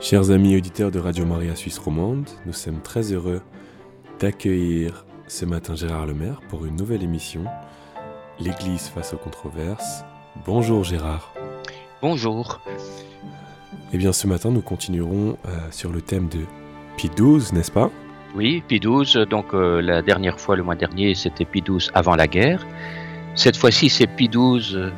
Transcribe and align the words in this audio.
Chers 0.00 0.30
amis 0.30 0.56
auditeurs 0.56 0.90
de 0.90 0.98
Radio 0.98 1.24
Maria 1.24 1.56
Suisse 1.56 1.78
Romande, 1.78 2.28
nous 2.46 2.52
sommes 2.52 2.80
très 2.82 3.12
heureux 3.12 3.40
d'accueillir 4.20 5.06
ce 5.28 5.44
matin 5.46 5.74
Gérard 5.74 6.06
Lemaire 6.06 6.40
pour 6.48 6.66
une 6.66 6.76
nouvelle 6.76 7.02
émission, 7.02 7.44
L'Église 8.38 8.88
face 8.88 9.14
aux 9.14 9.16
controverses. 9.16 10.04
Bonjour 10.44 10.84
Gérard. 10.84 11.32
Bonjour. 12.02 12.60
Eh 13.92 13.98
bien 13.98 14.12
ce 14.12 14.26
matin 14.26 14.50
nous 14.50 14.60
continuerons 14.60 15.38
euh, 15.46 15.56
sur 15.70 15.90
le 15.90 16.02
thème 16.02 16.28
de 16.28 16.40
Pie 16.96 17.10
XII, 17.16 17.54
n'est-ce 17.54 17.70
pas? 17.70 17.90
Oui, 18.34 18.62
Pie 18.66 18.80
XII, 18.80 19.26
donc 19.26 19.54
euh, 19.54 19.80
la 19.80 20.02
dernière 20.02 20.40
fois, 20.40 20.56
le 20.56 20.64
mois 20.64 20.74
dernier, 20.74 21.14
c'était 21.14 21.44
Pie 21.44 21.62
XII 21.62 21.90
avant 21.94 22.16
la 22.16 22.26
guerre. 22.26 22.66
Cette 23.36 23.56
fois-ci, 23.56 23.88
c'est 23.88 24.08
Pie 24.08 24.28
XII 24.28 24.90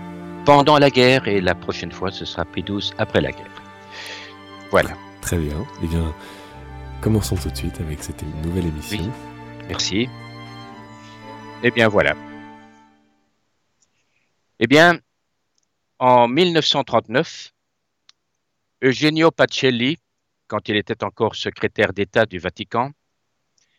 pendant 0.46 0.78
la 0.78 0.90
guerre 0.90 1.28
et 1.28 1.40
la 1.40 1.54
prochaine 1.54 1.92
fois, 1.92 2.10
ce 2.10 2.24
sera 2.24 2.44
Pie 2.44 2.62
XII 2.62 2.92
après 2.98 3.20
la 3.20 3.32
guerre. 3.32 3.65
Voilà. 4.78 4.94
Très 5.22 5.38
bien. 5.38 5.66
Eh 5.82 5.86
bien, 5.86 6.14
commençons 7.00 7.34
tout 7.36 7.48
de 7.48 7.56
suite 7.56 7.80
avec 7.80 8.02
cette 8.02 8.22
nouvelle 8.44 8.66
émission. 8.66 9.04
Oui. 9.04 9.10
Merci. 9.68 10.06
Eh 11.62 11.70
bien, 11.70 11.88
voilà. 11.88 12.14
Eh 14.60 14.66
bien, 14.66 15.00
en 15.98 16.28
1939, 16.28 17.54
Eugenio 18.84 19.30
Pacelli, 19.30 19.96
quand 20.46 20.68
il 20.68 20.76
était 20.76 21.04
encore 21.04 21.36
secrétaire 21.36 21.94
d'État 21.94 22.26
du 22.26 22.38
Vatican, 22.38 22.90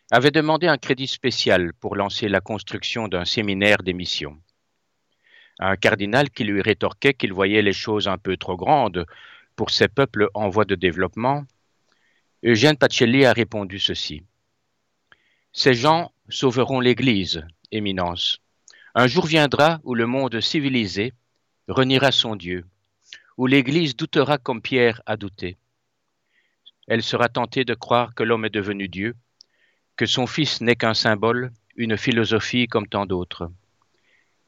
avait 0.10 0.32
demandé 0.32 0.66
un 0.66 0.80
crédit 0.80 1.06
spécial 1.06 1.74
pour 1.76 1.96
lancer 1.96 2.28
la 2.28 2.42
construction 2.42 3.08
d'un 3.08 3.26
séminaire 3.26 3.84
des 3.84 3.94
missions. 3.94 4.36
Un 5.60 5.76
cardinal 5.76 6.32
qui 6.32 6.44
lui 6.44 6.64
rétorquait 6.64 7.14
qu'il 7.14 7.34
voyait 7.34 7.62
les 7.62 7.74
choses 7.74 8.08
un 8.08 8.18
peu 8.18 8.36
trop 8.36 8.58
grandes 8.58 9.06
pour 9.58 9.72
ces 9.72 9.90
peuples 9.90 10.30
en 10.36 10.48
voie 10.48 10.64
de 10.64 10.76
développement, 10.76 11.44
Eugène 12.46 12.78
Pacelli 12.78 13.26
a 13.26 13.34
répondu 13.34 13.80
ceci. 13.80 14.24
Ces 15.52 15.74
gens 15.74 16.14
sauveront 16.30 16.80
l'Église, 16.80 17.44
Éminence. 17.72 18.38
Un 18.94 19.08
jour 19.08 19.26
viendra 19.26 19.80
où 19.84 19.96
le 19.96 20.06
monde 20.06 20.40
civilisé 20.40 21.12
reniera 21.68 22.12
son 22.12 22.36
Dieu, 22.36 22.66
où 23.36 23.48
l'Église 23.48 23.96
doutera 23.96 24.38
comme 24.38 24.62
Pierre 24.62 25.02
a 25.08 25.18
douté. 25.18 25.58
Elle 26.88 27.04
sera 27.04 27.28
tentée 27.28 27.66
de 27.66 27.74
croire 27.74 28.14
que 28.14 28.24
l'homme 28.24 28.46
est 28.46 28.52
devenu 28.62 28.88
Dieu, 28.88 29.16
que 29.96 30.06
son 30.06 30.28
Fils 30.28 30.62
n'est 30.62 30.76
qu'un 30.76 30.94
symbole, 30.94 31.52
une 31.76 31.98
philosophie 31.98 32.68
comme 32.68 32.88
tant 32.88 33.08
d'autres. 33.08 33.52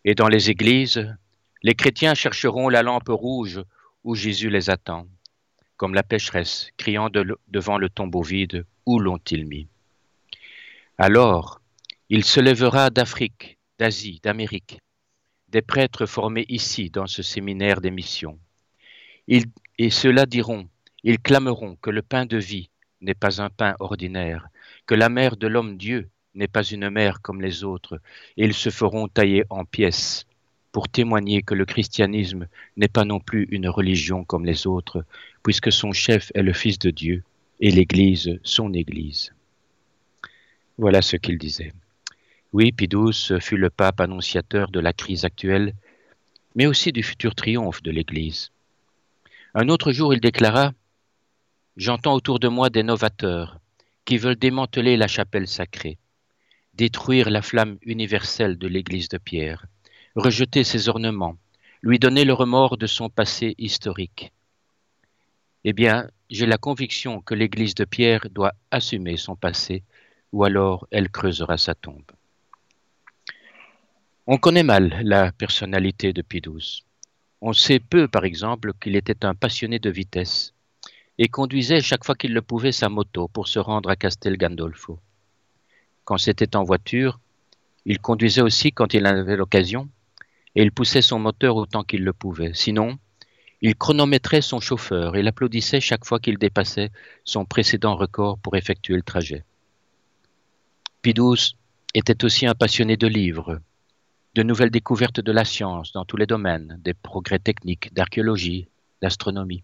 Et 0.06 0.14
dans 0.14 0.28
les 0.28 0.52
églises, 0.52 1.16
les 1.64 1.74
chrétiens 1.74 2.14
chercheront 2.14 2.70
la 2.70 2.84
lampe 2.84 3.10
rouge 3.10 3.64
où 4.10 4.16
Jésus 4.16 4.50
les 4.50 4.72
attend, 4.72 5.06
comme 5.78 5.94
la 5.94 6.02
pécheresse 6.02 6.72
criant 6.78 7.12
de 7.12 7.38
devant 7.48 7.78
le 7.78 7.90
tombeau 7.90 8.24
vide, 8.24 8.66
où 8.88 8.98
l'ont-ils 8.98 9.46
mis? 9.46 9.68
Alors, 10.98 11.62
il 12.10 12.26
se 12.26 12.40
lèvera 12.40 12.90
d'Afrique, 12.90 13.60
d'Asie, 13.78 14.20
d'Amérique, 14.24 14.80
des 15.50 15.62
prêtres 15.62 16.08
formés 16.08 16.48
ici 16.50 16.90
dans 16.90 17.06
ce 17.06 17.22
séminaire 17.22 17.82
des 17.82 17.92
missions. 17.92 18.40
Ils, 19.28 19.46
et 19.78 19.92
ceux-là 19.92 20.26
diront, 20.26 20.68
ils 21.04 21.20
clameront 21.20 21.76
que 21.76 21.92
le 21.92 22.02
pain 22.02 22.26
de 22.26 22.38
vie 22.38 22.72
n'est 23.02 23.14
pas 23.14 23.44
un 23.44 23.52
pain 23.52 23.76
ordinaire, 23.80 24.48
que 24.88 24.96
la 24.96 25.10
mère 25.10 25.38
de 25.38 25.46
l'homme 25.46 25.78
Dieu 25.78 26.10
n'est 26.34 26.48
pas 26.48 26.64
une 26.64 26.90
mère 26.90 27.22
comme 27.22 27.44
les 27.44 27.64
autres, 27.64 28.02
et 28.38 28.46
ils 28.46 28.56
se 28.56 28.72
feront 28.72 29.08
tailler 29.08 29.44
en 29.52 29.66
pièces 29.66 30.26
pour 30.72 30.90
témoigner 30.90 31.42
que 31.42 31.56
le 31.56 31.66
christianisme 31.66 32.48
n'est 32.78 32.88
pas 32.88 33.06
non 33.06 33.20
plus 33.20 33.48
une 33.52 33.68
religion 33.68 34.24
comme 34.24 34.46
les 34.46 34.68
autres, 34.68 35.04
puisque 35.44 35.72
son 35.72 35.92
chef 35.92 36.32
est 36.36 36.44
le 36.44 36.54
Fils 36.54 36.80
de 36.80 36.92
Dieu 36.92 37.24
et 37.60 37.72
l'Église 37.72 38.40
son 38.44 38.74
Église. 38.74 39.34
Voilà 40.78 41.02
ce 41.02 41.18
qu'il 41.18 41.38
disait. 41.38 41.74
Oui, 42.54 42.72
Pie 42.72 42.90
fut 43.40 43.58
le 43.58 43.70
pape 43.70 44.00
annonciateur 44.00 44.72
de 44.72 44.80
la 44.80 44.94
crise 44.94 45.26
actuelle, 45.26 45.74
mais 46.56 46.66
aussi 46.66 46.92
du 46.92 47.04
futur 47.04 47.36
triomphe 47.36 47.84
de 47.84 47.92
l'Église. 47.92 48.52
Un 49.54 49.70
autre 49.70 49.92
jour, 49.92 50.14
il 50.14 50.20
déclara 50.20 50.74
J'entends 51.78 52.14
autour 52.14 52.40
de 52.40 52.48
moi 52.48 52.70
des 52.70 52.84
novateurs 52.84 53.60
qui 54.06 54.18
veulent 54.18 54.36
démanteler 54.36 54.98
la 54.98 55.08
chapelle 55.08 55.48
sacrée, 55.48 55.98
détruire 56.74 57.30
la 57.30 57.42
flamme 57.42 57.78
universelle 57.84 58.58
de 58.58 58.68
l'Église 58.68 59.10
de 59.10 59.18
Pierre, 59.18 59.66
rejeter 60.16 60.64
ses 60.64 60.90
ornements, 60.90 61.38
lui 61.82 62.00
donner 62.00 62.26
le 62.26 62.34
remords 62.34 62.78
de 62.78 62.88
son 62.88 63.10
passé 63.10 63.56
historique. 63.58 64.32
Eh 65.64 65.74
bien, 65.74 66.10
j'ai 66.30 66.46
la 66.46 66.58
conviction 66.58 67.22
que 67.22 67.36
l'Église 67.36 67.76
de 67.76 67.86
Pierre 67.86 68.28
doit 68.30 68.54
assumer 68.72 69.18
son 69.18 69.36
passé, 69.36 69.84
ou 70.32 70.44
alors 70.44 70.88
elle 70.92 71.10
creusera 71.10 71.58
sa 71.58 71.76
tombe. 71.76 72.12
On 74.28 74.38
connaît 74.38 74.64
mal 74.64 75.02
la 75.04 75.32
personnalité 75.32 76.14
de 76.14 76.22
Pie 76.22 76.42
XII. 76.42 76.84
On 77.42 77.54
sait 77.54 77.80
peu, 77.80 78.08
par 78.08 78.26
exemple, 78.26 78.74
qu'il 78.80 78.96
était 78.96 79.26
un 79.26 79.34
passionné 79.34 79.80
de 79.80 79.90
vitesse 79.90 80.54
et 81.18 81.28
conduisait 81.28 81.82
chaque 81.82 82.06
fois 82.06 82.16
qu'il 82.16 82.34
le 82.34 82.42
pouvait 82.42 82.72
sa 82.72 82.90
moto 82.90 83.28
pour 83.28 83.48
se 83.48 83.60
rendre 83.60 83.90
à 83.90 83.96
Castel 83.96 84.38
Gandolfo. 84.38 85.00
Quand 86.06 86.18
c'était 86.18 86.56
en 86.56 86.64
voiture, 86.64 87.20
il 87.86 88.00
conduisait 88.00 88.42
aussi 88.42 88.72
quand 88.72 88.94
il 88.94 89.06
en 89.08 89.18
avait 89.18 89.36
l'occasion 89.36 89.90
et 90.56 90.64
il 90.64 90.72
poussait 90.72 91.02
son 91.02 91.20
moteur 91.20 91.56
autant 91.56 91.84
qu'il 91.84 92.04
le 92.04 92.14
pouvait. 92.14 92.54
Sinon, 92.54 92.98
il 93.62 93.76
chronométrait 93.76 94.42
son 94.42 94.60
chauffeur 94.60 95.16
et 95.16 95.22
l'applaudissait 95.22 95.82
chaque 95.82 96.06
fois 96.06 96.20
qu'il 96.20 96.38
dépassait 96.38 96.92
son 97.24 97.46
précédent 97.46 97.96
record 97.96 98.40
pour 98.40 98.56
effectuer 98.56 98.96
le 98.96 99.04
trajet. 99.04 99.44
XII 101.06 101.56
était 101.94 102.24
aussi 102.24 102.46
un 102.46 102.56
passionné 102.56 102.98
de 102.98 103.08
livres, 103.08 103.60
de 104.36 104.44
nouvelles 104.44 104.70
découvertes 104.70 105.20
de 105.20 105.32
la 105.32 105.46
science 105.46 105.92
dans 105.92 106.06
tous 106.06 106.18
les 106.18 106.26
domaines, 106.26 106.80
des 106.84 106.94
progrès 106.94 107.40
techniques, 107.40 107.94
d'archéologie, 107.94 108.68
d'astronomie. 109.02 109.64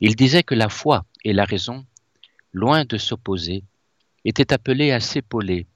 Il 0.00 0.16
disait 0.16 0.42
que 0.42 0.54
la 0.54 0.68
foi 0.68 1.04
et 1.24 1.32
la 1.32 1.44
raison, 1.44 1.84
loin 2.52 2.84
de 2.84 2.96
s'opposer, 2.96 3.64
étaient 4.24 4.52
appelées 4.52 4.92
à 4.92 5.00
s'épauler, 5.00 5.66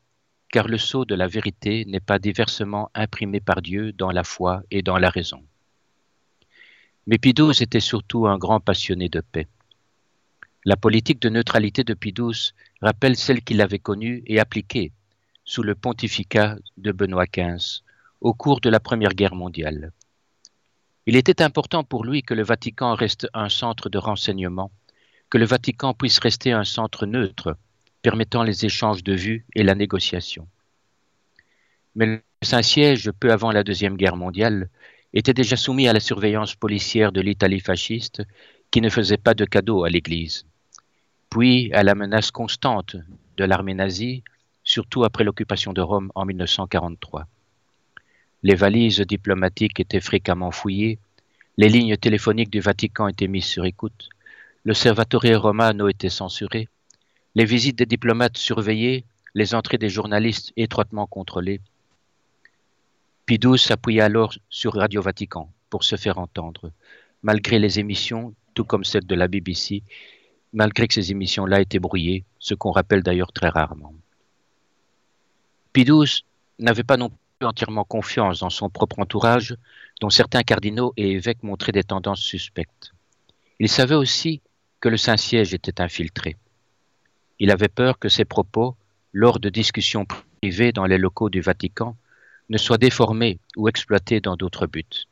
car 0.54 0.68
le 0.68 0.78
sceau 0.78 1.04
de 1.04 1.16
la 1.16 1.26
vérité 1.26 1.84
n'est 1.84 1.98
pas 1.98 2.20
diversement 2.20 2.88
imprimé 2.94 3.40
par 3.40 3.60
Dieu 3.60 3.90
dans 3.90 4.12
la 4.12 4.22
foi 4.22 4.62
et 4.70 4.82
dans 4.82 4.98
la 4.98 5.10
raison. 5.10 5.42
Mais 7.08 7.18
XII 7.18 7.60
était 7.60 7.80
surtout 7.80 8.28
un 8.28 8.38
grand 8.38 8.60
passionné 8.60 9.08
de 9.08 9.20
paix. 9.20 9.48
La 10.64 10.76
politique 10.76 11.20
de 11.20 11.28
neutralité 11.28 11.82
de 11.82 11.96
XII 12.00 12.52
rappelle 12.80 13.16
celle 13.16 13.42
qu'il 13.42 13.60
avait 13.62 13.80
connue 13.80 14.22
et 14.28 14.38
appliquée 14.38 14.92
sous 15.44 15.64
le 15.64 15.74
pontificat 15.74 16.56
de 16.76 16.92
Benoît 16.92 17.26
XV 17.26 17.82
au 18.20 18.32
cours 18.32 18.60
de 18.60 18.70
la 18.70 18.78
Première 18.78 19.14
Guerre 19.14 19.34
mondiale. 19.34 19.90
Il 21.06 21.16
était 21.16 21.42
important 21.42 21.82
pour 21.82 22.04
lui 22.04 22.22
que 22.22 22.32
le 22.32 22.44
Vatican 22.44 22.94
reste 22.94 23.26
un 23.34 23.48
centre 23.48 23.88
de 23.88 23.98
renseignement, 23.98 24.70
que 25.30 25.38
le 25.38 25.46
Vatican 25.46 25.94
puisse 25.94 26.20
rester 26.20 26.52
un 26.52 26.62
centre 26.62 27.06
neutre, 27.06 27.56
permettant 28.04 28.42
les 28.42 28.66
échanges 28.66 29.02
de 29.02 29.14
vues 29.14 29.46
et 29.54 29.62
la 29.62 29.74
négociation. 29.74 30.46
Mais 31.94 32.04
le 32.04 32.20
Saint-Siège, 32.42 33.10
peu 33.18 33.32
avant 33.32 33.50
la 33.50 33.64
Deuxième 33.64 33.96
Guerre 33.96 34.16
mondiale, 34.16 34.68
était 35.14 35.32
déjà 35.32 35.56
soumis 35.56 35.88
à 35.88 35.94
la 35.94 36.00
surveillance 36.00 36.54
policière 36.54 37.12
de 37.12 37.22
l'Italie 37.22 37.60
fasciste, 37.60 38.22
qui 38.70 38.82
ne 38.82 38.90
faisait 38.90 39.16
pas 39.16 39.32
de 39.32 39.46
cadeaux 39.46 39.84
à 39.84 39.88
l'Église, 39.88 40.44
puis 41.30 41.72
à 41.72 41.82
la 41.82 41.94
menace 41.94 42.30
constante 42.30 42.94
de 43.38 43.44
l'armée 43.44 43.72
nazie, 43.72 44.22
surtout 44.64 45.04
après 45.04 45.24
l'occupation 45.24 45.72
de 45.72 45.80
Rome 45.80 46.12
en 46.14 46.26
1943. 46.26 47.26
Les 48.42 48.54
valises 48.54 49.00
diplomatiques 49.00 49.80
étaient 49.80 50.02
fréquemment 50.02 50.50
fouillées, 50.50 50.98
les 51.56 51.70
lignes 51.70 51.96
téléphoniques 51.96 52.50
du 52.50 52.60
Vatican 52.60 53.08
étaient 53.08 53.28
mises 53.28 53.46
sur 53.46 53.64
écoute, 53.64 54.10
le 54.64 54.74
Romano 55.36 55.88
était 55.88 56.10
censuré, 56.10 56.68
les 57.34 57.44
visites 57.44 57.76
des 57.76 57.86
diplomates 57.86 58.36
surveillées, 58.36 59.04
les 59.34 59.54
entrées 59.54 59.78
des 59.78 59.88
journalistes 59.88 60.52
étroitement 60.56 61.06
contrôlées. 61.06 61.60
Pie 63.26 63.38
XII 63.38 63.58
s'appuyait 63.58 64.02
alors 64.02 64.34
sur 64.48 64.74
Radio 64.74 65.02
Vatican 65.02 65.50
pour 65.70 65.82
se 65.82 65.96
faire 65.96 66.18
entendre, 66.18 66.70
malgré 67.22 67.58
les 67.58 67.80
émissions, 67.80 68.34
tout 68.54 68.64
comme 68.64 68.84
celle 68.84 69.06
de 69.06 69.14
la 69.14 69.26
BBC, 69.26 69.82
malgré 70.52 70.86
que 70.86 70.94
ces 70.94 71.10
émissions-là 71.10 71.60
étaient 71.60 71.80
brouillées, 71.80 72.24
ce 72.38 72.54
qu'on 72.54 72.70
rappelle 72.70 73.02
d'ailleurs 73.02 73.32
très 73.32 73.48
rarement. 73.48 73.94
XII 75.76 76.22
n'avait 76.60 76.84
pas 76.84 76.96
non 76.96 77.10
entièrement 77.42 77.84
confiance 77.84 78.40
dans 78.40 78.50
son 78.50 78.70
propre 78.70 79.00
entourage, 79.00 79.56
dont 80.00 80.10
certains 80.10 80.42
cardinaux 80.42 80.94
et 80.96 81.10
évêques 81.10 81.42
montraient 81.42 81.72
des 81.72 81.82
tendances 81.82 82.22
suspectes. 82.22 82.94
Il 83.58 83.68
savait 83.68 83.96
aussi 83.96 84.40
que 84.80 84.88
le 84.88 84.96
Saint-Siège 84.96 85.52
était 85.52 85.80
infiltré. 85.80 86.36
Il 87.38 87.50
avait 87.50 87.68
peur 87.68 87.98
que 87.98 88.08
ses 88.08 88.24
propos, 88.24 88.76
lors 89.12 89.40
de 89.40 89.48
discussions 89.48 90.06
privées 90.40 90.72
dans 90.72 90.86
les 90.86 90.98
locaux 90.98 91.30
du 91.30 91.40
Vatican, 91.40 91.96
ne 92.48 92.58
soient 92.58 92.78
déformés 92.78 93.38
ou 93.56 93.68
exploités 93.68 94.20
dans 94.20 94.36
d'autres 94.36 94.66
buts. 94.66 95.06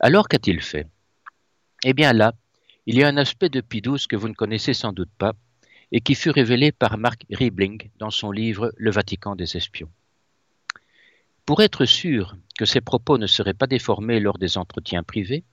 Alors 0.00 0.28
qu'a-t-il 0.28 0.60
fait? 0.60 0.86
Eh 1.84 1.92
bien 1.92 2.12
là, 2.12 2.32
il 2.86 2.96
y 2.96 3.04
a 3.04 3.08
un 3.08 3.16
aspect 3.16 3.48
de 3.48 3.60
Pie 3.60 3.82
que 3.82 4.16
vous 4.16 4.28
ne 4.28 4.34
connaissez 4.34 4.74
sans 4.74 4.92
doute 4.92 5.10
pas 5.18 5.32
et 5.92 6.00
qui 6.00 6.14
fut 6.14 6.30
révélé 6.30 6.72
par 6.72 6.98
Mark 6.98 7.24
Riebling 7.30 7.90
dans 7.98 8.10
son 8.10 8.30
livre 8.30 8.72
Le 8.76 8.90
Vatican 8.90 9.36
des 9.36 9.56
espions. 9.56 9.90
Pour 11.46 11.60
être 11.62 11.84
sûr 11.84 12.36
que 12.58 12.64
ses 12.64 12.80
propos 12.80 13.18
ne 13.18 13.26
seraient 13.26 13.54
pas 13.54 13.66
déformés 13.66 14.18
lors 14.18 14.38
des 14.38 14.56
entretiens 14.56 15.02
privés, 15.02 15.44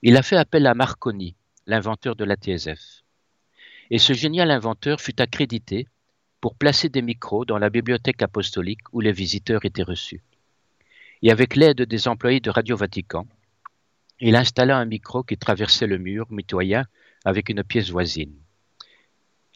il 0.00 0.16
a 0.16 0.22
fait 0.22 0.36
appel 0.36 0.66
à 0.66 0.74
Marconi, 0.74 1.36
l'inventeur 1.66 2.16
de 2.16 2.24
la 2.24 2.34
TSF. 2.34 3.01
Et 3.92 3.98
ce 3.98 4.14
génial 4.14 4.50
inventeur 4.50 5.02
fut 5.02 5.20
accrédité 5.20 5.86
pour 6.40 6.54
placer 6.54 6.88
des 6.88 7.02
micros 7.02 7.44
dans 7.44 7.58
la 7.58 7.68
bibliothèque 7.68 8.22
apostolique 8.22 8.80
où 8.92 9.00
les 9.00 9.12
visiteurs 9.12 9.66
étaient 9.66 9.82
reçus. 9.82 10.22
Et 11.20 11.30
avec 11.30 11.56
l'aide 11.56 11.82
des 11.82 12.08
employés 12.08 12.40
de 12.40 12.48
Radio 12.48 12.74
Vatican, 12.74 13.26
il 14.18 14.34
installa 14.34 14.78
un 14.78 14.86
micro 14.86 15.22
qui 15.22 15.36
traversait 15.36 15.86
le 15.86 15.98
mur 15.98 16.26
mitoyen 16.30 16.86
avec 17.26 17.50
une 17.50 17.62
pièce 17.62 17.90
voisine. 17.90 18.32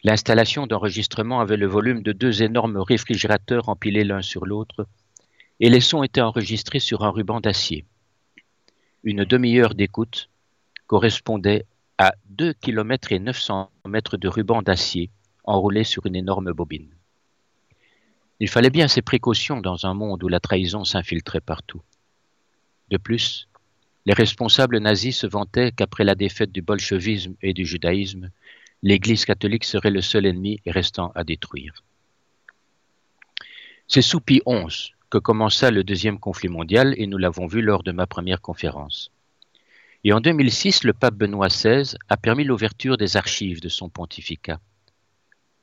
L'installation 0.04 0.66
d'enregistrement 0.66 1.40
avait 1.40 1.56
le 1.56 1.66
volume 1.66 2.02
de 2.02 2.12
deux 2.12 2.42
énormes 2.42 2.76
réfrigérateurs 2.76 3.70
empilés 3.70 4.04
l'un 4.04 4.20
sur 4.20 4.44
l'autre, 4.44 4.86
et 5.60 5.70
les 5.70 5.80
sons 5.80 6.02
étaient 6.02 6.20
enregistrés 6.20 6.80
sur 6.80 7.04
un 7.04 7.10
ruban 7.10 7.40
d'acier. 7.40 7.86
Une 9.02 9.24
demi-heure 9.24 9.74
d'écoute 9.74 10.28
correspondait 10.86 11.64
à 11.98 12.14
2 12.30 12.52
km 12.52 13.12
et 13.12 13.18
900 13.18 13.70
mètres 13.86 14.16
de 14.16 14.28
ruban 14.28 14.62
d'acier 14.62 15.10
enroulé 15.44 15.84
sur 15.84 16.06
une 16.06 16.16
énorme 16.16 16.52
bobine. 16.52 16.94
Il 18.38 18.48
fallait 18.48 18.70
bien 18.70 18.88
ces 18.88 19.00
précautions 19.00 19.60
dans 19.60 19.86
un 19.86 19.94
monde 19.94 20.22
où 20.22 20.28
la 20.28 20.40
trahison 20.40 20.84
s'infiltrait 20.84 21.40
partout. 21.40 21.80
De 22.90 22.98
plus, 22.98 23.48
les 24.04 24.12
responsables 24.12 24.78
nazis 24.78 25.16
se 25.16 25.26
vantaient 25.26 25.72
qu'après 25.72 26.04
la 26.04 26.14
défaite 26.14 26.52
du 26.52 26.62
bolchevisme 26.62 27.34
et 27.42 27.54
du 27.54 27.64
judaïsme, 27.64 28.30
l'Église 28.82 29.24
catholique 29.24 29.64
serait 29.64 29.90
le 29.90 30.02
seul 30.02 30.26
ennemi 30.26 30.60
restant 30.66 31.12
à 31.14 31.24
détruire. 31.24 31.82
C'est 33.88 34.02
sous 34.02 34.20
Pie 34.20 34.42
XI 34.46 34.92
que 35.08 35.18
commença 35.18 35.70
le 35.70 35.82
deuxième 35.82 36.18
conflit 36.18 36.48
mondial 36.48 36.94
et 36.98 37.06
nous 37.06 37.18
l'avons 37.18 37.46
vu 37.46 37.62
lors 37.62 37.82
de 37.82 37.92
ma 37.92 38.06
première 38.06 38.42
conférence. 38.42 39.10
Et 40.04 40.12
en 40.12 40.20
2006, 40.20 40.84
le 40.84 40.92
pape 40.92 41.14
Benoît 41.14 41.48
XVI 41.48 41.96
a 42.08 42.16
permis 42.16 42.44
l'ouverture 42.44 42.96
des 42.96 43.16
archives 43.16 43.60
de 43.60 43.68
son 43.68 43.88
pontificat. 43.88 44.60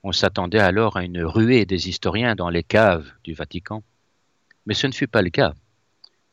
On 0.04 0.12
s'attendait 0.12 0.60
alors 0.60 0.98
à 0.98 1.04
une 1.04 1.24
ruée 1.24 1.66
des 1.66 1.88
historiens 1.88 2.36
dans 2.36 2.50
les 2.50 2.64
caves 2.64 3.10
du 3.24 3.34
Vatican, 3.34 3.84
mais 4.66 4.74
ce 4.74 4.88
ne 4.88 4.92
fut 4.92 5.08
pas 5.08 5.22
le 5.22 5.30
cas. 5.30 5.54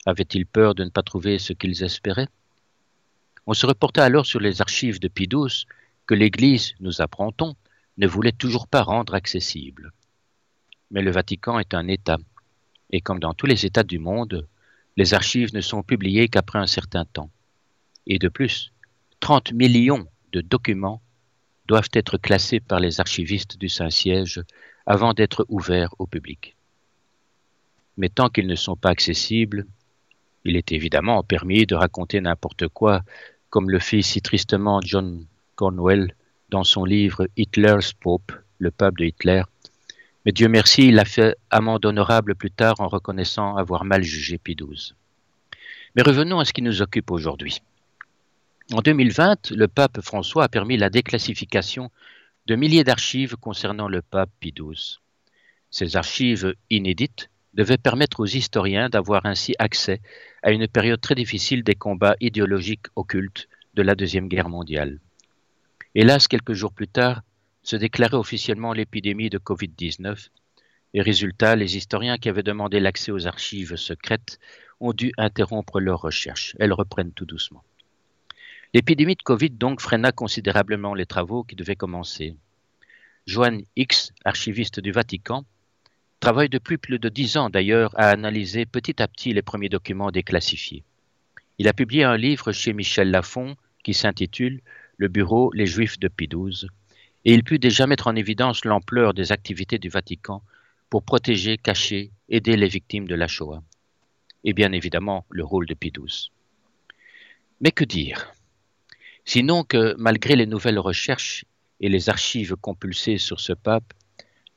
Avaient-ils 0.06 0.46
peur 0.46 0.74
de 0.74 0.82
ne 0.84 0.90
pas 0.90 1.02
trouver 1.02 1.38
ce 1.38 1.52
qu'ils 1.52 1.84
espéraient? 1.84 2.28
On 3.46 3.54
se 3.54 3.66
reporta 3.66 4.04
alors 4.04 4.26
sur 4.26 4.40
les 4.40 4.60
archives 4.60 4.98
de 4.98 5.08
Pie 5.08 5.28
que 6.06 6.14
l'Église, 6.14 6.74
nous 6.80 7.00
apprend-on, 7.00 7.54
ne 7.96 8.06
voulait 8.06 8.32
toujours 8.32 8.66
pas 8.66 8.82
rendre 8.82 9.14
accessibles. 9.14 9.92
Mais 10.90 11.02
le 11.02 11.12
Vatican 11.12 11.60
est 11.60 11.74
un 11.74 11.86
État, 11.86 12.18
et 12.90 13.00
comme 13.00 13.20
dans 13.20 13.34
tous 13.34 13.46
les 13.46 13.66
États 13.66 13.84
du 13.84 14.00
monde, 14.00 14.48
les 14.96 15.14
archives 15.14 15.54
ne 15.54 15.60
sont 15.60 15.84
publiées 15.84 16.28
qu'après 16.28 16.58
un 16.58 16.66
certain 16.66 17.04
temps. 17.04 17.30
Et 18.10 18.18
de 18.18 18.28
plus, 18.28 18.72
30 19.20 19.52
millions 19.52 20.04
de 20.32 20.40
documents 20.40 21.00
doivent 21.66 21.90
être 21.92 22.18
classés 22.18 22.58
par 22.58 22.80
les 22.80 22.98
archivistes 22.98 23.56
du 23.56 23.68
Saint-Siège 23.68 24.42
avant 24.84 25.14
d'être 25.14 25.46
ouverts 25.48 25.94
au 26.00 26.08
public. 26.08 26.56
Mais 27.96 28.08
tant 28.08 28.28
qu'ils 28.28 28.48
ne 28.48 28.56
sont 28.56 28.74
pas 28.74 28.90
accessibles, 28.90 29.64
il 30.44 30.56
est 30.56 30.72
évidemment 30.72 31.22
permis 31.22 31.66
de 31.66 31.76
raconter 31.76 32.20
n'importe 32.20 32.66
quoi, 32.66 33.02
comme 33.48 33.70
le 33.70 33.78
fit 33.78 34.02
si 34.02 34.20
tristement 34.20 34.80
John 34.80 35.24
Cornwell 35.54 36.16
dans 36.48 36.64
son 36.64 36.84
livre 36.84 37.28
Hitler's 37.36 37.92
Pope, 37.92 38.32
le 38.58 38.72
pape 38.72 38.98
de 38.98 39.04
Hitler. 39.04 39.44
Mais 40.24 40.32
Dieu 40.32 40.48
merci, 40.48 40.88
il 40.88 40.98
a 40.98 41.04
fait 41.04 41.36
amende 41.50 41.86
honorable 41.86 42.34
plus 42.34 42.50
tard 42.50 42.80
en 42.80 42.88
reconnaissant 42.88 43.54
avoir 43.54 43.84
mal 43.84 44.02
jugé 44.02 44.36
Pie 44.36 44.56
XII. 44.56 44.94
Mais 45.94 46.02
revenons 46.02 46.40
à 46.40 46.44
ce 46.44 46.52
qui 46.52 46.62
nous 46.62 46.82
occupe 46.82 47.12
aujourd'hui. 47.12 47.62
En 48.72 48.82
2020, 48.82 49.50
le 49.50 49.66
pape 49.66 50.00
François 50.00 50.44
a 50.44 50.48
permis 50.48 50.76
la 50.76 50.90
déclassification 50.90 51.90
de 52.46 52.54
milliers 52.54 52.84
d'archives 52.84 53.34
concernant 53.34 53.88
le 53.88 54.00
pape 54.00 54.30
Pie 54.38 54.52
XII. 54.52 54.98
Ces 55.70 55.96
archives 55.96 56.54
inédites 56.70 57.30
devaient 57.54 57.78
permettre 57.78 58.20
aux 58.20 58.26
historiens 58.26 58.88
d'avoir 58.88 59.26
ainsi 59.26 59.56
accès 59.58 60.00
à 60.44 60.52
une 60.52 60.68
période 60.68 61.00
très 61.00 61.16
difficile 61.16 61.64
des 61.64 61.74
combats 61.74 62.14
idéologiques 62.20 62.86
occultes 62.94 63.48
de 63.74 63.82
la 63.82 63.96
Deuxième 63.96 64.28
Guerre 64.28 64.48
mondiale. 64.48 65.00
Hélas, 65.96 66.28
quelques 66.28 66.52
jours 66.52 66.72
plus 66.72 66.86
tard, 66.86 67.22
se 67.64 67.74
déclarait 67.74 68.14
officiellement 68.14 68.72
l'épidémie 68.72 69.30
de 69.30 69.38
Covid-19, 69.38 70.28
et 70.94 71.02
résultat, 71.02 71.56
les 71.56 71.76
historiens 71.76 72.18
qui 72.18 72.28
avaient 72.28 72.44
demandé 72.44 72.78
l'accès 72.78 73.10
aux 73.10 73.26
archives 73.26 73.74
secrètes 73.74 74.38
ont 74.78 74.92
dû 74.92 75.10
interrompre 75.18 75.80
leurs 75.80 76.00
recherches. 76.00 76.54
Elles 76.60 76.72
reprennent 76.72 77.12
tout 77.12 77.26
doucement. 77.26 77.64
L'épidémie 78.72 79.16
de 79.16 79.22
Covid 79.22 79.50
donc 79.50 79.80
freina 79.80 80.12
considérablement 80.12 80.94
les 80.94 81.06
travaux 81.06 81.42
qui 81.42 81.56
devaient 81.56 81.74
commencer. 81.74 82.36
Joanne 83.26 83.62
X, 83.74 84.12
archiviste 84.24 84.78
du 84.78 84.92
Vatican, 84.92 85.44
travaille 86.20 86.48
depuis 86.48 86.78
plus 86.78 87.00
de 87.00 87.08
dix 87.08 87.36
ans 87.36 87.50
d'ailleurs 87.50 87.90
à 87.98 88.10
analyser 88.10 88.66
petit 88.66 89.02
à 89.02 89.08
petit 89.08 89.32
les 89.32 89.42
premiers 89.42 89.68
documents 89.68 90.12
déclassifiés. 90.12 90.84
Il 91.58 91.66
a 91.66 91.72
publié 91.72 92.04
un 92.04 92.16
livre 92.16 92.52
chez 92.52 92.72
Michel 92.72 93.10
Lafon 93.10 93.56
qui 93.82 93.92
s'intitule 93.92 94.60
Le 94.98 95.08
Bureau 95.08 95.50
Les 95.52 95.66
Juifs 95.66 95.98
de 95.98 96.06
Pie 96.06 96.28
XII, 96.28 96.68
et 97.24 97.34
il 97.34 97.42
put 97.42 97.58
déjà 97.58 97.88
mettre 97.88 98.06
en 98.06 98.14
évidence 98.14 98.64
l'ampleur 98.64 99.14
des 99.14 99.32
activités 99.32 99.78
du 99.78 99.88
Vatican 99.88 100.44
pour 100.90 101.02
protéger, 101.02 101.58
cacher, 101.58 102.12
aider 102.28 102.56
les 102.56 102.68
victimes 102.68 103.08
de 103.08 103.16
la 103.16 103.26
Shoah, 103.26 103.64
et 104.44 104.52
bien 104.52 104.70
évidemment 104.70 105.26
le 105.28 105.42
rôle 105.42 105.66
de 105.66 105.74
XII. 105.74 106.30
Mais 107.60 107.72
que 107.72 107.84
dire? 107.84 108.32
Sinon 109.32 109.62
que, 109.62 109.94
malgré 109.96 110.34
les 110.34 110.46
nouvelles 110.46 110.80
recherches 110.80 111.44
et 111.78 111.88
les 111.88 112.08
archives 112.08 112.56
compulsées 112.56 113.16
sur 113.16 113.38
ce 113.38 113.52
pape, 113.52 113.94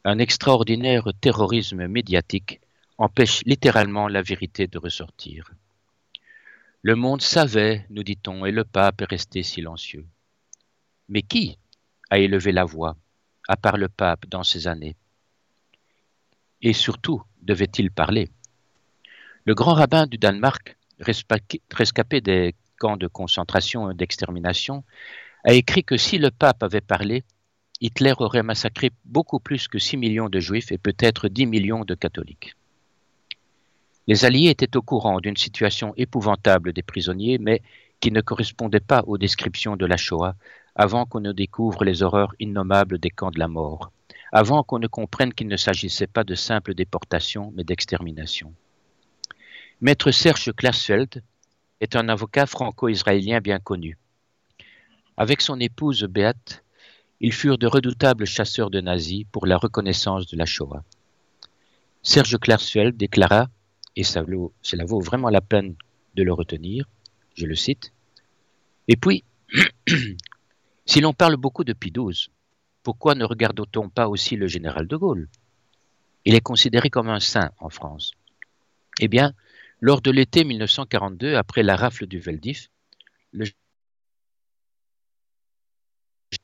un 0.04 0.18
extraordinaire 0.18 1.10
terrorisme 1.22 1.86
médiatique 1.86 2.60
empêche 2.98 3.44
littéralement 3.46 4.08
la 4.08 4.24
vérité 4.24 4.66
de 4.66 4.80
ressortir. 4.80 5.52
Le 6.82 6.96
monde 6.96 7.22
savait, 7.22 7.86
nous 7.92 8.02
dit-on, 8.02 8.48
et 8.48 8.52
le 8.52 8.64
pape 8.64 9.02
est 9.02 9.12
resté 9.12 9.44
silencieux. 9.44 10.08
Mais 11.08 11.22
qui 11.22 11.60
a 12.10 12.18
élevé 12.18 12.52
la 12.52 12.66
voix, 12.66 12.98
à 13.48 13.56
part 13.56 13.78
le 13.78 13.90
pape, 13.90 14.26
dans 14.26 14.44
ces 14.44 14.66
années? 14.66 14.96
Et 16.64 16.74
surtout, 16.74 17.22
devait-il 17.44 17.92
parler? 17.92 18.28
Le 19.46 19.54
grand 19.54 19.76
rabbin 19.76 20.08
du 20.08 20.18
Danemark, 20.18 20.76
rescapé 21.00 22.22
des 22.22 22.56
de 22.98 23.08
concentration 23.08 23.90
et 23.90 23.94
d'extermination, 23.94 24.84
a 25.44 25.54
écrit 25.54 25.84
que 25.84 25.98
si 25.98 26.18
le 26.18 26.32
pape 26.32 26.64
avait 26.64 26.82
parlé, 26.82 27.24
Hitler 27.82 28.14
aurait 28.20 28.44
massacré 28.44 28.92
beaucoup 29.04 29.40
plus 29.40 29.68
que 29.68 29.80
6 29.80 29.98
millions 29.98 30.30
de 30.30 30.40
juifs 30.40 30.72
et 30.72 30.78
peut-être 30.78 31.28
10 31.28 31.48
millions 31.48 31.86
de 31.86 31.96
catholiques. 31.96 32.56
Les 34.08 34.26
Alliés 34.26 34.50
étaient 34.50 34.78
au 34.78 34.82
courant 34.82 35.20
d'une 35.20 35.38
situation 35.38 35.94
épouvantable 35.96 36.74
des 36.74 36.84
prisonniers, 36.84 37.38
mais 37.38 37.62
qui 38.00 38.12
ne 38.12 38.22
correspondait 38.22 38.82
pas 38.82 39.04
aux 39.08 39.18
descriptions 39.18 39.78
de 39.78 39.86
la 39.86 39.98
Shoah, 39.98 40.36
avant 40.76 41.06
qu'on 41.06 41.22
ne 41.22 41.32
découvre 41.32 41.86
les 41.86 42.04
horreurs 42.04 42.34
innommables 42.40 42.98
des 43.00 43.10
camps 43.10 43.32
de 43.32 43.40
la 43.40 43.48
mort, 43.48 43.92
avant 44.32 44.64
qu'on 44.64 44.80
ne 44.80 44.88
comprenne 44.88 45.34
qu'il 45.34 45.48
ne 45.48 45.58
s'agissait 45.58 46.08
pas 46.08 46.24
de 46.24 46.36
simple 46.36 46.74
déportation, 46.74 47.54
mais 47.56 47.64
d'extermination. 47.64 48.54
Maître 49.82 50.12
Serge 50.12 50.52
Klarsfeld, 50.54 51.22
est 51.82 51.96
un 51.96 52.10
avocat 52.10 52.46
franco-israélien 52.46 53.40
bien 53.42 53.60
connu. 53.60 53.98
Avec 55.18 55.42
son 55.42 55.60
épouse 55.60 56.04
Beate, 56.04 56.64
ils 57.20 57.34
furent 57.34 57.58
de 57.58 57.68
redoutables 57.68 58.26
chasseurs 58.26 58.70
de 58.70 58.82
nazis 58.82 59.26
pour 59.32 59.46
la 59.46 59.58
reconnaissance 59.58 60.28
de 60.28 60.38
la 60.38 60.46
Shoah. 60.46 60.84
Serge 62.02 62.38
Klarsfeld 62.38 62.98
déclara, 62.98 63.48
et 63.96 64.04
cela 64.04 64.86
vaut 64.86 65.00
vraiment 65.00 65.30
la 65.30 65.42
peine 65.42 65.76
de 66.16 66.24
le 66.24 66.34
retenir, 66.34 66.86
je 67.36 67.46
le 67.46 67.56
cite, 67.56 67.94
Et 68.88 68.96
puis, 68.96 69.24
si 70.86 71.00
l'on 71.02 71.14
parle 71.14 71.38
beaucoup 71.38 71.64
de 71.64 71.74
Pie 71.74 71.94
pourquoi 72.84 73.16
ne 73.16 73.24
regarde-t-on 73.24 73.90
pas 73.90 74.10
aussi 74.10 74.36
le 74.36 74.48
général 74.48 74.88
de 74.88 74.98
Gaulle? 74.98 75.30
Il 76.26 76.36
est 76.36 76.42
considéré 76.42 76.90
comme 76.90 77.08
un 77.08 77.22
saint 77.22 77.52
en 77.60 77.70
France. 77.70 78.12
Eh 79.00 79.08
bien, 79.08 79.34
lors 79.84 80.02
de 80.02 80.12
l'été 80.12 80.46
1942, 80.46 81.36
après 81.36 81.62
la 81.62 81.76
rafle 81.76 82.08
du 82.08 82.18
Veldiv, 82.18 82.70
le 83.34 83.46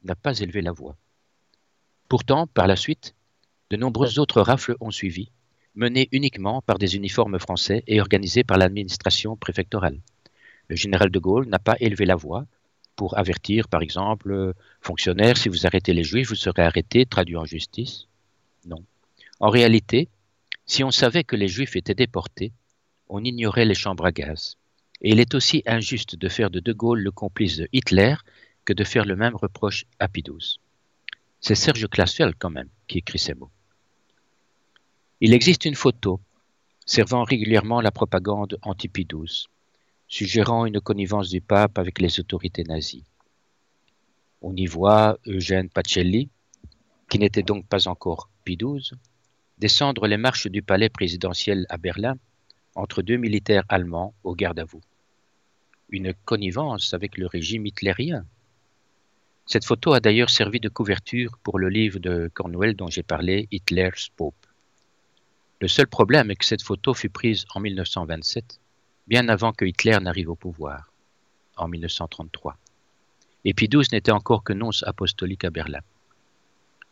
n'a 0.04 0.16
pas 0.16 0.38
élevé 0.42 0.62
la 0.62 0.74
voix. 0.74 0.98
Pourtant, 2.10 2.48
par 2.48 2.68
la 2.68 2.76
suite, 2.76 3.16
de 3.70 3.78
nombreuses 3.78 4.20
autres 4.20 4.42
rafles 4.42 4.76
ont 4.82 4.92
suivi, 4.92 5.32
menées 5.74 6.10
uniquement 6.12 6.62
par 6.62 6.80
des 6.80 6.98
uniformes 6.98 7.40
français 7.40 7.82
et 7.88 8.02
organisées 8.02 8.44
par 8.44 8.58
l'administration 8.58 9.38
préfectorale. 9.38 10.02
Le 10.68 10.76
général 10.76 11.10
de 11.10 11.20
Gaulle 11.20 11.48
n'a 11.48 11.60
pas 11.60 11.78
élevé 11.80 12.06
la 12.06 12.18
voix, 12.18 12.46
pour 12.98 13.18
avertir, 13.18 13.70
par 13.70 13.82
exemple, 13.82 14.54
fonctionnaires, 14.82 15.38
si 15.38 15.48
vous 15.48 15.66
arrêtez 15.66 15.94
les 15.94 16.04
juifs, 16.04 16.28
vous 16.28 16.36
serez 16.36 16.64
arrêté, 16.64 17.06
traduit 17.06 17.38
en 17.38 17.46
justice 17.46 18.10
Non. 18.66 18.84
En 19.40 19.50
réalité, 19.50 20.10
si 20.66 20.84
on 20.84 20.92
savait 20.92 21.24
que 21.24 21.38
les 21.38 21.48
juifs 21.48 21.78
étaient 21.78 21.96
déportés, 21.96 22.52
on 23.10 23.24
ignorait 23.24 23.66
les 23.66 23.74
chambres 23.74 24.06
à 24.06 24.12
gaz. 24.12 24.56
Et 25.02 25.12
il 25.12 25.20
est 25.20 25.34
aussi 25.34 25.64
injuste 25.66 26.16
de 26.16 26.30
faire 26.30 26.52
de 26.52 26.60
De 26.60 26.74
Gaulle 26.74 27.02
le 27.02 27.12
complice 27.12 27.58
de 27.58 27.68
Hitler 27.74 28.16
que 28.66 28.74
de 28.74 28.84
faire 28.84 29.06
le 29.06 29.16
même 29.16 29.36
reproche 29.36 29.86
à 29.98 30.08
Pidouze. 30.08 30.60
C'est 31.42 31.56
Serge 31.56 31.88
Klarsfeld 31.88 32.36
quand 32.38 32.50
même 32.50 32.70
qui 32.88 33.00
écrit 33.00 33.20
ces 33.20 33.34
mots. 33.34 33.52
Il 35.22 35.34
existe 35.34 35.66
une 35.66 35.76
photo 35.76 36.22
servant 36.86 37.24
régulièrement 37.24 37.82
la 37.82 37.92
propagande 37.92 38.58
anti-Pidouze, 38.62 39.48
suggérant 40.08 40.66
une 40.66 40.82
connivence 40.82 41.30
du 41.30 41.40
pape 41.40 41.78
avec 41.78 42.00
les 42.00 42.20
autorités 42.20 42.64
nazies. 42.64 43.06
On 44.42 44.56
y 44.56 44.66
voit 44.66 45.20
Eugène 45.28 45.70
Pacelli, 45.70 46.30
qui 47.10 47.20
n'était 47.20 47.44
donc 47.44 47.68
pas 47.68 47.88
encore 47.88 48.30
Pidouze, 48.44 48.94
descendre 49.60 50.08
les 50.08 50.18
marches 50.18 50.48
du 50.48 50.62
palais 50.62 50.90
présidentiel 50.90 51.66
à 51.70 51.78
Berlin 51.78 52.16
entre 52.76 53.02
deux 53.02 53.18
militaires 53.18 53.64
allemands 53.70 54.14
au 54.24 54.36
garde 54.36 54.60
à 54.60 54.64
vous. 54.64 54.82
Une 55.90 56.14
connivence 56.26 56.94
avec 56.94 57.18
le 57.18 57.28
régime 57.28 57.66
hitlérien. 57.66 58.26
Cette 59.46 59.66
photo 59.66 59.94
a 59.94 60.00
d'ailleurs 60.00 60.30
servi 60.30 60.60
de 60.60 60.70
couverture 60.70 61.40
pour 61.44 61.58
le 61.58 61.70
livre 61.70 62.00
de 62.00 62.30
Cornwell 62.34 62.76
dont 62.76 62.90
j'ai 62.90 63.04
parlé, 63.04 63.48
Hitler's 63.52 64.10
Pope. 64.16 64.36
Le 65.62 65.68
seul 65.68 65.88
problème 65.88 66.32
est 66.32 66.36
que 66.36 66.46
cette 66.46 66.62
photo 66.62 66.94
fut 66.94 67.10
prise 67.10 67.46
en 67.54 67.60
1927, 67.60 68.60
bien 69.08 69.28
avant 69.28 69.52
que 69.52 69.66
Hitler 69.66 69.98
n'arrive 70.00 70.30
au 70.30 70.36
pouvoir, 70.36 70.92
en 71.58 71.68
1933. 71.68 72.58
Et 73.44 73.54
n'était 73.92 74.12
encore 74.12 74.44
que 74.44 74.54
nonce 74.54 74.84
apostolique 74.84 75.44
à 75.44 75.50
Berlin. 75.50 75.82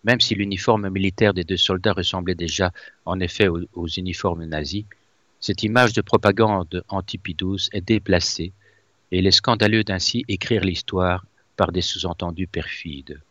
Même 0.04 0.20
si 0.20 0.36
l'uniforme 0.36 0.90
militaire 0.90 1.34
des 1.34 1.44
deux 1.44 1.58
soldats 1.58 1.94
ressemblait 1.94 2.36
déjà 2.36 2.72
en 3.06 3.20
effet 3.20 3.48
aux, 3.48 3.88
uniformes 3.88 4.46
nazis, 4.46 4.86
cette 5.40 5.64
image 5.64 5.94
de 5.94 6.02
propagande 6.02 6.84
anti-Pie 6.88 7.38
est 7.72 7.82
déplacée 7.82 8.54
et 9.12 9.20
il 9.20 9.28
est 9.28 9.32
scandaleux 9.32 9.84
d'ainsi 9.84 10.26
écrire 10.28 10.64
l'histoire 10.64 11.26
par 11.56 11.72
des 11.72 11.82
sous-entendus 11.82 12.48
perfides. 12.48 13.22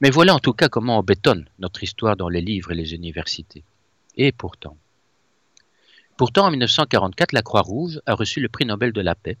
Mais 0.00 0.10
voilà 0.10 0.34
en 0.34 0.38
tout 0.38 0.52
cas 0.52 0.68
comment 0.68 0.98
on 0.98 1.02
bétonne 1.02 1.46
notre 1.58 1.82
histoire 1.82 2.16
dans 2.16 2.28
les 2.28 2.40
livres 2.40 2.72
et 2.72 2.74
les 2.74 2.94
universités. 2.94 3.64
Et 4.16 4.32
pourtant. 4.32 4.76
Pourtant, 6.16 6.46
en 6.46 6.50
1944, 6.50 7.32
la 7.32 7.42
Croix-Rouge 7.42 8.00
a 8.06 8.14
reçu 8.14 8.40
le 8.40 8.48
prix 8.48 8.64
Nobel 8.64 8.92
de 8.92 9.00
la 9.00 9.16
paix, 9.16 9.36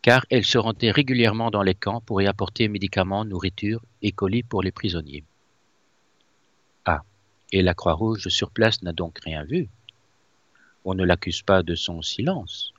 car 0.00 0.24
elle 0.30 0.44
se 0.44 0.56
rendait 0.56 0.90
régulièrement 0.90 1.50
dans 1.50 1.62
les 1.62 1.74
camps 1.74 2.00
pour 2.00 2.22
y 2.22 2.26
apporter 2.26 2.68
médicaments, 2.68 3.26
nourriture 3.26 3.82
et 4.00 4.12
colis 4.12 4.42
pour 4.42 4.62
les 4.62 4.72
prisonniers. 4.72 5.24
Ah, 6.86 7.02
et 7.52 7.60
la 7.60 7.74
Croix-Rouge 7.74 8.28
sur 8.28 8.50
place 8.50 8.82
n'a 8.82 8.92
donc 8.92 9.18
rien 9.22 9.44
vu. 9.44 9.68
On 10.84 10.94
ne 10.94 11.04
l'accuse 11.04 11.42
pas 11.42 11.62
de 11.62 11.74
son 11.74 12.02
silence. 12.02 12.72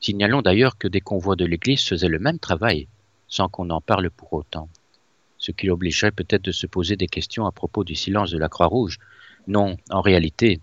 Signalons 0.00 0.42
d'ailleurs 0.42 0.78
que 0.78 0.88
des 0.88 1.00
convois 1.00 1.36
de 1.36 1.44
l'Église 1.44 1.84
faisaient 1.84 2.08
le 2.08 2.18
même 2.18 2.38
travail, 2.38 2.86
sans 3.28 3.48
qu'on 3.48 3.70
en 3.70 3.80
parle 3.80 4.10
pour 4.10 4.32
autant, 4.32 4.68
ce 5.38 5.52
qui 5.52 5.70
obligerait 5.70 6.12
peut-être 6.12 6.42
de 6.42 6.52
se 6.52 6.66
poser 6.66 6.96
des 6.96 7.06
questions 7.06 7.46
à 7.46 7.52
propos 7.52 7.84
du 7.84 7.94
silence 7.94 8.30
de 8.30 8.38
la 8.38 8.48
Croix-Rouge. 8.48 8.98
Non, 9.46 9.76
en 9.90 10.00
réalité, 10.00 10.60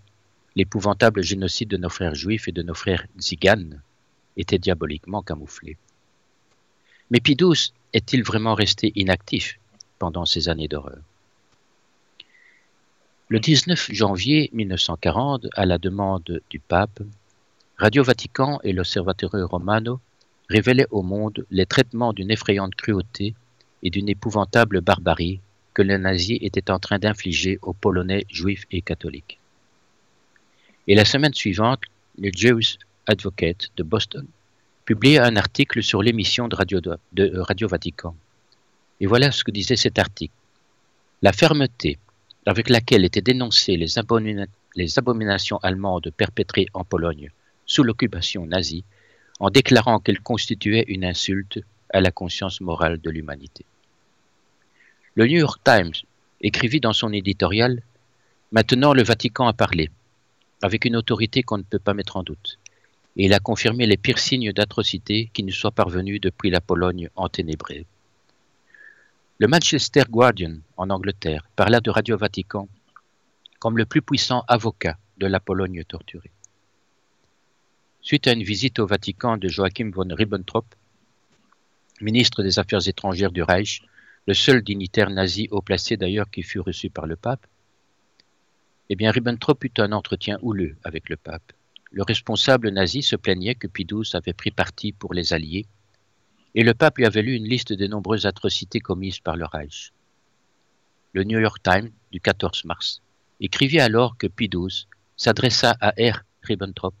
l'épouvantable 0.54 1.22
génocide 1.22 1.68
de 1.68 1.76
nos 1.76 1.88
frères 1.88 2.14
juifs 2.14 2.48
et 2.48 2.52
de 2.52 2.62
nos 2.62 2.74
frères 2.74 3.06
tziganes 3.18 3.82
était 4.36 4.58
diaboliquement 4.58 5.22
camouflé. 5.22 5.76
Mais 7.10 7.20
Pidous 7.20 7.72
est-il 7.92 8.22
vraiment 8.22 8.54
resté 8.54 8.92
inactif 8.94 9.58
pendant 9.98 10.26
ces 10.26 10.48
années 10.48 10.68
d'horreur? 10.68 11.02
Le 13.28 13.40
19 13.40 13.88
janvier 13.90 14.50
1940, 14.52 15.48
à 15.56 15.66
la 15.66 15.78
demande 15.78 16.40
du 16.48 16.60
pape, 16.60 17.00
Radio 17.76 18.04
Vatican 18.04 18.60
et 18.62 18.72
l'Osservatore 18.72 19.34
Romano 19.50 19.98
révélaient 20.48 20.86
au 20.92 21.02
monde 21.02 21.44
les 21.50 21.66
traitements 21.66 22.12
d'une 22.12 22.30
effrayante 22.30 22.76
cruauté 22.76 23.34
et 23.82 23.90
d'une 23.90 24.08
épouvantable 24.08 24.80
barbarie 24.80 25.40
que 25.74 25.82
les 25.82 25.98
nazis 25.98 26.38
étaient 26.40 26.70
en 26.70 26.78
train 26.78 27.00
d'infliger 27.00 27.58
aux 27.62 27.72
Polonais 27.72 28.24
juifs 28.30 28.64
et 28.70 28.80
catholiques. 28.80 29.40
Et 30.86 30.94
la 30.94 31.04
semaine 31.04 31.34
suivante, 31.34 31.82
le 32.16 32.30
Jewish 32.32 32.78
Advocate 33.08 33.70
de 33.76 33.82
Boston 33.82 34.24
publiait 34.84 35.18
un 35.18 35.34
article 35.34 35.82
sur 35.82 36.00
l'émission 36.00 36.46
de 36.46 36.56
de 37.12 37.38
Radio 37.40 37.66
Vatican. 37.66 38.14
Et 39.00 39.06
voilà 39.06 39.32
ce 39.32 39.42
que 39.42 39.50
disait 39.50 39.74
cet 39.74 39.98
article. 39.98 40.34
La 41.22 41.32
fermeté 41.32 41.98
avec 42.46 42.68
laquelle 42.68 43.04
étaient 43.04 43.20
dénoncées 43.20 43.76
les, 43.76 44.98
abominations 44.98 45.58
allemandes 45.58 46.10
perpétrées 46.16 46.68
en 46.72 46.84
Pologne 46.84 47.30
sous 47.66 47.82
l'occupation 47.82 48.46
nazie, 48.46 48.84
en 49.40 49.50
déclarant 49.50 49.98
qu'elles 49.98 50.20
constituaient 50.20 50.84
une 50.88 51.04
insulte 51.04 51.58
à 51.92 52.00
la 52.00 52.12
conscience 52.12 52.60
morale 52.60 53.00
de 53.00 53.10
l'humanité. 53.10 53.66
Le 55.16 55.26
New 55.26 55.38
York 55.38 55.60
Times 55.64 55.92
écrivit 56.40 56.80
dans 56.80 56.92
son 56.92 57.12
éditorial 57.12 57.82
Maintenant 58.52 58.94
le 58.94 59.02
Vatican 59.02 59.48
a 59.48 59.52
parlé 59.52 59.90
avec 60.62 60.84
une 60.84 60.96
autorité 60.96 61.42
qu'on 61.42 61.58
ne 61.58 61.62
peut 61.64 61.80
pas 61.80 61.94
mettre 61.94 62.16
en 62.16 62.22
doute. 62.22 62.58
Et 63.16 63.24
il 63.24 63.34
a 63.34 63.40
confirmé 63.40 63.86
les 63.86 63.96
pires 63.96 64.18
signes 64.18 64.52
d'atrocité 64.52 65.30
qui 65.32 65.42
nous 65.42 65.52
soient 65.52 65.72
parvenus 65.72 66.20
depuis 66.20 66.50
la 66.50 66.60
Pologne 66.60 67.08
enténébrée. 67.16 67.86
Le 69.38 69.48
Manchester 69.48 70.04
Guardian, 70.08 70.60
en 70.78 70.88
Angleterre, 70.88 71.46
parla 71.56 71.82
de 71.82 71.90
Radio 71.90 72.16
Vatican 72.16 72.70
comme 73.58 73.76
le 73.76 73.84
plus 73.84 74.00
puissant 74.00 74.44
avocat 74.48 74.96
de 75.18 75.26
la 75.26 75.40
Pologne 75.40 75.84
torturée. 75.84 76.30
Suite 78.00 78.28
à 78.28 78.32
une 78.32 78.42
visite 78.42 78.78
au 78.78 78.86
Vatican 78.86 79.36
de 79.36 79.48
Joachim 79.48 79.90
von 79.94 80.08
Ribbentrop, 80.10 80.64
ministre 82.00 82.42
des 82.42 82.58
Affaires 82.58 82.88
étrangères 82.88 83.30
du 83.30 83.42
Reich, 83.42 83.82
le 84.26 84.32
seul 84.32 84.62
dignitaire 84.62 85.10
nazi 85.10 85.48
haut 85.50 85.60
placé 85.60 85.98
d'ailleurs 85.98 86.30
qui 86.30 86.42
fut 86.42 86.60
reçu 86.60 86.88
par 86.88 87.06
le 87.06 87.16
pape, 87.16 87.46
eh 88.88 88.96
bien, 88.96 89.10
Ribbentrop 89.10 89.62
eut 89.64 89.72
un 89.76 89.92
entretien 89.92 90.38
houleux 90.40 90.76
avec 90.82 91.10
le 91.10 91.18
pape. 91.18 91.52
Le 91.90 92.04
responsable 92.04 92.70
nazi 92.70 93.02
se 93.02 93.16
plaignait 93.16 93.54
que 93.54 93.66
Pidous 93.66 94.14
avait 94.14 94.32
pris 94.32 94.50
parti 94.50 94.92
pour 94.92 95.12
les 95.12 95.34
Alliés, 95.34 95.66
et 96.56 96.64
le 96.64 96.72
pape 96.72 96.96
lui 96.96 97.04
avait 97.04 97.22
lu 97.22 97.34
une 97.34 97.46
liste 97.46 97.74
des 97.74 97.86
nombreuses 97.86 98.24
atrocités 98.24 98.80
commises 98.80 99.20
par 99.20 99.36
le 99.36 99.44
Reich. 99.44 99.92
Le 101.12 101.22
New 101.22 101.38
York 101.38 101.62
Times, 101.62 101.90
du 102.10 102.20
14 102.20 102.64
mars, 102.64 103.02
écrivit 103.40 103.78
alors 103.78 104.16
que 104.16 104.26
Pidous 104.26 104.86
s'adressa 105.18 105.76
à 105.82 105.90
R. 105.90 106.22
Ribbentrop 106.42 106.94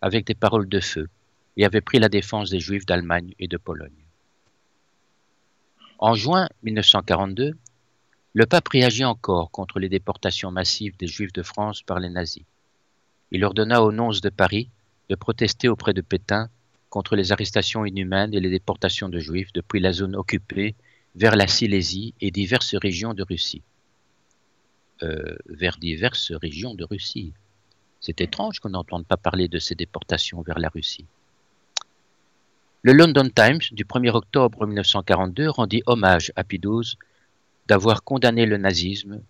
avec 0.00 0.26
des 0.26 0.36
paroles 0.36 0.68
de 0.68 0.78
feu 0.78 1.08
et 1.56 1.66
avait 1.66 1.80
pris 1.80 1.98
la 1.98 2.08
défense 2.08 2.50
des 2.50 2.60
Juifs 2.60 2.86
d'Allemagne 2.86 3.34
et 3.40 3.48
de 3.48 3.56
Pologne. 3.56 3.90
En 5.98 6.14
juin 6.14 6.48
1942, 6.62 7.58
le 8.32 8.46
pape 8.46 8.68
réagit 8.68 9.04
encore 9.04 9.50
contre 9.50 9.80
les 9.80 9.88
déportations 9.88 10.52
massives 10.52 10.96
des 10.96 11.08
Juifs 11.08 11.32
de 11.32 11.42
France 11.42 11.82
par 11.82 11.98
les 11.98 12.10
nazis. 12.10 12.44
Il 13.32 13.44
ordonna 13.44 13.82
aux 13.82 13.90
nonces 13.90 14.20
de 14.20 14.30
Paris 14.30 14.70
de 15.08 15.16
protester 15.16 15.68
auprès 15.68 15.94
de 15.94 16.00
Pétain 16.00 16.48
contre 16.90 17.16
les 17.16 17.32
arrestations 17.32 17.86
inhumaines 17.86 18.34
et 18.34 18.40
les 18.40 18.50
déportations 18.50 19.08
de 19.08 19.18
Juifs 19.18 19.52
depuis 19.52 19.80
la 19.80 19.92
zone 19.92 20.16
occupée 20.16 20.74
vers 21.14 21.36
la 21.36 21.46
Silésie 21.46 22.14
et 22.20 22.30
diverses 22.30 22.74
régions 22.74 23.14
de 23.14 23.22
Russie. 23.22 23.62
Euh, 25.02 25.36
vers 25.48 25.78
diverses 25.78 26.32
régions 26.32 26.74
de 26.74 26.84
Russie. 26.84 27.32
C'est 28.00 28.20
étrange 28.20 28.60
qu'on 28.60 28.70
n'entende 28.70 29.06
pas 29.06 29.16
parler 29.16 29.48
de 29.48 29.58
ces 29.58 29.74
déportations 29.74 30.42
vers 30.42 30.58
la 30.58 30.68
Russie. 30.68 31.06
Le 32.82 32.92
London 32.92 33.28
Times 33.34 33.60
du 33.72 33.84
1er 33.84 34.10
octobre 34.10 34.66
1942 34.66 35.48
rendit 35.48 35.82
hommage 35.86 36.32
à 36.36 36.44
Pidouze 36.44 36.96
d'avoir 37.66 38.04
condamné 38.04 38.46
le 38.46 38.56
nazisme 38.56 39.22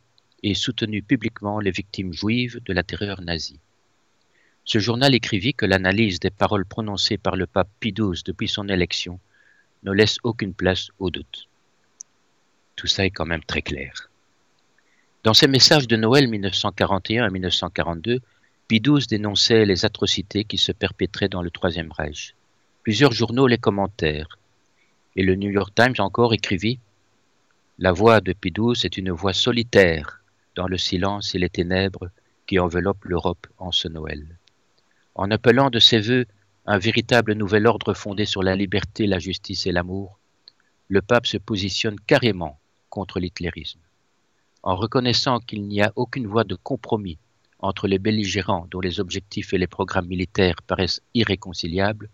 et 0.43 0.55
soutenu 0.55 1.03
publiquement 1.03 1.61
les 1.61 1.71
victimes 1.71 2.13
juives 2.13 2.61
de 2.65 2.73
la 2.73 2.83
terreur 2.83 3.21
nazie. 3.21 3.61
Ce 4.73 4.79
journal 4.79 5.17
écrivit 5.17 5.53
que 5.53 5.67
l'analyse 5.67 6.21
des 6.21 6.31
paroles 6.31 6.65
prononcées 6.65 7.19
par 7.19 7.35
le 7.35 7.49
pape 7.49 7.69
Pie 7.81 7.93
XII 7.93 8.23
depuis 8.25 8.47
son 8.47 8.69
élection 8.69 9.19
ne 9.83 9.91
laisse 9.91 10.19
aucune 10.23 10.55
place 10.55 10.91
au 11.01 11.11
doute. 11.11 11.49
Tout 12.77 12.87
ça 12.87 13.05
est 13.05 13.11
quand 13.11 13.27
même 13.27 13.43
très 13.43 13.63
clair. 13.63 14.11
Dans 15.25 15.35
ses 15.35 15.49
messages 15.49 15.89
de 15.89 15.97
Noël 15.97 16.29
1941 16.29 17.27
et 17.27 17.31
1942, 17.33 18.21
Pie 18.69 18.81
XII 18.81 19.09
dénonçait 19.09 19.65
les 19.67 19.85
atrocités 19.85 20.45
qui 20.45 20.57
se 20.57 20.71
perpétraient 20.71 21.29
dans 21.29 21.43
le 21.43 21.51
Troisième 21.51 21.91
Reich. 21.91 22.37
Plusieurs 22.85 23.11
journaux 23.11 23.49
les 23.49 23.59
commentèrent, 23.59 24.39
et 25.17 25.25
le 25.25 25.35
New 25.35 25.51
York 25.51 25.75
Times 25.75 25.97
encore 25.99 26.33
écrivit 26.33 26.79
la 27.81 27.91
voix 27.91 28.21
de 28.21 28.33
Pidous 28.33 28.87
est 28.87 28.97
une 28.97 29.11
voix 29.11 29.33
solitaire 29.33 30.23
dans 30.55 30.69
le 30.69 30.79
silence 30.79 31.35
et 31.35 31.41
les 31.41 31.51
ténèbres 31.51 32.11
qui 32.47 32.61
enveloppent 32.61 33.07
l'Europe 33.07 33.49
en 33.59 33.73
ce 33.73 33.89
Noël. 33.89 34.37
En 35.21 35.31
appelant 35.31 35.69
de 35.69 35.81
ses 35.81 36.01
voeux 36.01 36.25
un 36.65 36.79
véritable 36.79 37.35
nouvel 37.35 37.67
ordre 37.67 37.93
fondé 37.93 38.25
sur 38.25 38.43
la 38.43 38.57
liberté, 38.57 39.07
la 39.07 39.19
justice 39.19 39.67
et 39.67 39.71
l'amour, 39.71 40.19
le 40.89 41.03
pape 41.03 41.27
se 41.27 41.37
positionne 41.37 42.01
carrément 42.01 42.59
contre 42.89 43.21
l'hitlérisme. 43.21 43.81
En 44.63 44.77
reconnaissant 44.77 45.39
qu'il 45.39 45.65
n'y 45.65 45.83
a 45.83 45.93
aucune 45.95 46.27
voie 46.27 46.45
de 46.45 46.55
compromis 46.55 47.19
entre 47.59 47.87
les 47.87 47.99
belligérants 47.99 48.67
dont 48.71 48.81
les 48.81 48.99
objectifs 48.99 49.53
et 49.53 49.59
les 49.59 49.67
programmes 49.67 50.07
militaires 50.07 50.63
paraissent 50.63 51.03
irréconciliables, 51.13 52.09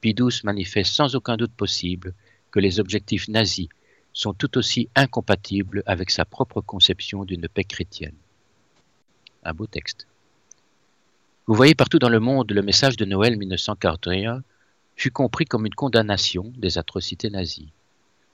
Pidous 0.00 0.42
manifeste 0.42 0.92
sans 0.92 1.14
aucun 1.14 1.36
doute 1.36 1.52
possible 1.52 2.14
que 2.50 2.58
les 2.58 2.80
objectifs 2.80 3.28
nazis 3.28 3.68
sont 4.12 4.34
tout 4.34 4.58
aussi 4.58 4.88
incompatibles 4.96 5.84
avec 5.86 6.10
sa 6.10 6.24
propre 6.24 6.60
conception 6.60 7.24
d'une 7.24 7.46
paix 7.46 7.62
chrétienne. 7.62 8.16
Un 9.44 9.54
beau 9.54 9.68
texte. 9.68 10.08
Vous 11.46 11.54
voyez 11.54 11.74
partout 11.74 11.98
dans 11.98 12.08
le 12.08 12.20
monde 12.20 12.52
le 12.52 12.62
message 12.62 12.96
de 12.96 13.04
Noël 13.04 13.36
1941 13.36 14.42
fut 14.96 15.10
compris 15.10 15.44
comme 15.44 15.66
une 15.66 15.74
condamnation 15.74 16.50
des 16.56 16.78
atrocités 16.78 17.28
nazies. 17.28 17.70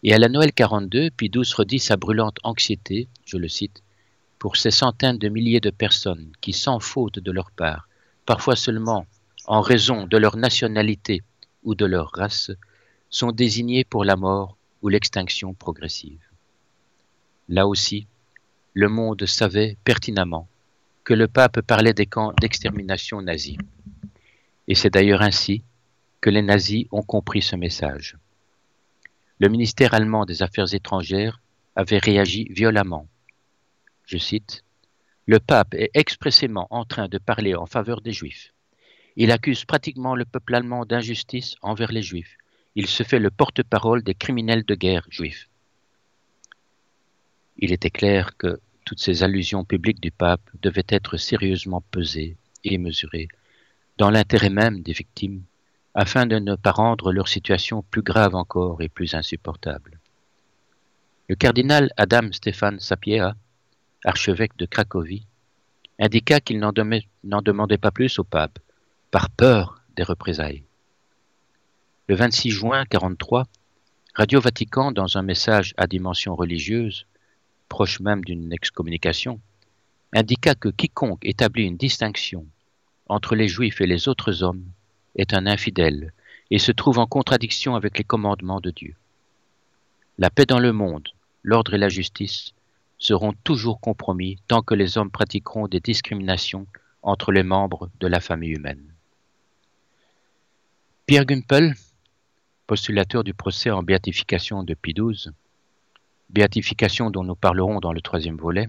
Et 0.05 0.15
à 0.15 0.19
la 0.19 0.29
Noël 0.29 0.53
42, 0.53 1.11
Pidous 1.11 1.57
redit 1.57 1.81
sa 1.81 1.97
brûlante 1.97 2.39
anxiété, 2.45 3.09
je 3.25 3.37
le 3.37 3.49
cite, 3.49 3.83
pour 4.39 4.57
ces 4.57 4.71
centaines 4.71 5.19
de 5.19 5.29
milliers 5.29 5.59
de 5.59 5.71
personnes 5.71 6.31
qui, 6.41 6.53
sans 6.53 6.79
faute 6.79 7.19
de 7.19 7.33
leur 7.33 7.51
part, 7.51 7.89
parfois 8.27 8.55
seulement 8.55 9.07
en 9.47 9.61
raison 9.61 10.07
de 10.07 10.17
leur 10.17 10.37
nationalité 10.37 11.25
ou 11.65 11.75
de 11.75 11.87
leur 11.87 12.13
race, 12.15 12.53
sont 13.11 13.33
désignées 13.33 13.83
pour 13.83 14.05
la 14.05 14.15
mort 14.15 14.57
ou 14.83 14.89
l'extinction 14.89 15.53
progressive. 15.53 16.23
Là 17.49 17.67
aussi, 17.67 18.07
le 18.73 18.89
monde 18.89 19.27
savait 19.27 19.77
pertinemment 19.83 20.47
le 21.15 21.29
pape 21.29 21.61
parlait 21.63 21.95
des 21.95 22.07
camps 22.07 22.33
d'extermination 22.41 23.23
nazis. 23.23 23.59
Et 24.69 24.75
c'est 24.75 24.91
d'ailleurs 24.91 25.23
ainsi 25.23 25.65
que 26.21 26.31
les 26.31 26.43
nazis 26.43 26.87
ont 26.91 27.03
compris 27.03 27.43
ce 27.43 27.57
message 27.57 28.17
le 29.41 29.49
ministère 29.49 29.95
allemand 29.95 30.27
des 30.27 30.43
Affaires 30.43 30.75
étrangères 30.75 31.41
avait 31.75 31.99
réagi 31.99 32.47
violemment. 32.51 33.09
Je 34.05 34.19
cite 34.19 34.65
Le 35.25 35.41
pape 35.41 35.73
est 35.75 35.91
expressément 35.95 36.67
en 36.69 36.85
train 36.85 37.09
de 37.09 37.17
parler 37.17 37.55
en 37.55 37.65
faveur 37.65 38.03
des 38.03 38.13
Juifs. 38.13 38.53
Il 39.17 39.33
accuse 39.33 39.65
pratiquement 39.65 40.15
le 40.15 40.27
peuple 40.27 40.55
allemand 40.55 40.85
d'injustice 40.85 41.57
envers 41.63 41.91
les 41.91 42.03
Juifs. 42.03 42.37
Il 42.75 42.87
se 42.87 43.03
fait 43.03 43.19
le 43.19 43.31
porte-parole 43.31 44.03
des 44.03 44.15
criminels 44.15 44.65
de 44.65 44.75
guerre 44.75 45.07
juifs. 45.09 45.49
Il 47.57 47.73
était 47.73 47.91
clair 47.91 48.37
que 48.37 48.61
toutes 48.91 48.99
ces 48.99 49.23
allusions 49.23 49.65
publiques 49.65 50.01
du 50.01 50.11
pape 50.11 50.51
devaient 50.63 50.89
être 50.89 51.17
sérieusement 51.17 51.81
pesées 51.93 52.37
et 52.65 52.77
mesurées, 52.77 53.29
dans 53.99 54.11
l'intérêt 54.11 54.51
même 54.51 54.83
des 54.83 54.93
victimes 54.93 55.45
afin 55.95 56.27
de 56.27 56.41
ne 56.41 56.57
pas 56.57 56.73
rendre 56.73 57.13
leur 57.13 57.29
situation 57.29 57.85
plus 57.89 58.03
grave 58.03 58.35
encore 58.35 58.83
et 58.83 58.89
plus 58.89 59.15
insupportable. 59.15 60.01
Le 61.29 61.37
cardinal 61.37 61.93
Adam 61.97 62.33
Stéphane 62.33 62.81
Sapiea, 62.81 63.37
archevêque 64.05 64.57
de 64.57 64.67
Cracovie, 64.67 65.25
indiqua 66.01 66.41
qu'il 66.41 66.59
n'en 66.59 67.43
demandait 67.43 67.79
pas 67.79 67.93
plus 67.93 68.19
au 68.19 68.25
pape, 68.25 68.59
par 69.13 69.31
peur 69.31 69.83
des 69.95 70.03
représailles. 70.03 70.65
Le 72.09 72.17
26 72.17 72.51
juin 72.51 72.81
1943, 72.91 73.47
Radio 74.17 74.41
Vatican, 74.41 74.91
dans 74.91 75.17
un 75.17 75.23
message 75.23 75.75
à 75.77 75.87
dimension 75.87 76.35
religieuse, 76.35 77.07
proche 77.71 78.01
même 78.01 78.23
d'une 78.23 78.53
excommunication, 78.53 79.41
indiqua 80.13 80.55
que 80.55 80.69
quiconque 80.69 81.25
établit 81.25 81.65
une 81.65 81.79
distinction 81.79 82.45
entre 83.09 83.35
les 83.35 83.49
juifs 83.49 83.81
et 83.81 83.87
les 83.87 84.09
autres 84.09 84.43
hommes 84.43 84.67
est 85.17 85.33
un 85.33 85.47
infidèle 85.47 86.13
et 86.51 86.59
se 86.59 86.73
trouve 86.73 86.99
en 86.99 87.07
contradiction 87.07 87.75
avec 87.77 87.97
les 87.97 88.05
commandements 88.05 88.61
de 88.61 88.71
Dieu. 88.71 88.95
La 90.19 90.31
paix 90.31 90.47
dans 90.47 90.59
le 90.59 90.73
monde, 90.73 91.09
l'ordre 91.43 91.75
et 91.75 91.79
la 91.79 91.89
justice 91.89 92.53
seront 92.99 93.33
toujours 93.45 93.81
compromis 93.81 94.37
tant 94.49 94.63
que 94.63 94.75
les 94.75 94.99
hommes 94.99 95.11
pratiqueront 95.11 95.67
des 95.67 95.81
discriminations 95.81 96.67
entre 97.03 97.33
les 97.33 97.43
membres 97.43 97.89
de 98.01 98.07
la 98.07 98.21
famille 98.21 98.53
humaine. 98.53 98.85
Pierre 101.07 101.25
Gumpel, 101.25 101.75
postulateur 102.67 103.25
du 103.25 103.33
procès 103.33 103.71
en 103.71 103.83
béatification 103.83 104.63
de 104.63 104.75
Pie 104.75 104.95
béatification 106.33 107.11
dont 107.11 107.25
nous 107.25 107.35
parlerons 107.35 107.81
dans 107.81 107.93
le 107.93 108.01
troisième 108.01 108.37
volet, 108.37 108.69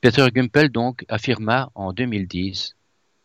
Peter 0.00 0.26
Gumpel 0.32 0.70
donc 0.70 1.04
affirma 1.08 1.70
en 1.74 1.92
2010 1.92 2.76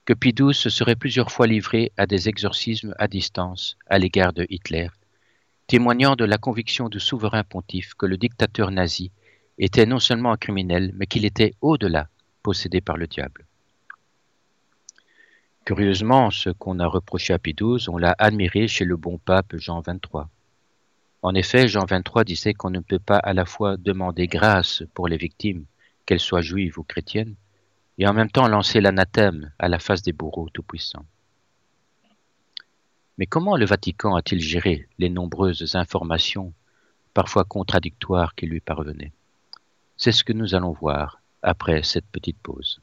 que 0.06 0.14
Pie 0.14 0.34
se 0.54 0.70
serait 0.70 0.96
plusieurs 0.96 1.32
fois 1.32 1.48
livré 1.48 1.92
à 1.98 2.08
des 2.08 2.28
exorcismes 2.28 2.96
à 2.98 3.08
distance 3.08 3.78
à 3.88 4.00
l'égard 4.00 4.34
de 4.34 4.48
Hitler, 4.50 4.90
témoignant 5.68 6.16
de 6.16 6.26
la 6.26 6.38
conviction 6.38 6.90
du 6.90 7.00
souverain 7.00 7.44
pontife 7.44 7.94
que 7.94 8.06
le 8.06 8.18
dictateur 8.18 8.72
nazi 8.72 9.12
était 9.58 9.86
non 9.86 10.00
seulement 10.00 10.32
un 10.32 10.38
criminel, 10.38 10.92
mais 10.96 11.06
qu'il 11.06 11.24
était 11.24 11.54
au-delà 11.62 12.08
possédé 12.42 12.82
par 12.82 12.98
le 12.98 13.08
diable. 13.08 13.46
Curieusement, 15.66 16.32
ce 16.32 16.50
qu'on 16.50 16.80
a 16.80 16.88
reproché 16.88 17.34
à 17.34 17.40
Pie 17.40 17.56
on 17.62 17.98
l'a 17.98 18.16
admiré 18.18 18.68
chez 18.68 18.86
le 18.86 18.98
bon 18.98 19.20
pape 19.20 19.56
Jean 19.58 19.82
XXIII. 19.82 20.26
En 21.22 21.36
effet, 21.36 21.68
Jean 21.68 21.86
XXIII 21.86 22.26
disait 22.26 22.54
qu'on 22.54 22.72
ne 22.72 22.80
peut 22.80 23.00
pas 23.00 23.18
à 23.18 23.34
la 23.34 23.46
fois 23.46 23.78
demander 23.78 24.28
grâce 24.28 24.84
pour 24.94 25.08
les 25.08 25.18
victimes, 25.18 25.66
qu'elles 26.06 26.20
soient 26.20 26.42
juives 26.42 26.80
ou 26.80 26.84
chrétiennes, 26.84 27.36
et 27.98 28.08
en 28.08 28.14
même 28.14 28.32
temps 28.32 28.48
lancer 28.48 28.82
l'anathème 28.82 29.52
à 29.60 29.70
la 29.70 29.78
face 29.78 30.02
des 30.02 30.14
bourreaux 30.14 30.50
tout-puissants. 30.50 31.06
Mais 33.18 33.28
comment 33.28 33.56
le 33.56 33.66
Vatican 33.66 34.16
a-t-il 34.16 34.42
géré 34.42 34.88
les 34.98 35.10
nombreuses 35.10 35.76
informations, 35.76 36.54
parfois 37.14 37.44
contradictoires, 37.44 38.34
qui 38.34 38.48
lui 38.48 38.60
parvenaient? 38.60 39.12
C'est 39.98 40.12
ce 40.12 40.24
que 40.24 40.34
nous 40.34 40.56
allons 40.56 40.72
voir 40.72 41.22
après 41.44 41.84
cette 41.84 42.08
petite 42.08 42.40
pause. 42.40 42.82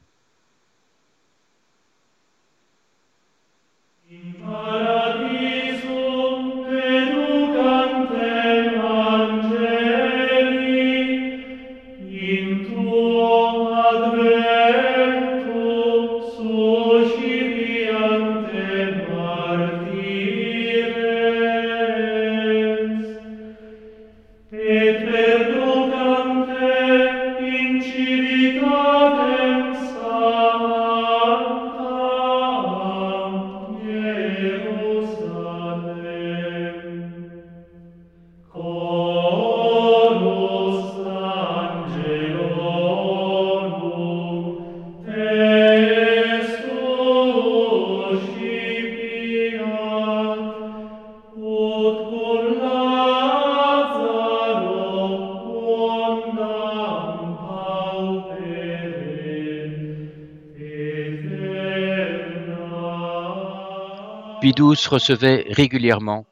Pidous 64.59 64.89
recevait 64.89 65.45
régulièrement 65.51 66.25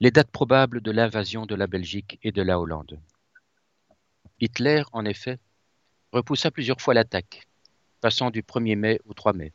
les 0.00 0.10
dates 0.10 0.30
probables 0.30 0.80
de 0.80 0.90
l'invasion 0.90 1.44
de 1.44 1.54
la 1.54 1.66
Belgique 1.66 2.18
et 2.22 2.32
de 2.32 2.40
la 2.40 2.58
Hollande. 2.58 2.98
Hitler, 4.40 4.84
en 4.94 5.04
effet, 5.04 5.38
repoussa 6.12 6.50
plusieurs 6.50 6.80
fois 6.80 6.94
l'attaque, 6.94 7.46
passant 8.00 8.30
du 8.30 8.40
1er 8.40 8.76
mai 8.76 9.00
au 9.04 9.12
3 9.12 9.34
mai, 9.34 9.52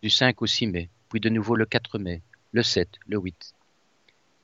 du 0.00 0.10
5 0.10 0.40
au 0.42 0.46
6 0.46 0.68
mai, 0.68 0.90
puis 1.08 1.18
de 1.18 1.28
nouveau 1.28 1.56
le 1.56 1.66
4 1.66 1.98
mai, 1.98 2.22
le 2.52 2.62
7, 2.62 2.88
le 3.08 3.18
8. 3.18 3.52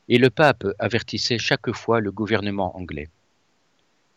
Et 0.08 0.18
le 0.18 0.30
pape 0.30 0.66
avertissait 0.80 1.38
chaque 1.38 1.70
fois 1.70 2.00
le 2.00 2.10
gouvernement 2.10 2.76
anglais. 2.76 3.08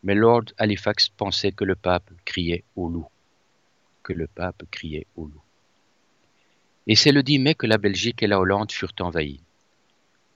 Mais 0.01 0.15
Lord 0.15 0.45
Halifax 0.57 1.09
pensait 1.09 1.51
que 1.51 1.63
le 1.63 1.75
pape 1.75 2.09
criait 2.25 2.63
au 2.75 2.89
loup. 2.89 3.07
Que 4.01 4.13
le 4.13 4.25
pape 4.25 4.63
criait 4.71 5.05
au 5.15 5.27
loup. 5.27 5.43
Et 6.87 6.95
c'est 6.95 7.11
le 7.11 7.21
10 7.21 7.39
mai 7.39 7.55
que 7.55 7.67
la 7.67 7.77
Belgique 7.77 8.23
et 8.23 8.27
la 8.27 8.39
Hollande 8.39 8.71
furent 8.71 8.93
envahies. 9.01 9.41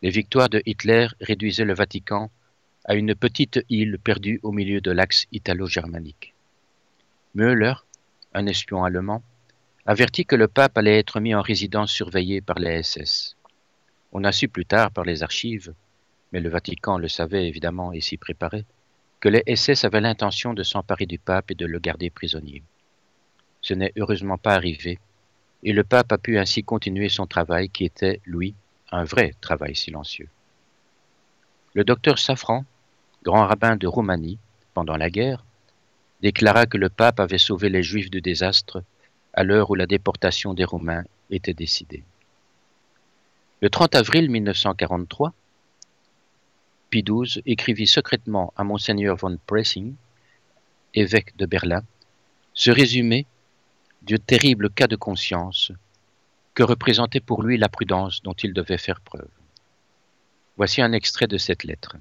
Les 0.02 0.10
victoires 0.10 0.50
de 0.50 0.62
Hitler 0.66 1.08
réduisaient 1.22 1.66
le 1.66 1.74
Vatican 1.74 2.30
à 2.84 2.96
une 2.96 3.16
petite 3.16 3.64
île 3.70 3.98
perdue 3.98 4.40
au 4.44 4.52
milieu 4.52 4.82
de 4.82 4.92
l'axe 4.92 5.28
italo-germanique. 5.32 6.34
Müller, 7.36 7.76
un 8.34 8.48
espion 8.48 8.84
allemand, 8.84 9.24
avertit 9.86 10.26
que 10.26 10.36
le 10.36 10.50
pape 10.50 10.78
allait 10.78 11.00
être 11.00 11.22
mis 11.22 11.34
en 11.34 11.42
résidence 11.42 11.92
surveillée 11.92 12.42
par 12.42 12.60
les 12.60 12.84
SS. 12.84 13.38
On 14.12 14.26
a 14.26 14.34
su 14.34 14.50
plus 14.50 14.66
tard 14.66 14.92
par 14.92 15.06
les 15.06 15.24
archives, 15.24 15.74
mais 16.34 16.42
le 16.42 16.50
Vatican 16.50 16.98
le 16.98 17.08
savait 17.08 17.48
évidemment 17.48 17.94
et 17.94 18.02
s'y 18.02 18.18
préparait, 18.18 18.66
que 19.22 19.30
les 19.30 19.44
SS 19.56 19.86
avaient 19.86 20.02
l'intention 20.02 20.54
de 20.54 20.64
s'emparer 20.64 21.06
du 21.06 21.18
pape 21.18 21.52
et 21.52 21.56
de 21.56 21.66
le 21.66 21.80
garder 21.80 22.10
prisonnier. 22.10 22.62
Ce 23.62 23.74
n'est 23.74 23.94
heureusement 23.96 24.38
pas 24.38 24.56
arrivé, 24.56 25.00
et 25.64 25.74
le 25.74 25.84
pape 25.84 26.12
a 26.12 26.18
pu 26.18 26.38
ainsi 26.38 26.64
continuer 26.64 27.10
son 27.10 27.28
travail 27.28 27.70
qui 27.70 27.86
était, 27.86 28.22
lui, 28.26 28.56
un 28.92 29.04
vrai 29.04 29.34
travail 29.42 29.76
silencieux. 29.76 30.30
Le 31.74 31.84
docteur 31.84 32.20
Safran, 32.20 32.66
grand 33.24 33.48
rabbin 33.48 33.76
de 33.76 33.88
Roumanie, 33.88 34.40
pendant 34.74 34.98
la 34.98 35.10
guerre, 35.10 35.46
déclara 36.22 36.66
que 36.66 36.78
le 36.78 36.90
pape 36.90 37.20
avait 37.20 37.38
sauvé 37.38 37.70
les 37.70 37.84
Juifs 37.84 38.10
du 38.10 38.22
désastre 38.22 38.84
à 39.34 39.44
l'heure 39.44 39.70
où 39.72 39.76
la 39.76 39.86
déportation 39.86 40.54
des 40.54 40.66
Romains 40.66 41.04
était 41.30 41.54
décidée. 41.54 42.04
Le 43.62 43.70
30 43.70 43.96
avril 43.96 44.30
1943, 44.30 45.34
Pie 46.90 47.04
XII 47.04 47.42
écrivit 47.46 47.88
secrètement 47.88 48.54
à 48.58 48.64
Monseigneur 48.64 49.16
von 49.16 49.38
Pressing, 49.48 49.96
évêque 50.94 51.38
de 51.38 51.46
Berlin, 51.46 51.84
ce 52.54 52.70
résumé 52.72 53.26
du 54.02 54.20
terrible 54.20 54.70
cas 54.70 54.88
de 54.88 54.96
conscience 54.96 55.72
que 56.54 56.64
représentait 56.64 57.20
pour 57.20 57.44
lui 57.44 57.58
la 57.58 57.70
prudence 57.70 58.22
dont 58.24 58.34
il 58.34 58.54
devait 58.54 58.78
faire 58.78 59.02
preuve. 59.02 59.30
Voici 60.58 60.82
un 60.82 60.92
extrait 60.92 61.28
de 61.28 61.38
cette 61.38 61.64
lettre 61.64 61.96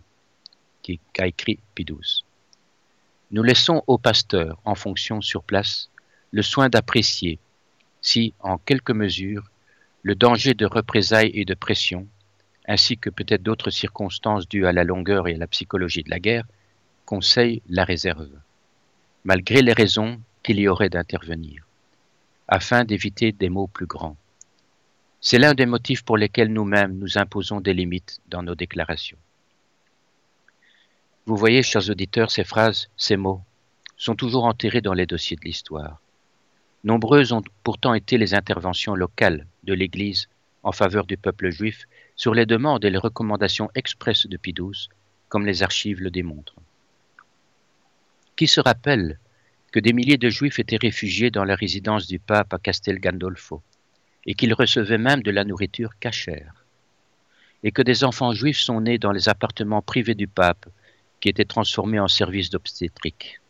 qu'a 1.12 1.26
écrit 1.26 1.60
XII. 1.78 2.24
Nous 3.30 3.42
laissons 3.42 3.84
au 3.86 3.96
pasteur, 3.96 4.60
en 4.64 4.74
fonction 4.74 5.20
sur 5.20 5.44
place, 5.44 5.90
le 6.32 6.42
soin 6.42 6.68
d'apprécier 6.68 7.38
si, 8.00 8.34
en 8.40 8.58
quelque 8.58 8.92
mesure, 8.92 9.50
le 10.02 10.14
danger 10.14 10.54
de 10.54 10.66
représailles 10.66 11.30
et 11.34 11.44
de 11.44 11.54
pression 11.54 12.08
ainsi 12.70 12.96
que 12.96 13.10
peut-être 13.10 13.42
d'autres 13.42 13.70
circonstances 13.70 14.48
dues 14.48 14.66
à 14.66 14.72
la 14.72 14.84
longueur 14.84 15.26
et 15.26 15.34
à 15.34 15.38
la 15.38 15.48
psychologie 15.48 16.04
de 16.04 16.10
la 16.10 16.20
guerre, 16.20 16.44
conseille 17.04 17.62
la 17.68 17.84
réserve, 17.84 18.30
malgré 19.24 19.60
les 19.60 19.72
raisons 19.72 20.20
qu'il 20.44 20.60
y 20.60 20.68
aurait 20.68 20.88
d'intervenir, 20.88 21.66
afin 22.50 22.84
d'éviter 22.84 23.30
des 23.30 23.48
maux 23.48 23.68
plus 23.68 23.86
grands. 23.86 24.16
C'est 25.20 25.38
l'un 25.38 25.54
des 25.54 25.66
motifs 25.66 26.02
pour 26.02 26.18
lesquels 26.18 26.52
nous-mêmes 26.52 26.98
nous 26.98 27.16
imposons 27.16 27.60
des 27.60 27.72
limites 27.72 28.20
dans 28.28 28.42
nos 28.42 28.56
déclarations. 28.56 29.18
Vous 31.26 31.36
voyez, 31.36 31.62
chers 31.62 31.88
auditeurs, 31.88 32.32
ces 32.32 32.42
phrases, 32.42 32.88
ces 32.96 33.16
mots, 33.16 33.40
sont 33.96 34.16
toujours 34.16 34.44
enterrés 34.44 34.80
dans 34.80 34.94
les 34.94 35.06
dossiers 35.06 35.36
de 35.36 35.44
l'histoire. 35.44 36.00
Nombreuses 36.82 37.32
ont 37.32 37.42
pourtant 37.62 37.94
été 37.94 38.18
les 38.18 38.34
interventions 38.34 38.96
locales 38.96 39.46
de 39.62 39.74
l'Église 39.74 40.28
en 40.64 40.72
faveur 40.72 41.06
du 41.06 41.16
peuple 41.16 41.50
juif 41.50 41.86
sur 42.16 42.34
les 42.34 42.46
demandes 42.46 42.84
et 42.84 42.90
les 42.90 42.98
recommandations 42.98 43.70
expresses 43.76 44.26
de 44.26 44.36
Pie 44.36 44.54
comme 45.28 45.46
les 45.46 45.62
archives 45.62 46.00
le 46.00 46.10
démontrent. 46.10 46.56
Qui 48.34 48.48
se 48.48 48.60
rappelle 48.60 49.18
que 49.72 49.80
des 49.80 49.92
milliers 49.92 50.18
de 50.18 50.30
juifs 50.30 50.58
étaient 50.58 50.76
réfugiés 50.76 51.30
dans 51.30 51.44
la 51.44 51.54
résidence 51.54 52.06
du 52.06 52.18
pape 52.18 52.52
à 52.52 52.58
Castel 52.58 53.00
Gandolfo, 53.00 53.62
et 54.26 54.34
qu'ils 54.34 54.54
recevaient 54.54 54.98
même 54.98 55.22
de 55.22 55.30
la 55.30 55.44
nourriture 55.44 55.98
cachère, 55.98 56.64
et 57.62 57.72
que 57.72 57.82
des 57.82 58.04
enfants 58.04 58.32
juifs 58.32 58.60
sont 58.60 58.80
nés 58.80 58.98
dans 58.98 59.12
les 59.12 59.28
appartements 59.28 59.82
privés 59.82 60.14
du 60.14 60.28
pape, 60.28 60.66
qui 61.20 61.28
étaient 61.28 61.44
transformés 61.44 62.00
en 62.00 62.08
services 62.08 62.50
d'obstétrique. 62.50 63.40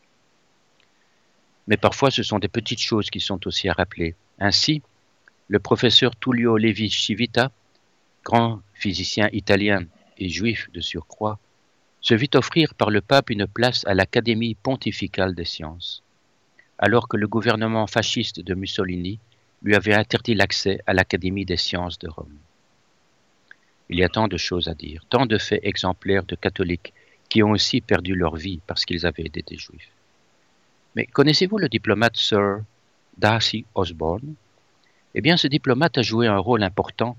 Mais 1.68 1.76
parfois 1.76 2.10
ce 2.10 2.22
sont 2.22 2.38
des 2.38 2.48
petites 2.48 2.82
choses 2.82 3.10
qui 3.10 3.20
sont 3.20 3.46
aussi 3.46 3.68
à 3.68 3.72
rappeler. 3.72 4.16
Ainsi, 4.40 4.82
le 5.48 5.60
professeur 5.60 6.16
Tullio 6.16 6.56
Levi 6.56 6.90
Civita 6.90 7.52
grand 8.24 8.60
physicien 8.74 9.28
italien 9.32 9.84
et 10.18 10.28
juif 10.28 10.68
de 10.72 10.80
surcroît, 10.80 11.38
se 12.00 12.14
vit 12.14 12.30
offrir 12.34 12.74
par 12.74 12.90
le 12.90 13.00
pape 13.00 13.30
une 13.30 13.46
place 13.46 13.86
à 13.86 13.94
l'Académie 13.94 14.54
pontificale 14.54 15.34
des 15.34 15.44
sciences, 15.44 16.02
alors 16.80 17.08
que 17.08 17.18
le 17.18 17.28
gouvernement 17.28 17.86
fasciste 17.86 18.40
de 18.40 18.54
Mussolini 18.54 19.20
lui 19.62 19.74
avait 19.74 19.94
interdit 19.94 20.34
l'accès 20.34 20.80
à 20.86 20.94
l'Académie 20.94 21.44
des 21.44 21.58
sciences 21.58 21.98
de 21.98 22.08
Rome. 22.08 22.38
Il 23.90 23.98
y 23.98 24.04
a 24.04 24.08
tant 24.08 24.28
de 24.28 24.38
choses 24.38 24.66
à 24.68 24.74
dire, 24.74 25.04
tant 25.10 25.26
de 25.26 25.36
faits 25.36 25.60
exemplaires 25.62 26.24
de 26.24 26.36
catholiques 26.36 26.94
qui 27.28 27.42
ont 27.42 27.50
aussi 27.50 27.82
perdu 27.82 28.14
leur 28.14 28.34
vie 28.34 28.60
parce 28.66 28.86
qu'ils 28.86 29.04
avaient 29.04 29.24
été 29.24 29.56
juifs. 29.58 29.90
Mais 30.96 31.04
connaissez-vous 31.04 31.58
le 31.58 31.68
diplomate 31.68 32.16
Sir 32.16 32.62
Darcy 33.18 33.66
Osborne? 33.74 34.34
Eh 35.14 35.20
bien, 35.20 35.36
ce 35.36 35.48
diplomate 35.48 35.98
a 35.98 36.02
joué 36.02 36.28
un 36.28 36.38
rôle 36.38 36.62
important 36.62 37.16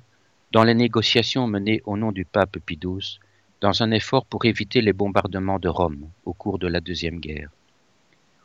dans 0.52 0.64
les 0.64 0.74
négociations 0.74 1.46
menées 1.46 1.84
au 1.86 1.98
nom 1.98 2.12
du 2.12 2.26
pape 2.26 2.58
Pie 2.66 2.80
XII 2.84 3.20
dans 3.62 3.84
un 3.84 3.92
effort 3.92 4.26
pour 4.26 4.44
éviter 4.46 4.82
les 4.82 4.92
bombardements 4.92 5.60
de 5.60 5.70
Rome 5.70 6.10
au 6.26 6.34
cours 6.34 6.58
de 6.58 6.68
la 6.68 6.82
Deuxième 6.82 7.20
Guerre. 7.20 7.52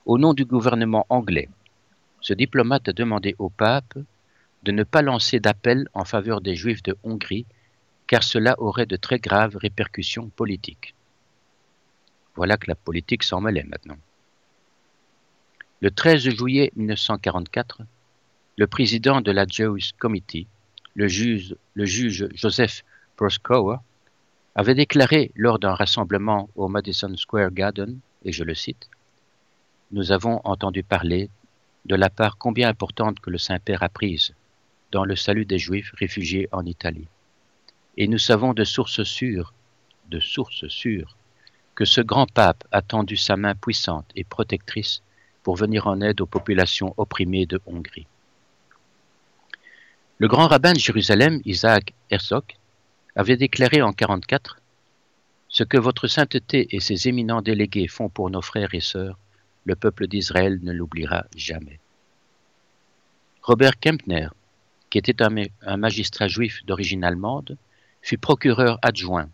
Au 0.07 0.19
nom 0.19 0.35
du 0.35 0.45
gouvernement 0.45 1.05
anglais, 1.09 1.49
ce 2.21 2.33
diplomate 2.33 2.89
a 2.89 2.93
demandé 2.93 3.35
au 3.41 3.49
pape 3.49 3.99
de 4.63 4.71
ne 4.71 4.85
pas 4.85 5.03
lancer 5.03 5.41
d'appel 5.41 5.89
en 5.95 6.05
faveur 6.05 6.41
des 6.41 6.55
Juifs 6.55 6.85
de 6.85 6.97
Hongrie, 7.03 7.45
car 8.07 8.23
cela 8.23 8.55
aurait 8.61 8.87
de 8.87 8.95
très 8.95 9.19
graves 9.19 9.57
répercussions 9.57 10.29
politiques. 10.29 10.95
Voilà 12.37 12.57
que 12.57 12.69
la 12.69 12.77
politique 12.77 13.25
s'en 13.25 13.41
mêlait 13.41 13.65
maintenant. 13.65 13.99
Le 15.81 15.91
13 15.91 16.29
juillet 16.29 16.71
1944, 16.77 17.83
le 18.59 18.67
président 18.69 19.21
de 19.21 19.33
la 19.33 19.45
Jewish 19.45 19.93
Committee, 19.99 20.47
le 20.95 21.09
juge, 21.09 22.29
Joseph 22.33 22.85
Proskauer 23.17 23.79
avait 24.55 24.77
déclaré 24.77 25.33
lors 25.35 25.59
d'un 25.59 25.75
rassemblement 25.75 26.49
au 26.55 26.69
Madison 26.69 27.15
Square 27.17 27.51
Garden, 27.51 27.99
et 28.25 28.31
je 28.31 28.45
le 28.45 28.55
cite, 28.55 28.89
Nous 29.93 30.11
avons 30.11 30.41
entendu 30.43 30.83
parler 30.83 31.31
de 31.85 31.95
la 31.95 32.11
part 32.11 32.39
combien 32.39 32.69
importante 32.69 33.21
que 33.21 33.31
le 33.31 33.39
Saint-Père 33.39 33.85
a 33.85 33.89
prise 33.89 34.35
dans 34.91 35.05
le 35.05 35.15
salut 35.15 35.45
des 35.45 35.59
Juifs 35.59 35.93
réfugiés 35.97 36.49
en 36.51 36.67
Italie. 36.67 37.07
Et 37.97 38.09
nous 38.09 38.19
savons 38.19 38.53
de 38.53 38.65
sources 38.65 39.05
sûres, 39.05 39.55
de 40.09 40.19
sources 40.19 40.67
sûres, 40.67 41.17
que 41.77 41.85
ce 41.85 42.01
grand 42.01 42.27
pape 42.27 42.65
a 42.73 42.83
tendu 42.83 43.17
sa 43.17 43.37
main 43.37 43.55
puissante 43.55 44.11
et 44.17 44.25
protectrice 44.25 45.03
pour 45.45 45.55
venir 45.55 45.87
en 45.87 46.01
aide 46.01 46.21
aux 46.21 46.27
populations 46.27 46.93
opprimées 46.97 47.47
de 47.47 47.61
Hongrie. 47.67 48.09
Le 50.19 50.27
grand 50.27 50.49
rabbin 50.49 50.73
de 50.73 50.79
Jérusalem, 50.79 51.41
Isaac 51.45 51.95
Herzog, 52.11 52.45
avait 53.15 53.37
déclaré 53.37 53.83
en 53.83 53.93
44 53.93 54.59
Ce 55.49 55.63
que 55.63 55.77
votre 55.77 56.09
sainteté 56.09 56.67
et 56.75 56.81
ses 56.81 57.07
éminents 57.07 57.43
délégués 57.43 57.87
font 57.87 58.09
pour 58.09 58.31
nos 58.31 58.43
frères 58.43 58.75
et 58.75 58.81
sœurs, 58.81 59.19
le 59.67 59.75
peuple 59.75 60.07
d'Israël 60.07 60.61
ne 60.63 60.73
l'oubliera 60.73 61.27
jamais. 61.37 61.79
Robert 63.43 63.79
Kempner, 63.79 64.29
qui 64.91 64.99
était 64.99 65.23
un, 65.23 65.77
magistrat 65.77 66.29
juif 66.29 66.65
d'origine 66.65 67.05
allemande, 67.05 67.59
fut 68.01 68.17
procureur 68.17 68.79
adjoint 68.81 69.29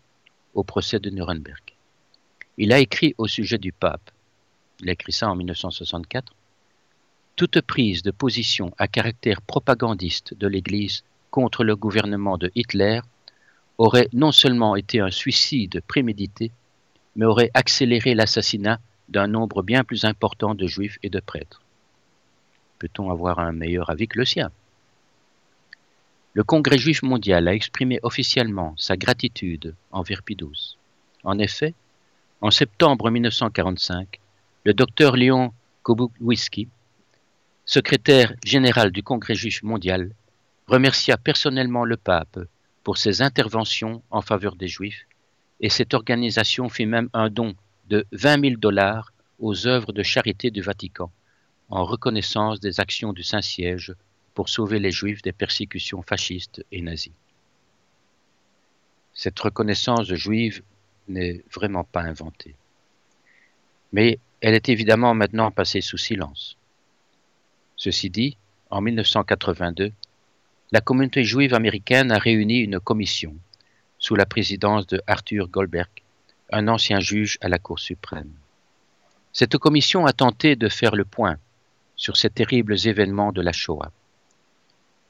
au 0.55 0.63
procès 0.63 0.99
de 0.99 1.09
Nuremberg. 1.09 1.63
Il 2.57 2.73
a 2.73 2.79
écrit 2.79 3.13
au 3.17 3.27
sujet 3.27 3.59
du 3.59 3.71
pape, 3.71 4.11
il 4.81 4.89
a 4.89 4.93
écrit 4.93 5.11
ça 5.11 5.29
en 5.29 5.35
1964, 5.35 6.35
toute 7.35 7.61
prise 7.61 8.03
de 8.03 8.11
position 8.11 8.73
à 8.77 8.87
caractère 8.87 9.41
propagandiste 9.41 10.35
de 10.35 10.47
l'Église 10.47 11.03
contre 11.31 11.63
le 11.63 11.75
gouvernement 11.75 12.37
de 12.37 12.51
Hitler 12.55 13.01
aurait 13.77 14.09
non 14.13 14.31
seulement 14.31 14.75
été 14.75 14.99
un 14.99 15.09
suicide 15.09 15.81
prémédité, 15.87 16.51
mais 17.15 17.25
aurait 17.25 17.51
accéléré 17.53 18.13
l'assassinat 18.13 18.79
d'un 19.13 19.27
nombre 19.27 19.63
bien 19.63 19.85
plus 19.85 20.03
important 20.03 20.55
de 20.55 20.67
juifs 20.67 20.99
et 21.03 21.09
de 21.09 21.21
prêtres. 21.21 21.61
Peut-on 22.79 23.09
avoir 23.09 23.39
un 23.39 23.53
meilleur 23.53 23.89
avis 23.89 24.09
que 24.09 24.19
le 24.19 24.25
sien? 24.25 24.51
Le 26.33 26.43
Congrès 26.43 26.79
juif 26.79 27.03
mondial 27.03 27.47
a 27.47 27.53
exprimé 27.53 27.99
officiellement 28.03 28.73
sa 28.77 28.97
gratitude 28.97 29.75
envers 29.91 30.23
Pie 30.23 30.37
En 31.23 31.37
effet, 31.39 31.73
en 32.41 32.51
septembre 32.51 33.09
1945, 33.09 34.19
le 34.65 34.73
docteur 34.73 35.15
Léon 35.15 35.53
Kobukowski 35.83 36.67
secrétaire 37.65 38.33
général 38.43 38.91
du 38.91 39.03
Congrès 39.03 39.35
juif 39.35 39.63
mondial, 39.63 40.11
remercia 40.67 41.17
personnellement 41.17 41.85
le 41.85 41.97
pape 41.97 42.39
pour 42.83 42.97
ses 42.97 43.21
interventions 43.21 44.01
en 44.09 44.21
faveur 44.21 44.55
des 44.55 44.67
juifs 44.67 45.07
et 45.61 45.69
cette 45.69 45.93
organisation 45.93 46.67
fit 46.67 46.85
même 46.85 47.09
un 47.13 47.29
don 47.29 47.55
de 47.89 48.05
20 48.11 48.41
000 48.41 48.55
dollars 48.57 49.13
aux 49.39 49.67
œuvres 49.67 49.91
de 49.91 50.03
charité 50.03 50.51
du 50.51 50.61
Vatican 50.61 51.11
en 51.69 51.85
reconnaissance 51.85 52.59
des 52.59 52.79
actions 52.79 53.13
du 53.13 53.23
Saint-Siège 53.23 53.93
pour 54.33 54.49
sauver 54.49 54.79
les 54.79 54.91
juifs 54.91 55.21
des 55.21 55.31
persécutions 55.31 56.01
fascistes 56.01 56.65
et 56.71 56.81
nazies. 56.81 57.13
Cette 59.13 59.39
reconnaissance 59.39 60.13
juive 60.13 60.63
n'est 61.07 61.43
vraiment 61.53 61.83
pas 61.83 62.01
inventée. 62.01 62.55
Mais 63.91 64.19
elle 64.41 64.55
est 64.55 64.69
évidemment 64.69 65.13
maintenant 65.13 65.51
passée 65.51 65.81
sous 65.81 65.97
silence. 65.97 66.57
Ceci 67.75 68.09
dit, 68.09 68.37
en 68.69 68.81
1982, 68.81 69.91
la 70.71 70.81
communauté 70.81 71.23
juive 71.23 71.53
américaine 71.53 72.11
a 72.11 72.17
réuni 72.17 72.59
une 72.59 72.79
commission 72.79 73.35
sous 73.99 74.15
la 74.15 74.25
présidence 74.25 74.87
de 74.87 75.01
Arthur 75.05 75.47
Goldberg, 75.47 75.89
un 76.53 76.67
ancien 76.67 76.99
juge 76.99 77.37
à 77.41 77.49
la 77.49 77.57
Cour 77.57 77.79
suprême. 77.79 78.31
Cette 79.31 79.57
commission 79.57 80.05
a 80.05 80.13
tenté 80.13 80.55
de 80.55 80.69
faire 80.69 80.95
le 80.95 81.05
point 81.05 81.37
sur 81.95 82.15
ces 82.15 82.29
terribles 82.29 82.75
événements 82.85 83.31
de 83.31 83.41
la 83.41 83.51
Shoah. 83.51 83.91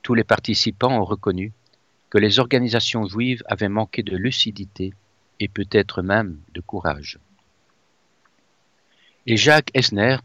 Tous 0.02 0.14
les 0.14 0.24
participants 0.24 0.98
ont 0.98 1.06
reconnu 1.06 1.52
que 2.10 2.18
les 2.18 2.40
organisations 2.40 3.06
juives 3.06 3.44
avaient 3.48 3.70
manqué 3.70 4.04
de 4.04 4.16
lucidité 4.16 4.94
et 5.40 5.50
peut-être 5.50 6.02
même 6.02 6.40
de 6.54 6.62
courage. 6.62 7.20
Et 9.26 9.36
Jacques 9.36 9.72
Esner, 9.74 10.18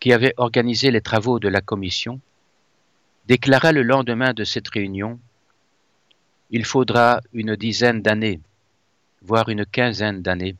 qui 0.00 0.12
avait 0.12 0.34
organisé 0.36 0.90
les 0.90 1.00
travaux 1.00 1.38
de 1.38 1.48
la 1.48 1.60
commission, 1.60 2.20
déclara 3.26 3.70
le 3.72 3.82
lendemain 3.82 4.32
de 4.32 4.44
cette 4.44 4.68
réunion 4.68 5.20
Il 6.50 6.64
faudra 6.64 7.20
une 7.32 7.56
dizaine 7.56 8.02
d'années, 8.02 8.40
voire 9.24 9.48
une 9.48 9.64
quinzaine 9.64 10.22
d'années, 10.22 10.56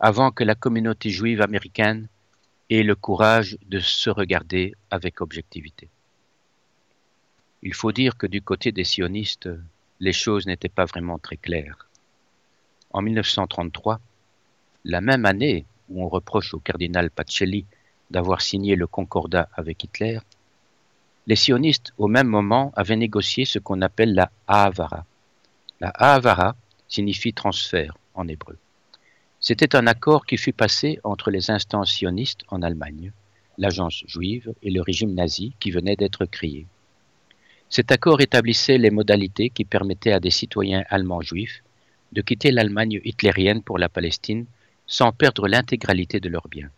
avant 0.00 0.30
que 0.30 0.44
la 0.44 0.54
communauté 0.54 1.10
juive 1.10 1.40
américaine 1.40 2.08
ait 2.70 2.82
le 2.82 2.94
courage 2.94 3.58
de 3.66 3.78
se 3.78 4.10
regarder 4.10 4.74
avec 4.90 5.20
objectivité. 5.20 5.88
Il 7.62 7.74
faut 7.74 7.92
dire 7.92 8.16
que 8.16 8.26
du 8.26 8.42
côté 8.42 8.72
des 8.72 8.84
sionistes, 8.84 9.48
les 10.00 10.12
choses 10.12 10.46
n'étaient 10.46 10.68
pas 10.68 10.86
vraiment 10.86 11.18
très 11.18 11.36
claires. 11.36 11.88
En 12.92 13.02
1933, 13.02 14.00
la 14.84 15.00
même 15.00 15.24
année 15.26 15.64
où 15.88 16.02
on 16.02 16.08
reproche 16.08 16.54
au 16.54 16.58
cardinal 16.58 17.10
Pacelli 17.10 17.66
d'avoir 18.10 18.40
signé 18.40 18.74
le 18.74 18.86
concordat 18.86 19.48
avec 19.54 19.84
Hitler, 19.84 20.18
les 21.26 21.36
sionistes, 21.36 21.92
au 21.98 22.08
même 22.08 22.26
moment, 22.26 22.72
avaient 22.74 22.96
négocié 22.96 23.44
ce 23.44 23.60
qu'on 23.60 23.80
appelle 23.80 24.14
la 24.14 24.30
Ahavara. 24.48 25.04
La 25.80 25.90
Ahavara 25.90 26.56
signifie 26.92 27.32
transfert 27.32 27.96
en 28.14 28.28
hébreu. 28.28 28.58
C'était 29.40 29.74
un 29.74 29.86
accord 29.86 30.26
qui 30.26 30.36
fut 30.36 30.52
passé 30.52 31.00
entre 31.04 31.30
les 31.30 31.50
instances 31.50 31.92
sionistes 31.92 32.44
en 32.48 32.62
Allemagne, 32.62 33.12
l'agence 33.58 34.04
juive 34.06 34.52
et 34.62 34.70
le 34.70 34.82
régime 34.82 35.14
nazi 35.14 35.54
qui 35.58 35.70
venait 35.70 35.96
d'être 35.96 36.26
créé. 36.26 36.66
Cet 37.70 37.90
accord 37.90 38.20
établissait 38.20 38.76
les 38.76 38.90
modalités 38.90 39.48
qui 39.48 39.64
permettaient 39.64 40.12
à 40.12 40.20
des 40.20 40.30
citoyens 40.30 40.84
allemands 40.90 41.22
juifs 41.22 41.62
de 42.12 42.20
quitter 42.20 42.50
l'Allemagne 42.50 43.00
hitlérienne 43.02 43.62
pour 43.62 43.78
la 43.78 43.88
Palestine 43.88 44.44
sans 44.86 45.12
perdre 45.12 45.48
l'intégralité 45.48 46.20
de 46.20 46.28
leurs 46.28 46.48
biens. 46.48 46.70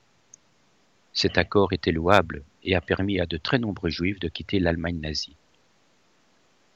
Cet 1.13 1.37
accord 1.39 1.73
était 1.73 1.91
louable 1.91 2.45
et 2.63 2.77
a 2.77 2.81
permis 2.81 3.19
à 3.19 3.27
de 3.27 3.37
très 3.37 3.59
nombreux 3.59 3.91
juifs 3.91 4.21
de 4.21 4.29
quitter 4.29 4.61
l'Allemagne 4.61 5.01
nazie. 5.01 5.37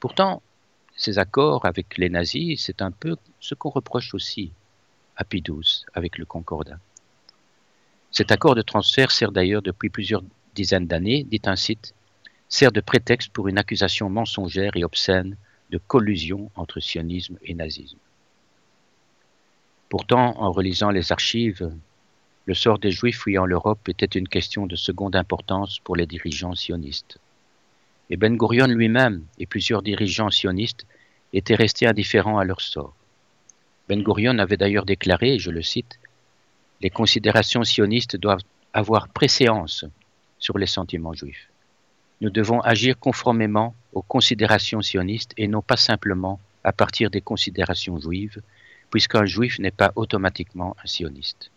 Pourtant, 0.01 0.41
ces 0.99 1.17
accords 1.17 1.65
avec 1.65 1.97
les 1.97 2.09
nazis, 2.09 2.61
c'est 2.61 2.81
un 2.81 2.91
peu 2.91 3.15
ce 3.39 3.55
qu'on 3.55 3.69
reproche 3.69 4.13
aussi 4.13 4.51
à 5.15 5.23
Pie 5.23 5.41
avec 5.93 6.17
le 6.17 6.25
Concordat. 6.25 6.77
Cet 8.11 8.33
accord 8.33 8.53
de 8.53 8.61
transfert 8.61 9.09
sert 9.09 9.31
d'ailleurs 9.31 9.61
depuis 9.61 9.89
plusieurs 9.89 10.23
dizaines 10.55 10.87
d'années, 10.87 11.23
dit 11.23 11.41
un 11.45 11.55
site, 11.55 11.93
sert 12.49 12.73
de 12.73 12.81
prétexte 12.81 13.31
pour 13.31 13.47
une 13.47 13.57
accusation 13.57 14.09
mensongère 14.09 14.75
et 14.75 14.83
obscène 14.83 15.37
de 15.69 15.77
collusion 15.77 16.51
entre 16.55 16.81
sionisme 16.81 17.37
et 17.43 17.53
nazisme. 17.53 17.97
Pourtant, 19.87 20.35
en 20.37 20.51
relisant 20.51 20.89
les 20.89 21.13
archives, 21.13 21.71
le 22.45 22.53
sort 22.53 22.77
des 22.77 22.91
Juifs 22.91 23.21
fuyant 23.21 23.45
l'Europe 23.45 23.87
était 23.87 24.19
une 24.19 24.27
question 24.27 24.67
de 24.67 24.75
seconde 24.75 25.15
importance 25.15 25.79
pour 25.79 25.95
les 25.95 26.07
dirigeants 26.07 26.55
sionistes. 26.55 27.19
Et 28.09 28.17
Ben 28.17 28.35
Gurion 28.35 28.67
lui-même 28.67 29.23
et 29.37 29.45
plusieurs 29.45 29.81
dirigeants 29.83 30.31
sionistes 30.31 30.85
étaient 31.33 31.55
restés 31.55 31.87
indifférents 31.87 32.39
à 32.39 32.45
leur 32.45 32.61
sort. 32.61 32.95
Ben 33.87 34.01
Gurion 34.03 34.37
avait 34.39 34.57
d'ailleurs 34.57 34.85
déclaré, 34.85 35.39
je 35.39 35.51
le 35.51 35.61
cite, 35.61 35.99
Les 36.81 36.89
considérations 36.89 37.63
sionistes 37.63 38.15
doivent 38.15 38.43
avoir 38.73 39.09
préséance 39.09 39.85
sur 40.37 40.57
les 40.57 40.65
sentiments 40.65 41.13
juifs. 41.13 41.49
Nous 42.21 42.29
devons 42.29 42.61
agir 42.61 42.97
conformément 42.97 43.75
aux 43.93 44.01
considérations 44.01 44.81
sionistes 44.81 45.33
et 45.37 45.47
non 45.47 45.61
pas 45.61 45.77
simplement 45.77 46.39
à 46.63 46.71
partir 46.71 47.09
des 47.09 47.21
considérations 47.21 47.99
juives, 47.99 48.41
puisqu'un 48.91 49.25
juif 49.25 49.59
n'est 49.59 49.71
pas 49.71 49.91
automatiquement 49.95 50.75
un 50.83 50.87
sioniste. 50.87 51.51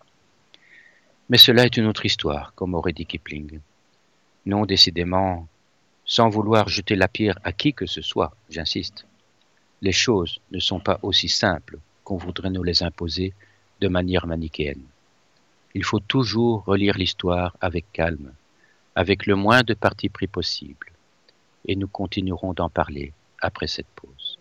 Mais 1.28 1.38
cela 1.38 1.64
est 1.64 1.76
une 1.76 1.86
autre 1.86 2.04
histoire, 2.04 2.52
comme 2.54 2.74
aurait 2.74 2.92
dit 2.92 3.06
Kipling. 3.06 3.60
Non, 4.46 4.66
décidément, 4.66 5.48
sans 6.14 6.28
vouloir 6.28 6.68
jeter 6.68 6.94
la 6.94 7.08
pierre 7.08 7.38
à 7.42 7.52
qui 7.52 7.72
que 7.72 7.86
ce 7.86 8.02
soit, 8.02 8.32
j'insiste, 8.50 9.06
les 9.80 9.92
choses 9.92 10.40
ne 10.50 10.58
sont 10.58 10.78
pas 10.78 10.98
aussi 11.00 11.30
simples 11.30 11.78
qu'on 12.04 12.18
voudrait 12.18 12.50
nous 12.50 12.62
les 12.62 12.82
imposer 12.82 13.32
de 13.80 13.88
manière 13.88 14.26
manichéenne. 14.26 14.84
Il 15.74 15.84
faut 15.84 16.00
toujours 16.00 16.64
relire 16.66 16.98
l'histoire 16.98 17.56
avec 17.62 17.86
calme, 17.94 18.30
avec 18.94 19.24
le 19.24 19.36
moins 19.36 19.62
de 19.62 19.72
parti 19.72 20.10
pris 20.10 20.26
possible, 20.26 20.88
et 21.64 21.76
nous 21.76 21.88
continuerons 21.88 22.52
d'en 22.52 22.68
parler 22.68 23.14
après 23.40 23.66
cette 23.66 23.92
pause. 23.96 24.36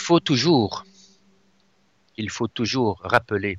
Faut 0.00 0.18
toujours, 0.20 0.84
il 2.16 2.30
faut 2.30 2.48
toujours 2.48 3.00
rappeler, 3.02 3.58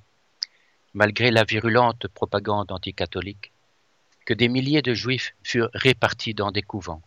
malgré 0.93 1.31
la 1.31 1.43
virulente 1.43 2.07
propagande 2.07 2.71
anticatholique, 2.71 3.51
que 4.25 4.33
des 4.33 4.49
milliers 4.49 4.81
de 4.81 4.93
juifs 4.93 5.33
furent 5.43 5.69
répartis 5.73 6.33
dans 6.33 6.51
des 6.51 6.61
couvents, 6.61 7.03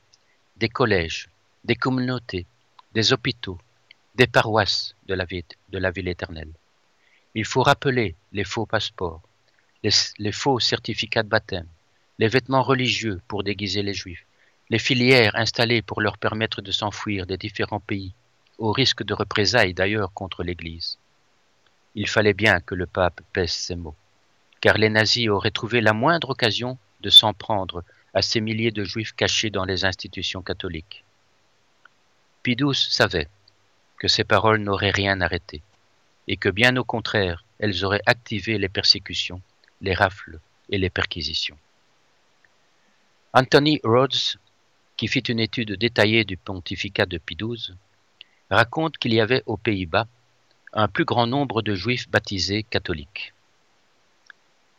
des 0.57 0.69
collèges, 0.69 1.29
des 1.65 1.75
communautés, 1.75 2.47
des 2.93 3.13
hôpitaux, 3.13 3.59
des 4.15 4.27
paroisses 4.27 4.95
de 5.07 5.15
la 5.15 5.25
ville, 5.25 5.45
de 5.69 5.79
la 5.79 5.91
ville 5.91 6.09
éternelle. 6.09 6.53
Il 7.35 7.45
faut 7.45 7.63
rappeler 7.63 8.15
les 8.33 8.45
faux 8.45 8.67
passeports, 8.67 9.23
les, 9.83 9.91
les, 10.19 10.33
faux 10.33 10.61
certificats 10.61 11.25
de 11.25 11.29
baptême, 11.29 11.69
les 12.19 12.29
vêtements 12.29 12.63
religieux 12.63 13.21
pour 13.27 13.43
déguiser 13.43 13.83
les 13.83 13.95
juifs, 13.95 14.27
les 14.71 14.79
filières 14.79 15.35
installées 15.35 15.83
pour 15.83 16.01
leur 16.01 16.19
permettre 16.19 16.63
de 16.63 16.71
s'enfuir 16.71 17.27
des 17.27 17.37
différents 17.37 17.81
pays, 17.81 18.15
au 18.59 18.73
risque 18.73 19.03
de 19.03 19.15
représailles 19.15 19.75
d'ailleurs 19.75 20.13
contre 20.13 20.43
l'Église. 20.43 20.99
Il 21.95 22.09
fallait 22.09 22.35
bien 22.35 22.61
que 22.61 22.75
le 22.75 22.87
pape 22.87 23.21
pèse 23.33 23.53
ses 23.53 23.77
mots, 23.77 23.97
car 24.61 24.79
les 24.79 24.89
nazis 24.89 25.29
auraient 25.29 25.51
trouvé 25.51 25.81
la 25.81 25.93
moindre 25.93 26.31
occasion 26.31 26.79
de 27.01 27.11
s'en 27.11 27.35
prendre 27.35 27.85
à 28.15 28.23
ces 28.23 28.41
milliers 28.41 28.71
de 28.71 28.85
juifs 28.85 29.13
cachés 29.13 29.51
dans 29.51 29.65
les 29.65 29.85
institutions 29.85 30.43
catholiques. 30.43 31.05
Pidous 32.43 32.75
savait 32.75 33.29
que 33.99 34.09
ces 34.09 34.25
paroles 34.25 34.61
n'auraient 34.61 34.91
rien 34.91 35.21
arrêté, 35.21 35.63
et 36.29 36.37
que 36.37 36.49
bien 36.49 36.77
au 36.77 36.85
contraire, 36.85 37.45
elles 37.59 37.85
auraient 37.85 38.03
activé 38.07 38.59
les 38.59 38.69
persécutions, 38.69 39.41
les 39.81 39.95
rafles 39.95 40.41
et 40.69 40.79
les 40.79 40.91
perquisitions. 40.91 41.59
Anthony 43.33 43.81
Rhodes, 43.83 44.39
qui 44.97 45.09
fit 45.09 45.21
une 45.21 45.41
étude 45.41 45.73
détaillée 45.73 46.25
du 46.25 46.37
pontificat 46.37 47.07
de 47.07 47.19
Pie 47.19 47.37
raconte 48.51 48.99
qu'il 48.99 49.15
y 49.15 49.21
avait 49.21 49.43
aux 49.47 49.57
Pays-Bas 49.57 50.07
un 50.73 50.89
plus 50.89 51.05
grand 51.05 51.27
nombre 51.27 51.63
de 51.63 51.75
juifs 51.75 52.09
baptisés 52.09 52.65
catholiques. 52.65 53.33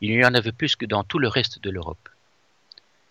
Il 0.02 0.12
y 0.12 0.26
en 0.26 0.34
avait 0.34 0.52
plus 0.52 0.76
que 0.76 0.86
dans 0.86 1.04
tout 1.04 1.20
le 1.20 1.28
reste 1.28 1.60
de 1.64 1.70
l'Europe. 1.70 2.10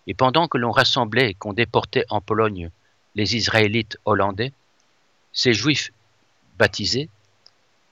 Et 0.07 0.13
pendant 0.13 0.47
que 0.47 0.57
l'on 0.57 0.71
rassemblait 0.71 1.31
et 1.31 1.33
qu'on 1.33 1.53
déportait 1.53 2.05
en 2.09 2.21
Pologne 2.21 2.69
les 3.15 3.35
Israélites 3.35 3.97
hollandais, 4.05 4.53
ces 5.33 5.53
juifs 5.53 5.91
baptisés 6.57 7.09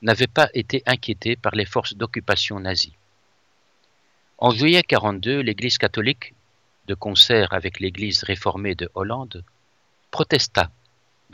n'avaient 0.02 0.28
pas 0.28 0.50
été 0.54 0.84
inquiétés 0.86 1.36
par 1.36 1.56
les 1.56 1.66
forces 1.66 1.96
d'occupation 1.96 2.60
nazies. 2.60 2.96
En 4.38 4.52
juillet 4.52 4.84
42, 4.84 5.40
l'Église 5.40 5.78
catholique, 5.78 6.34
de 6.88 6.94
concert 6.94 7.54
avec 7.54 7.80
l'Église 7.80 8.24
réformée 8.24 8.76
de 8.76 8.90
Hollande, 8.94 9.44
protesta 10.12 10.70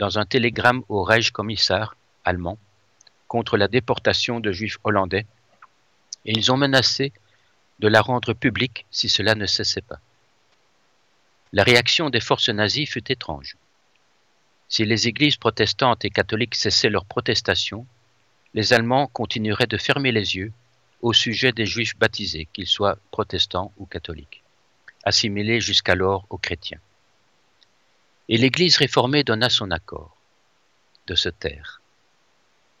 dans 0.00 0.18
un 0.18 0.24
télégramme 0.24 0.82
au 0.88 1.04
Reichskommissar 1.04 1.94
allemand 2.24 2.58
contre 3.28 3.58
la 3.58 3.68
déportation 3.68 4.40
de 4.40 4.50
juifs 4.50 4.78
hollandais 4.82 5.26
et 6.24 6.32
ils 6.32 6.50
ont 6.50 6.56
menacé 6.56 7.12
de 7.80 7.88
la 7.88 8.00
rendre 8.00 8.32
publique 8.32 8.86
si 8.90 9.10
cela 9.10 9.34
ne 9.34 9.44
cessait 9.44 9.82
pas. 9.82 10.00
La 11.52 11.64
réaction 11.64 12.08
des 12.08 12.20
forces 12.20 12.48
nazies 12.48 12.86
fut 12.86 13.12
étrange. 13.12 13.56
Si 14.68 14.86
les 14.86 15.06
églises 15.06 15.36
protestantes 15.36 16.04
et 16.06 16.10
catholiques 16.10 16.54
cessaient 16.54 16.88
leur 16.88 17.04
protestation, 17.04 17.86
les 18.54 18.72
Allemands 18.72 19.06
continueraient 19.06 19.66
de 19.66 19.76
fermer 19.76 20.12
les 20.12 20.34
yeux 20.34 20.52
au 21.02 21.12
sujet 21.12 21.52
des 21.52 21.66
juifs 21.66 21.98
baptisés, 21.98 22.48
qu'ils 22.54 22.66
soient 22.66 22.98
protestants 23.10 23.72
ou 23.76 23.84
catholiques, 23.84 24.42
assimilés 25.04 25.60
jusqu'alors 25.60 26.26
aux 26.30 26.38
chrétiens. 26.38 26.80
Et 28.30 28.38
l'Église 28.38 28.76
réformée 28.76 29.24
donna 29.24 29.50
son 29.50 29.72
accord 29.72 30.16
de 31.08 31.16
se 31.16 31.28
taire. 31.28 31.82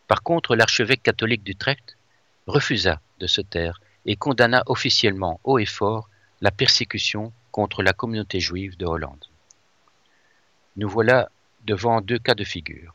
Par 0.06 0.22
contre, 0.22 0.54
l'archevêque 0.54 1.02
catholique 1.02 1.42
d'Utrecht 1.42 1.96
refusa 2.46 3.00
de 3.18 3.26
se 3.26 3.40
taire 3.40 3.80
et 4.06 4.14
condamna 4.14 4.62
officiellement 4.66 5.40
haut 5.42 5.58
et 5.58 5.66
fort 5.66 6.08
la 6.40 6.52
persécution 6.52 7.32
contre 7.50 7.82
la 7.82 7.92
communauté 7.92 8.38
juive 8.38 8.76
de 8.76 8.86
Hollande. 8.86 9.24
Nous 10.76 10.88
voilà 10.88 11.28
devant 11.64 12.00
deux 12.00 12.20
cas 12.20 12.36
de 12.36 12.44
figure. 12.44 12.94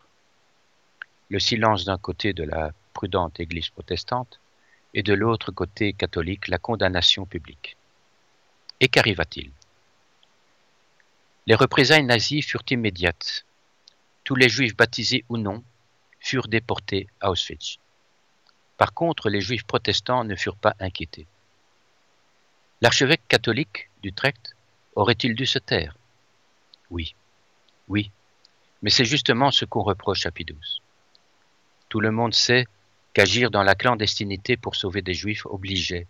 Le 1.29 1.39
silence 1.39 1.83
d'un 1.83 1.97
côté 1.97 2.31
de 2.31 2.43
la 2.43 2.71
prudente 2.93 3.37
Église 3.41 3.67
protestante 3.67 4.39
et 4.93 5.03
de 5.03 5.13
l'autre 5.13 5.51
côté 5.51 5.91
catholique 5.91 6.47
la 6.47 6.57
condamnation 6.57 7.25
publique. 7.25 7.75
Et 8.79 8.87
qu'arriva-t-il? 8.87 9.51
Les 11.47 11.55
représailles 11.55 12.03
nazies 12.03 12.41
furent 12.41 12.63
immédiates. 12.71 13.45
Tous 14.23 14.35
les 14.35 14.49
juifs 14.49 14.75
baptisés 14.75 15.25
ou 15.29 15.37
non 15.37 15.63
furent 16.19 16.47
déportés 16.47 17.07
à 17.21 17.29
Auschwitz. 17.29 17.77
Par 18.77 18.93
contre, 18.93 19.29
les 19.29 19.41
juifs 19.41 19.63
protestants 19.63 20.23
ne 20.23 20.35
furent 20.35 20.57
pas 20.57 20.75
inquiétés. 20.79 21.27
L'archevêque 22.81 23.27
catholique 23.27 23.89
d'Utrecht 24.01 24.55
aurait-il 24.95 25.35
dû 25.35 25.45
se 25.45 25.59
taire? 25.59 25.97
Oui, 26.89 27.15
oui, 27.87 28.11
mais 28.81 28.89
c'est 28.89 29.05
justement 29.05 29.51
ce 29.51 29.65
qu'on 29.65 29.83
reproche 29.83 30.25
à 30.25 30.31
Pie 30.31 30.45
Tout 31.89 31.99
le 31.99 32.11
monde 32.11 32.33
sait 32.33 32.65
qu'agir 33.13 33.51
dans 33.51 33.63
la 33.63 33.75
clandestinité 33.75 34.57
pour 34.57 34.75
sauver 34.75 35.01
des 35.01 35.13
juifs 35.13 35.45
obligeait 35.45 36.07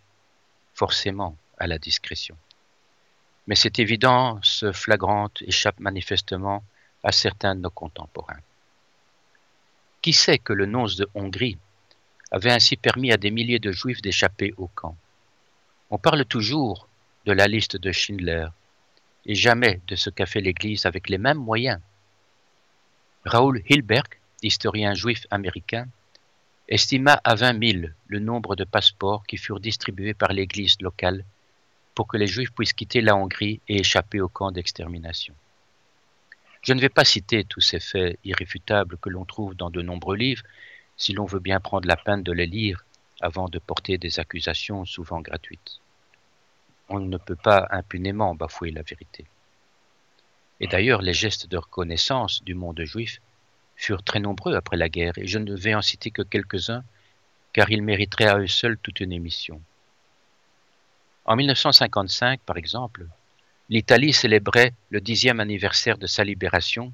forcément 0.73 1.37
à 1.57 1.67
la 1.67 1.77
discrétion. 1.77 2.37
Mais 3.47 3.55
cette 3.55 3.79
évidence 3.79 4.65
flagrante 4.71 5.41
échappe 5.43 5.79
manifestement 5.79 6.63
à 7.03 7.11
certains 7.11 7.55
de 7.55 7.61
nos 7.61 7.69
contemporains. 7.69 8.39
Qui 10.01 10.13
sait 10.13 10.39
que 10.39 10.53
le 10.53 10.65
nonce 10.65 10.95
de 10.95 11.07
Hongrie 11.13 11.57
avait 12.31 12.51
ainsi 12.51 12.75
permis 12.75 13.11
à 13.11 13.17
des 13.17 13.31
milliers 13.31 13.59
de 13.59 13.71
juifs 13.71 14.01
d'échapper 14.01 14.53
au 14.57 14.67
camp? 14.67 14.97
On 15.91 15.97
parle 15.97 16.25
toujours 16.25 16.87
de 17.25 17.31
la 17.31 17.47
liste 17.47 17.77
de 17.77 17.91
Schindler 17.91 18.47
et 19.25 19.35
jamais 19.35 19.81
de 19.87 19.95
ce 19.95 20.09
qu'a 20.09 20.25
fait 20.25 20.41
l'Église 20.41 20.85
avec 20.85 21.09
les 21.09 21.17
mêmes 21.17 21.37
moyens. 21.37 21.79
Raoul 23.25 23.63
Hilberg, 23.69 24.07
historien 24.43 24.93
juif 24.93 25.25
américain, 25.31 25.87
estima 26.67 27.19
à 27.23 27.35
vingt 27.35 27.53
mille 27.53 27.95
le 28.07 28.19
nombre 28.19 28.55
de 28.55 28.63
passeports 28.63 29.25
qui 29.25 29.37
furent 29.37 29.59
distribués 29.59 30.13
par 30.13 30.33
l'Église 30.33 30.79
locale 30.81 31.23
pour 31.95 32.07
que 32.07 32.17
les 32.17 32.27
Juifs 32.27 32.51
puissent 32.51 32.73
quitter 32.73 33.01
la 33.01 33.15
Hongrie 33.15 33.61
et 33.67 33.79
échapper 33.79 34.19
au 34.19 34.27
camp 34.27 34.51
d'extermination. 34.51 35.33
Je 36.61 36.73
ne 36.73 36.81
vais 36.81 36.89
pas 36.89 37.05
citer 37.05 37.45
tous 37.45 37.61
ces 37.61 37.79
faits 37.79 38.19
irréfutables 38.23 38.97
que 38.97 39.09
l'on 39.09 39.23
trouve 39.23 39.55
dans 39.55 39.69
de 39.69 39.81
nombreux 39.81 40.17
livres, 40.17 40.43
si 40.97 41.13
l'on 41.13 41.25
veut 41.25 41.39
bien 41.39 41.59
prendre 41.59 41.87
la 41.87 41.95
peine 41.95 42.23
de 42.23 42.31
les 42.31 42.47
lire 42.47 42.85
avant 43.21 43.47
de 43.47 43.59
porter 43.59 43.97
des 43.97 44.19
accusations 44.19 44.83
souvent 44.85 45.21
gratuites. 45.21 45.79
On 46.89 46.99
ne 46.99 47.17
peut 47.17 47.37
pas 47.37 47.67
impunément 47.71 48.35
bafouer 48.35 48.71
la 48.71 48.81
vérité. 48.81 49.25
Et 50.59 50.67
d'ailleurs, 50.67 51.01
les 51.01 51.13
gestes 51.13 51.47
de 51.47 51.57
reconnaissance 51.57 52.43
du 52.43 52.55
monde 52.55 52.81
juif 52.83 53.21
furent 53.75 54.03
très 54.03 54.19
nombreux 54.19 54.55
après 54.55 54.77
la 54.77 54.89
guerre, 54.89 55.17
et 55.17 55.27
je 55.27 55.39
ne 55.39 55.55
vais 55.55 55.75
en 55.75 55.81
citer 55.81 56.11
que 56.11 56.21
quelques-uns, 56.21 56.83
car 57.53 57.69
ils 57.69 57.81
mériteraient 57.83 58.27
à 58.27 58.37
eux 58.37 58.47
seuls 58.47 58.77
toute 58.77 58.99
une 58.99 59.11
émission. 59.11 59.61
En 61.27 61.35
1955, 61.35 62.39
par 62.41 62.57
exemple, 62.57 63.07
l'Italie 63.69 64.13
célébrait 64.13 64.73
le 64.91 65.01
dixième 65.01 65.39
anniversaire 65.39 65.97
de 65.97 66.05
sa 66.05 66.23
libération, 66.23 66.93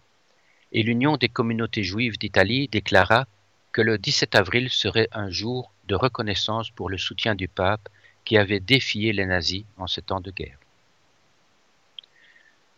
et 0.72 0.84
l'Union 0.84 1.18
des 1.18 1.28
communautés 1.28 1.84
juives 1.84 2.18
d'Italie 2.18 2.70
déclara 2.70 3.28
que 3.74 3.82
le 3.82 3.98
17 3.98 4.36
avril 4.36 4.70
serait 4.70 5.10
un 5.12 5.30
jour 5.30 5.74
de 5.88 5.96
reconnaissance 5.96 6.72
pour 6.72 6.90
le 6.90 6.98
soutien 6.98 7.36
du 7.36 7.50
pape 7.50 7.90
qui 8.24 8.38
avait 8.38 8.62
défié 8.62 9.12
les 9.12 9.26
nazis 9.26 9.66
en 9.78 9.88
ces 9.88 10.02
temps 10.02 10.22
de 10.22 10.32
guerre. 10.32 10.58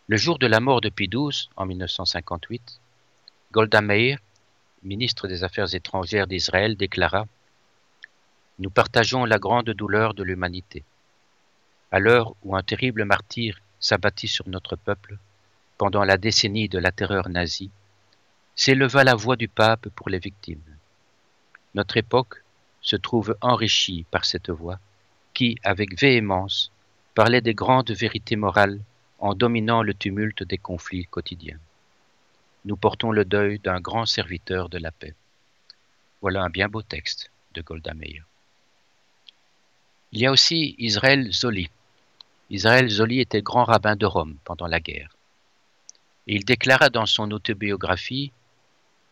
Le 0.08 0.16
jour 0.16 0.40
de 0.40 0.48
la 0.48 0.58
mort 0.58 0.80
de 0.80 0.88
Pie 0.88 1.08
en 1.56 1.66
1958, 1.66 2.80
Golda 3.52 3.80
Meir, 3.80 4.18
ministre 4.82 5.28
des 5.28 5.44
Affaires 5.44 5.72
étrangères 5.72 6.26
d'Israël, 6.26 6.76
déclara 6.76 7.26
Nous 8.58 8.70
partageons 8.70 9.24
la 9.24 9.38
grande 9.38 9.70
douleur 9.70 10.14
de 10.14 10.24
l'humanité. 10.24 10.82
À 11.94 12.00
l'heure 12.00 12.34
où 12.42 12.56
un 12.56 12.62
terrible 12.64 13.04
martyr 13.04 13.60
s'abattit 13.78 14.26
sur 14.26 14.48
notre 14.48 14.74
peuple, 14.74 15.16
pendant 15.78 16.02
la 16.02 16.16
décennie 16.16 16.68
de 16.68 16.80
la 16.80 16.90
terreur 16.90 17.28
nazie, 17.28 17.70
s'éleva 18.56 19.04
la 19.04 19.14
voix 19.14 19.36
du 19.36 19.46
pape 19.46 19.88
pour 19.90 20.08
les 20.08 20.18
victimes. 20.18 20.76
Notre 21.76 21.96
époque 21.96 22.42
se 22.80 22.96
trouve 22.96 23.36
enrichie 23.40 24.06
par 24.10 24.24
cette 24.24 24.50
voix 24.50 24.80
qui, 25.34 25.56
avec 25.62 25.96
véhémence, 25.96 26.72
parlait 27.14 27.40
des 27.40 27.54
grandes 27.54 27.92
vérités 27.92 28.34
morales 28.34 28.80
en 29.20 29.34
dominant 29.34 29.84
le 29.84 29.94
tumulte 29.94 30.42
des 30.42 30.58
conflits 30.58 31.06
quotidiens. 31.06 31.60
Nous 32.64 32.76
portons 32.76 33.12
le 33.12 33.24
deuil 33.24 33.60
d'un 33.60 33.78
grand 33.78 34.04
serviteur 34.04 34.68
de 34.68 34.78
la 34.78 34.90
paix. 34.90 35.14
Voilà 36.22 36.42
un 36.42 36.50
bien 36.50 36.68
beau 36.68 36.82
texte 36.82 37.30
de 37.54 37.62
Golda 37.62 37.94
Meir. 37.94 38.24
Il 40.10 40.18
y 40.18 40.26
a 40.26 40.32
aussi 40.32 40.74
Israël 40.78 41.30
Zoli. 41.32 41.70
Israël 42.54 42.88
Zoli 42.88 43.18
était 43.18 43.42
grand 43.42 43.64
rabbin 43.64 43.96
de 43.96 44.06
Rome 44.06 44.36
pendant 44.44 44.68
la 44.68 44.78
guerre. 44.78 45.16
Et 46.28 46.36
il 46.36 46.44
déclara 46.44 46.88
dans 46.88 47.04
son 47.04 47.32
autobiographie, 47.32 48.30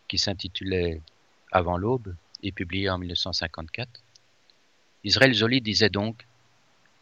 qui 0.06 0.16
s'intitulait 0.16 1.00
Avant 1.50 1.76
l'aube, 1.76 2.14
et 2.44 2.52
publié 2.52 2.88
en 2.88 2.98
1954. 2.98 3.88
Israël 5.02 5.34
Zoli 5.34 5.60
disait 5.60 5.88
donc 5.88 6.24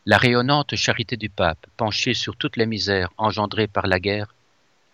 La 0.07 0.16
rayonnante 0.16 0.76
charité 0.76 1.18
du 1.18 1.29
pape, 1.29 1.66
penchée 1.76 2.14
sur 2.14 2.37
toutes 2.37 2.57
les 2.57 2.64
misères 2.64 3.12
engendrées 3.18 3.68
par 3.68 3.87
la 3.87 4.00
guerre, 4.00 4.35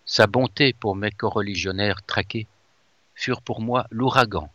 sa 0.05 0.27
bonté 0.27 0.73
pour 0.73 0.97
mes 0.97 1.11
coreligionnaires 1.11 2.03
traqués, 2.03 2.47
furent 3.15 3.41
pour 3.41 3.61
moi 3.61 3.87
l'ouragan 3.89 4.51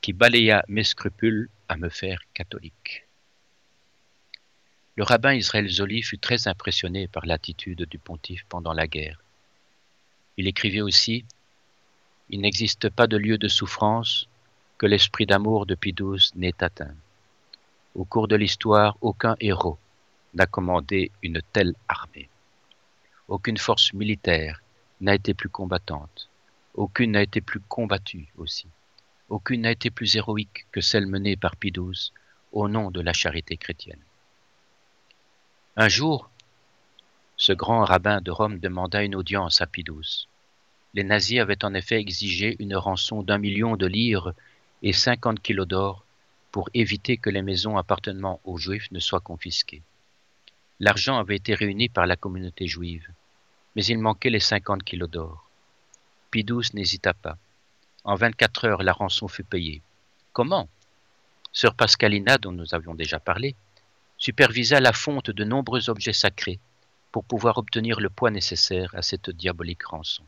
qui 0.00 0.12
balaya 0.12 0.64
mes 0.68 0.84
scrupules 0.84 1.48
à 1.68 1.76
me 1.76 1.88
faire 1.88 2.20
catholique. 2.32 3.05
Le 4.96 5.04
rabbin 5.04 5.34
Israël 5.34 5.68
Zoli 5.68 6.00
fut 6.00 6.16
très 6.16 6.48
impressionné 6.48 7.06
par 7.06 7.26
l'attitude 7.26 7.82
du 7.82 7.98
pontife 7.98 8.46
pendant 8.48 8.72
la 8.72 8.86
guerre. 8.86 9.20
Il 10.38 10.46
écrivait 10.46 10.80
aussi 10.80 11.26
Il 12.30 12.40
n'existe 12.40 12.88
pas 12.88 13.06
de 13.06 13.18
lieu 13.18 13.36
de 13.36 13.46
souffrance 13.46 14.26
que 14.78 14.86
l'esprit 14.86 15.26
d'amour 15.26 15.66
de 15.66 15.74
XII 15.74 16.30
n'ait 16.36 16.64
atteint. 16.64 16.94
Au 17.94 18.06
cours 18.06 18.26
de 18.26 18.36
l'histoire, 18.36 18.96
aucun 19.02 19.36
héros 19.38 19.78
n'a 20.32 20.46
commandé 20.46 21.10
une 21.22 21.42
telle 21.52 21.74
armée. 21.88 22.30
Aucune 23.28 23.58
force 23.58 23.92
militaire 23.92 24.62
n'a 25.02 25.14
été 25.14 25.34
plus 25.34 25.50
combattante. 25.50 26.30
Aucune 26.72 27.12
n'a 27.12 27.22
été 27.22 27.42
plus 27.42 27.60
combattue 27.60 28.28
aussi. 28.38 28.66
Aucune 29.28 29.62
n'a 29.62 29.72
été 29.72 29.90
plus 29.90 30.16
héroïque 30.16 30.64
que 30.72 30.80
celle 30.80 31.06
menée 31.06 31.36
par 31.36 31.56
XII 31.58 32.12
au 32.52 32.66
nom 32.68 32.90
de 32.90 33.02
la 33.02 33.12
charité 33.12 33.58
chrétienne. 33.58 34.00
Un 35.78 35.90
jour, 35.90 36.30
ce 37.36 37.52
grand 37.52 37.84
rabbin 37.84 38.22
de 38.22 38.30
Rome 38.30 38.60
demanda 38.60 39.02
une 39.02 39.14
audience 39.14 39.60
à 39.60 39.66
XII. 39.66 40.26
Les 40.94 41.04
nazis 41.04 41.38
avaient 41.38 41.66
en 41.66 41.74
effet 41.74 42.00
exigé 42.00 42.56
une 42.60 42.74
rançon 42.74 43.22
d'un 43.22 43.36
million 43.36 43.76
de 43.76 43.86
livres 43.86 44.34
et 44.82 44.94
50 44.94 45.42
kilos 45.42 45.68
d'or 45.68 46.06
pour 46.50 46.70
éviter 46.72 47.18
que 47.18 47.28
les 47.28 47.42
maisons 47.42 47.76
appartenant 47.76 48.40
aux 48.44 48.56
Juifs 48.56 48.90
ne 48.90 49.00
soient 49.00 49.20
confisquées. 49.20 49.82
L'argent 50.80 51.18
avait 51.18 51.36
été 51.36 51.54
réuni 51.54 51.90
par 51.90 52.06
la 52.06 52.16
communauté 52.16 52.66
juive, 52.66 53.10
mais 53.74 53.84
il 53.84 53.98
manquait 53.98 54.30
les 54.30 54.40
50 54.40 54.82
kilos 54.82 55.10
d'or. 55.10 55.50
Pidous 56.30 56.72
n'hésita 56.72 57.12
pas. 57.12 57.36
En 58.02 58.14
24 58.14 58.64
heures, 58.64 58.82
la 58.82 58.94
rançon 58.94 59.28
fut 59.28 59.44
payée. 59.44 59.82
Comment? 60.32 60.70
Sœur 61.52 61.74
Pascalina, 61.74 62.38
dont 62.38 62.52
nous 62.52 62.74
avions 62.74 62.94
déjà 62.94 63.20
parlé, 63.20 63.54
supervisa 64.18 64.80
la 64.80 64.92
fonte 64.92 65.30
de 65.30 65.44
nombreux 65.44 65.90
objets 65.90 66.12
sacrés 66.12 66.58
pour 67.12 67.24
pouvoir 67.24 67.58
obtenir 67.58 68.00
le 68.00 68.10
poids 68.10 68.30
nécessaire 68.30 68.94
à 68.94 69.02
cette 69.02 69.30
diabolique 69.30 69.84
rançon. 69.84 70.24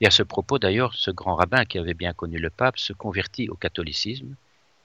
Et 0.00 0.06
à 0.06 0.10
ce 0.10 0.22
propos, 0.22 0.58
d'ailleurs, 0.58 0.94
ce 0.94 1.10
grand 1.10 1.34
rabbin 1.34 1.64
qui 1.64 1.78
avait 1.78 1.94
bien 1.94 2.12
connu 2.12 2.38
le 2.38 2.50
pape 2.50 2.78
se 2.78 2.92
convertit 2.92 3.48
au 3.48 3.54
catholicisme 3.54 4.34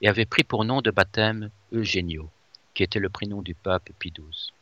et 0.02 0.08
avait 0.08 0.26
pris 0.26 0.44
pour 0.44 0.64
nom 0.64 0.82
de 0.82 0.90
baptême 0.90 1.50
Eugenio, 1.72 2.30
qui 2.74 2.82
était 2.82 2.98
le 2.98 3.08
prénom 3.08 3.40
du 3.40 3.54
pape 3.54 3.90
Pie 3.98 4.12
XII. 4.12 4.52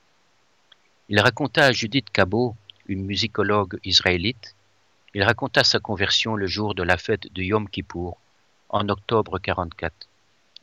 Il 1.09 1.19
raconta 1.21 1.67
à 1.67 1.73
Judith 1.73 2.09
Cabot, 2.11 2.55
une 2.87 3.05
musicologue 3.05 3.81
israélite, 3.85 4.55
il 5.15 5.23
raconta 5.23 5.65
sa 5.65 5.81
conversion 5.81 6.35
le 6.37 6.47
jour 6.47 6.75
de 6.75 6.83
la 6.83 6.97
fête 6.97 7.33
de 7.33 7.43
Yom 7.43 7.69
Kippour, 7.69 8.19
en 8.69 8.89
octobre 8.89 9.39
44. 9.39 10.09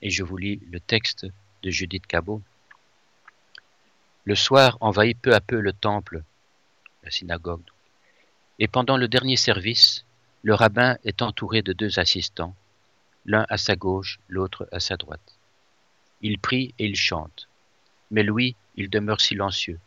Et 0.02 0.10
je 0.10 0.24
vous 0.24 0.38
lis 0.38 0.62
le 0.72 0.80
texte 0.80 1.26
de 1.64 1.70
Judith 1.70 2.08
Cabot. 2.08 2.42
Le 4.26 4.36
soir 4.36 4.78
envahit 4.82 5.18
peu 5.20 5.34
à 5.34 5.42
peu 5.42 5.60
le 5.60 5.74
temple, 5.74 6.24
la 7.04 7.12
synagogue, 7.12 7.64
et 8.60 8.68
pendant 8.68 8.98
le 8.98 9.08
dernier 9.08 9.38
service, 9.38 10.06
le 10.44 10.54
rabbin 10.54 10.98
est 11.04 11.22
entouré 11.22 11.62
de 11.62 11.74
deux 11.74 12.00
assistants, 12.00 12.56
l'un 13.26 13.46
à 13.50 13.58
sa 13.58 13.76
gauche, 13.76 14.20
l'autre 14.28 14.68
à 14.72 14.80
sa 14.80 14.98
droite. 14.98 15.38
Il 16.22 16.40
prie 16.40 16.74
et 16.78 16.86
il 16.86 16.96
chante, 16.96 17.48
mais 18.12 18.24
lui, 18.24 18.56
il 18.76 18.90
demeure 18.90 19.22
silencieux, 19.22 19.80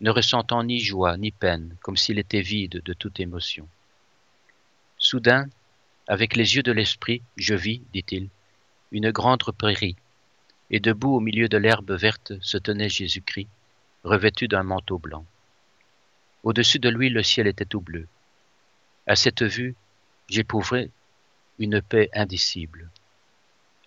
ne 0.00 0.10
ressentant 0.10 0.62
ni 0.64 0.80
joie 0.80 1.16
ni 1.16 1.30
peine, 1.30 1.76
comme 1.82 1.96
s'il 1.96 2.18
était 2.18 2.40
vide 2.40 2.82
de 2.84 2.92
toute 2.92 3.20
émotion. 3.20 3.68
Soudain, 4.96 5.48
avec 6.06 6.36
les 6.36 6.56
yeux 6.56 6.62
de 6.62 6.72
l'esprit, 6.72 7.22
je 7.36 7.54
vis, 7.54 7.82
dit-il, 7.92 8.28
une 8.90 9.10
grande 9.10 9.42
prairie, 9.56 9.96
et 10.70 10.80
debout 10.80 11.14
au 11.14 11.20
milieu 11.20 11.48
de 11.48 11.56
l'herbe 11.56 11.92
verte 11.92 12.32
se 12.40 12.58
tenait 12.58 12.88
Jésus-Christ, 12.88 13.48
revêtu 14.04 14.48
d'un 14.48 14.62
manteau 14.62 14.98
blanc. 14.98 15.24
Au-dessus 16.42 16.78
de 16.78 16.88
lui, 16.88 17.08
le 17.08 17.22
ciel 17.22 17.46
était 17.46 17.64
tout 17.64 17.80
bleu. 17.80 18.06
À 19.06 19.16
cette 19.16 19.42
vue, 19.42 19.74
j'éprouvais 20.28 20.90
une 21.58 21.80
paix 21.80 22.10
indicible. 22.12 22.90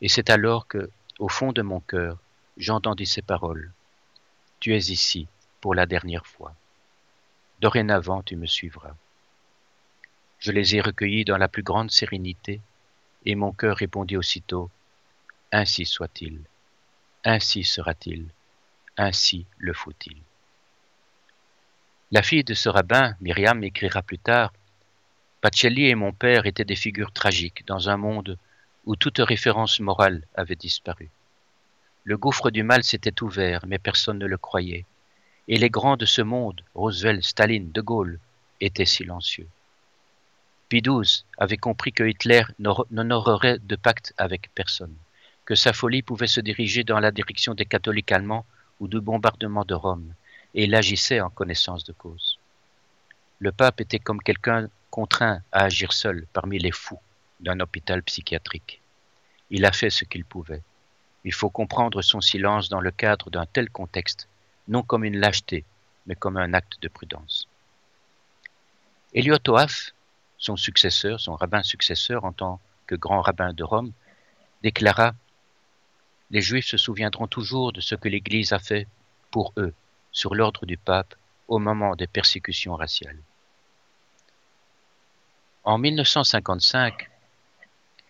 Et 0.01 0.09
c'est 0.09 0.29
alors 0.29 0.67
que, 0.67 0.89
au 1.19 1.29
fond 1.29 1.53
de 1.53 1.61
mon 1.61 1.79
cœur, 1.79 2.17
j'entendis 2.57 3.05
ces 3.05 3.21
paroles. 3.21 3.71
Tu 4.59 4.75
es 4.75 4.79
ici 4.79 5.27
pour 5.61 5.75
la 5.75 5.85
dernière 5.85 6.25
fois. 6.25 6.53
Dorénavant, 7.61 8.23
tu 8.23 8.35
me 8.35 8.47
suivras. 8.47 8.95
Je 10.39 10.51
les 10.51 10.75
ai 10.75 10.81
recueillis 10.81 11.25
dans 11.25 11.37
la 11.37 11.47
plus 11.47 11.61
grande 11.61 11.91
sérénité, 11.91 12.59
et 13.25 13.35
mon 13.35 13.51
cœur 13.51 13.77
répondit 13.77 14.17
aussitôt, 14.17 14.71
Ainsi 15.51 15.85
soit-il, 15.85 16.41
ainsi 17.23 17.63
sera-t-il, 17.63 18.25
ainsi 18.97 19.45
le 19.57 19.73
faut-il. 19.73 20.17
La 22.11 22.23
fille 22.23 22.43
de 22.43 22.53
ce 22.53 22.67
rabbin, 22.67 23.15
Myriam, 23.21 23.63
écrira 23.63 24.01
plus 24.01 24.19
tard 24.19 24.51
Pacelli 25.41 25.87
et 25.87 25.95
mon 25.95 26.11
père 26.11 26.45
étaient 26.45 26.65
des 26.65 26.75
figures 26.75 27.11
tragiques 27.11 27.65
dans 27.65 27.89
un 27.89 27.97
monde 27.97 28.37
où 28.85 28.95
toute 28.95 29.19
référence 29.19 29.79
morale 29.79 30.23
avait 30.35 30.55
disparu. 30.55 31.09
Le 32.03 32.17
gouffre 32.17 32.51
du 32.51 32.63
mal 32.63 32.83
s'était 32.83 33.21
ouvert, 33.23 33.65
mais 33.67 33.79
personne 33.79 34.19
ne 34.19 34.25
le 34.25 34.37
croyait. 34.37 34.85
Et 35.47 35.57
les 35.57 35.69
grands 35.69 35.97
de 35.97 36.05
ce 36.05 36.21
monde, 36.21 36.63
Roosevelt, 36.75 37.23
Staline, 37.23 37.71
De 37.71 37.81
Gaulle, 37.81 38.19
étaient 38.59 38.85
silencieux. 38.85 39.47
Pie 40.69 40.81
XII 40.81 41.25
avait 41.37 41.57
compris 41.57 41.91
que 41.91 42.03
Hitler 42.03 42.43
n'honorerait 42.59 43.59
de 43.59 43.75
pacte 43.75 44.13
avec 44.17 44.49
personne, 44.55 44.95
que 45.45 45.55
sa 45.55 45.73
folie 45.73 46.01
pouvait 46.01 46.27
se 46.27 46.41
diriger 46.41 46.83
dans 46.83 46.99
la 46.99 47.11
direction 47.11 47.53
des 47.53 47.65
catholiques 47.65 48.11
allemands 48.11 48.45
ou 48.79 48.87
du 48.87 48.99
bombardement 49.01 49.65
de 49.65 49.73
Rome, 49.73 50.13
et 50.53 50.63
il 50.65 50.75
agissait 50.75 51.21
en 51.21 51.29
connaissance 51.29 51.83
de 51.83 51.93
cause. 51.93 52.39
Le 53.39 53.51
pape 53.51 53.81
était 53.81 53.99
comme 53.99 54.21
quelqu'un 54.21 54.69
contraint 54.89 55.41
à 55.51 55.63
agir 55.63 55.93
seul 55.93 56.27
parmi 56.33 56.59
les 56.59 56.71
fous 56.71 56.99
d'un 57.39 57.59
hôpital 57.59 58.03
psychiatrique. 58.03 58.81
Il 59.49 59.65
a 59.65 59.71
fait 59.71 59.89
ce 59.89 60.05
qu'il 60.05 60.25
pouvait. 60.25 60.61
Il 61.23 61.33
faut 61.33 61.49
comprendre 61.49 62.01
son 62.01 62.21
silence 62.21 62.69
dans 62.69 62.81
le 62.81 62.91
cadre 62.91 63.29
d'un 63.29 63.45
tel 63.45 63.69
contexte, 63.69 64.27
non 64.67 64.83
comme 64.83 65.03
une 65.03 65.17
lâcheté, 65.17 65.65
mais 66.05 66.15
comme 66.15 66.37
un 66.37 66.53
acte 66.53 66.81
de 66.81 66.87
prudence. 66.87 67.47
Eliot 69.13 69.47
Oaf, 69.47 69.91
son 70.37 70.55
successeur, 70.55 71.19
son 71.19 71.35
rabbin 71.35 71.63
successeur 71.63 72.25
en 72.25 72.31
tant 72.31 72.59
que 72.87 72.95
grand 72.95 73.21
rabbin 73.21 73.53
de 73.53 73.63
Rome, 73.63 73.91
déclara 74.63 75.13
Les 76.31 76.41
Juifs 76.41 76.67
se 76.67 76.77
souviendront 76.77 77.27
toujours 77.27 77.73
de 77.73 77.81
ce 77.81 77.93
que 77.93 78.07
l'Église 78.07 78.53
a 78.53 78.59
fait 78.59 78.87
pour 79.31 79.53
eux 79.57 79.73
sur 80.13 80.33
l'ordre 80.33 80.65
du 80.65 80.77
pape 80.77 81.13
au 81.49 81.59
moment 81.59 81.95
des 81.95 82.07
persécutions 82.07 82.75
raciales. 82.75 83.19
En 85.65 85.77
1955, 85.77 87.09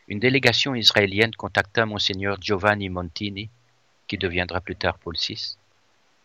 une 0.07 0.19
délégation 0.19 0.75
israélienne 0.75 1.33
contacta 1.35 1.87
monseigneur 1.87 2.39
Giovanni 2.39 2.89
Montini, 2.89 3.49
qui 4.07 4.17
deviendra 4.17 4.61
plus 4.61 4.75
tard 4.75 4.99
Paul 4.99 5.15
VI, 5.17 5.57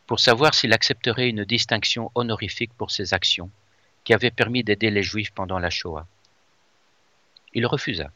pour 0.07 0.20
savoir 0.20 0.53
s'il 0.53 0.74
accepterait 0.74 1.30
une 1.30 1.44
distinction 1.44 2.11
honorifique 2.14 2.74
pour 2.74 2.90
ses 2.90 3.14
actions 3.14 3.51
qui 4.05 4.12
avaient 4.12 4.30
permis 4.30 4.62
d'aider 4.62 4.90
les 4.90 5.03
Juifs 5.03 5.32
pendant 5.32 5.59
la 5.59 5.70
Shoah. 5.70 6.07
Il 7.55 7.66
refusa, 7.66 8.11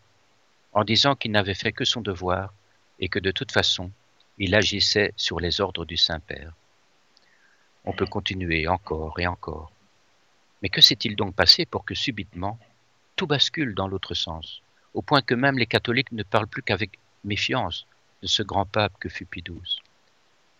en 0.73 0.85
disant 0.85 1.17
qu'il 1.17 1.33
n'avait 1.33 1.55
fait 1.55 1.73
que 1.73 1.85
son 1.85 2.03
devoir 2.03 2.53
et 3.01 3.09
que 3.09 3.19
de 3.19 3.31
toute 3.31 3.51
façon, 3.51 3.91
il 4.39 4.55
agissait 4.55 5.13
sur 5.17 5.41
les 5.41 5.61
ordres 5.61 5.85
du 5.87 5.97
Saint-Père. 5.97 6.53
On 7.85 7.93
peut 7.93 8.07
continuer 8.07 8.69
encore 8.69 9.19
et 9.19 9.27
encore. 9.27 9.73
Mais 10.63 10.69
que 10.69 10.83
s'est-il 10.83 11.17
donc 11.17 11.35
passé 11.35 11.65
pour 11.65 11.85
que 11.85 11.95
subitement 11.95 12.59
tout 13.17 13.27
bascule 13.27 13.75
dans 13.75 13.89
l'autre 13.89 14.15
sens, 14.15 14.63
au 14.95 15.03
point 15.03 15.23
que 15.23 15.35
même 15.35 15.59
les 15.59 15.67
catholiques 15.67 16.13
ne 16.13 16.23
parlent 16.23 16.47
plus 16.47 16.63
qu'avec 16.63 16.99
méfiance 17.25 17.87
de 18.23 18.27
ce 18.27 18.43
grand 18.43 18.67
pape 18.67 18.99
que 19.01 19.09
fut 19.09 19.25
Pie. 19.25 19.45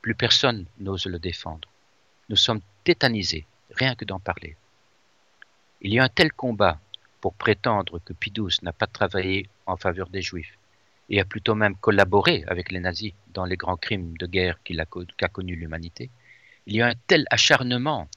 Plus 0.03 0.15
personne 0.15 0.67
n'ose 0.79 1.07
le 1.07 1.19
défendre. 1.19 1.69
Nous 2.31 2.37
sommes 2.37 2.63
tétanisés, 2.85 3.47
rien 3.71 3.95
que 3.95 4.07
d'en 4.07 4.19
parler. 4.19 4.57
Il 5.83 5.93
y 5.93 5.99
a 5.99 6.05
un 6.05 6.09
tel 6.09 6.33
combat 6.33 6.81
pour 7.21 7.35
prétendre 7.35 7.99
que 7.99 8.15
Pie 8.15 8.33
n'a 8.63 8.73
pas 8.73 8.87
travaillé 8.87 9.49
en 9.67 9.77
faveur 9.77 10.09
des 10.09 10.23
Juifs 10.23 10.60
et 11.11 11.21
a 11.21 11.25
plutôt 11.25 11.57
même 11.57 11.77
collaboré 11.77 12.45
avec 12.47 12.71
les 12.71 12.81
nazis 12.81 13.13
dans 13.35 13.45
les 13.45 13.57
grands 13.57 13.77
crimes 13.77 14.17
de 14.17 14.27
guerre 14.27 14.59
qu'a 14.63 15.29
connus 15.29 15.57
l'humanité, 15.57 16.09
il 16.67 16.77
y 16.77 16.83
a 16.83 16.87
un 16.87 16.95
tel 17.09 17.27
acharnement 17.31 18.09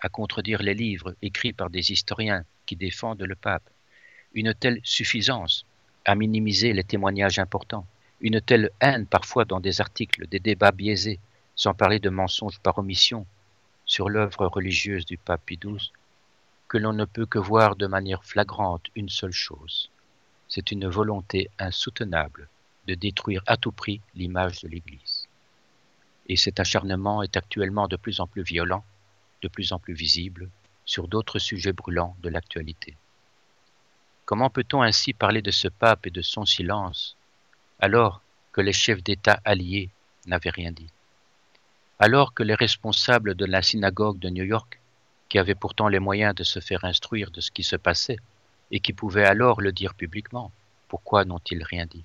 à 0.00 0.08
contredire 0.08 0.62
les 0.62 0.74
livres 0.74 1.14
écrits 1.22 1.52
par 1.52 1.70
des 1.70 1.92
historiens 1.92 2.44
qui 2.66 2.76
défendent 2.76 3.22
le 3.22 3.34
pape, 3.34 3.68
une 4.32 4.54
telle 4.54 4.80
suffisance 4.84 5.66
à 6.04 6.14
minimiser 6.14 6.72
les 6.72 6.84
témoignages 6.84 7.40
importants, 7.40 7.86
une 8.20 8.40
telle 8.40 8.70
haine 8.80 9.06
parfois 9.06 9.44
dans 9.44 9.60
des 9.60 9.80
articles, 9.80 10.26
des 10.28 10.38
débats 10.38 10.72
biaisés, 10.72 11.18
sans 11.56 11.74
parler 11.74 11.98
de 11.98 12.10
mensonges 12.10 12.60
par 12.60 12.78
omission 12.78 13.26
sur 13.84 14.08
l'œuvre 14.08 14.46
religieuse 14.46 15.04
du 15.04 15.18
pape 15.18 15.44
Pie 15.44 15.58
que 16.68 16.78
l'on 16.78 16.92
ne 16.92 17.04
peut 17.04 17.26
que 17.26 17.38
voir 17.38 17.74
de 17.74 17.88
manière 17.88 18.24
flagrante 18.24 18.86
une 18.94 19.08
seule 19.08 19.32
chose. 19.32 19.90
C'est 20.50 20.72
une 20.72 20.88
volonté 20.88 21.48
insoutenable 21.60 22.48
de 22.88 22.94
détruire 22.94 23.42
à 23.46 23.56
tout 23.56 23.70
prix 23.70 24.00
l'image 24.16 24.60
de 24.62 24.68
l'Église. 24.68 25.28
Et 26.26 26.34
cet 26.34 26.58
acharnement 26.58 27.22
est 27.22 27.36
actuellement 27.36 27.86
de 27.86 27.94
plus 27.94 28.18
en 28.18 28.26
plus 28.26 28.42
violent, 28.42 28.84
de 29.42 29.48
plus 29.48 29.72
en 29.72 29.78
plus 29.78 29.94
visible, 29.94 30.50
sur 30.84 31.06
d'autres 31.06 31.38
sujets 31.38 31.72
brûlants 31.72 32.16
de 32.20 32.28
l'actualité. 32.28 32.96
Comment 34.24 34.50
peut-on 34.50 34.82
ainsi 34.82 35.12
parler 35.12 35.40
de 35.40 35.52
ce 35.52 35.68
pape 35.68 36.06
et 36.06 36.10
de 36.10 36.22
son 36.22 36.44
silence 36.44 37.16
alors 37.78 38.20
que 38.52 38.60
les 38.60 38.72
chefs 38.72 39.04
d'État 39.04 39.40
alliés 39.44 39.88
n'avaient 40.26 40.50
rien 40.50 40.72
dit? 40.72 40.90
Alors 42.00 42.34
que 42.34 42.42
les 42.42 42.56
responsables 42.56 43.36
de 43.36 43.44
la 43.44 43.62
synagogue 43.62 44.18
de 44.18 44.30
New 44.30 44.44
York, 44.44 44.80
qui 45.28 45.38
avaient 45.38 45.54
pourtant 45.54 45.86
les 45.86 46.00
moyens 46.00 46.34
de 46.34 46.42
se 46.42 46.58
faire 46.58 46.84
instruire 46.84 47.30
de 47.30 47.40
ce 47.40 47.52
qui 47.52 47.62
se 47.62 47.76
passait 47.76 48.18
et 48.70 48.80
qui 48.80 48.92
pouvaient 48.92 49.24
alors 49.24 49.60
le 49.60 49.72
dire 49.72 49.94
publiquement, 49.94 50.52
pourquoi 50.88 51.24
n'ont-ils 51.24 51.62
rien 51.62 51.86
dit? 51.86 52.04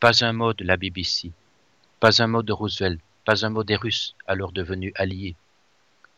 Pas 0.00 0.24
un 0.24 0.32
mot 0.32 0.52
de 0.52 0.64
la 0.64 0.76
BBC, 0.76 1.32
pas 2.00 2.22
un 2.22 2.26
mot 2.26 2.42
de 2.42 2.52
Roosevelt, 2.52 3.00
pas 3.24 3.46
un 3.46 3.50
mot 3.50 3.64
des 3.64 3.76
Russes, 3.76 4.14
alors 4.26 4.52
devenus 4.52 4.92
alliés, 4.96 5.36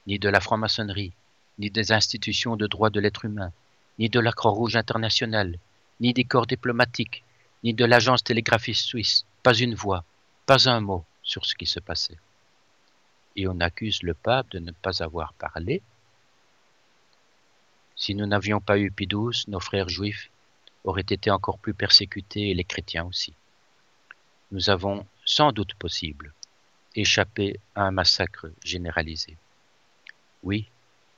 ni 0.07 0.19
de 0.19 0.29
la 0.29 0.41
franc-maçonnerie, 0.41 1.13
ni 1.59 1.71
des 1.71 1.93
institutions 1.93 2.57
de 2.57 2.67
droit 2.67 2.91
de 2.91 3.01
l'être 3.01 3.25
humain, 3.25 3.53
ni 3.99 4.09
de 4.09 4.21
la 4.21 4.33
Croix-Rouge 4.33 4.77
internationale, 4.77 5.59
ni 6.01 6.13
des 6.13 6.25
corps 6.25 6.47
diplomatiques, 6.47 7.25
ni 7.65 7.73
de 7.75 7.85
l'agence 7.85 8.23
télégraphiste 8.23 8.85
suisse, 8.85 9.25
pas 9.43 9.55
une 9.55 9.75
voix, 9.75 10.05
pas 10.45 10.69
un 10.69 10.81
mot 10.81 11.05
sur 11.23 11.45
ce 11.47 11.55
qui 11.55 11.67
se 11.67 11.81
passait. 11.81 12.19
Et 13.37 13.49
on 13.49 13.61
accuse 13.61 14.03
le 14.03 14.15
pape 14.15 14.51
de 14.51 14.59
ne 14.59 14.73
pas 14.73 15.03
avoir 15.03 15.33
parlé. 15.35 15.83
Si 17.97 18.15
nous 18.15 18.27
n'avions 18.27 18.61
pas 18.61 18.79
eu 18.79 18.91
XII, 18.91 19.45
nos 19.49 19.61
frères 19.61 19.89
juifs 19.89 20.31
auraient 20.85 21.01
été 21.01 21.31
encore 21.31 21.59
plus 21.59 21.75
persécutés 21.75 22.51
et 22.51 22.55
les 22.55 22.65
chrétiens 22.65 23.05
aussi. 23.05 23.33
Nous 24.53 24.71
avons, 24.71 25.07
sans 25.25 25.51
doute 25.51 25.75
possible, 25.75 26.33
échappé 26.95 27.59
à 27.75 27.83
un 27.83 27.91
massacre 27.91 28.51
généralisé. 28.63 29.37
Oui, 30.43 30.69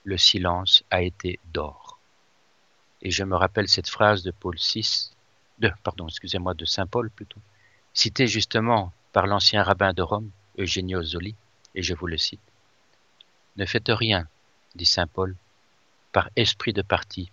le 0.04 0.16
silence 0.16 0.84
a 0.90 1.02
été 1.02 1.38
d'or. 1.52 1.98
Et 3.02 3.10
je 3.10 3.24
me 3.24 3.36
rappelle 3.36 3.68
cette 3.68 3.88
phrase 3.88 4.22
de 4.22 4.30
Paul 4.30 4.56
VI, 4.56 5.10
de, 5.58 5.70
pardon, 5.82 6.08
excusez-moi, 6.08 6.54
de 6.54 6.64
Saint 6.64 6.86
Paul 6.86 7.10
plutôt, 7.10 7.40
citée 7.92 8.26
justement 8.26 8.92
par 9.12 9.26
l'ancien 9.26 9.62
rabbin 9.62 9.92
de 9.92 10.02
Rome, 10.02 10.30
Eugenio 10.58 11.02
Zoli, 11.02 11.34
et 11.74 11.82
je 11.82 11.94
vous 11.94 12.06
le 12.06 12.16
cite. 12.16 12.40
Ne 13.56 13.66
faites 13.66 13.88
rien, 13.88 14.28
dit 14.74 14.86
Saint 14.86 15.06
Paul, 15.06 15.36
par 16.18 16.30
esprit 16.34 16.72
de 16.72 16.82
parti 16.82 17.30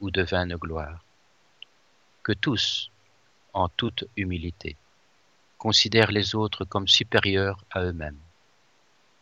ou 0.00 0.10
de 0.10 0.22
vaine 0.22 0.56
gloire. 0.56 1.04
Que 2.22 2.32
tous, 2.32 2.90
en 3.52 3.68
toute 3.68 4.04
humilité, 4.16 4.78
considèrent 5.58 6.12
les 6.12 6.34
autres 6.34 6.64
comme 6.64 6.88
supérieurs 6.88 7.62
à 7.70 7.82
eux-mêmes. 7.82 8.22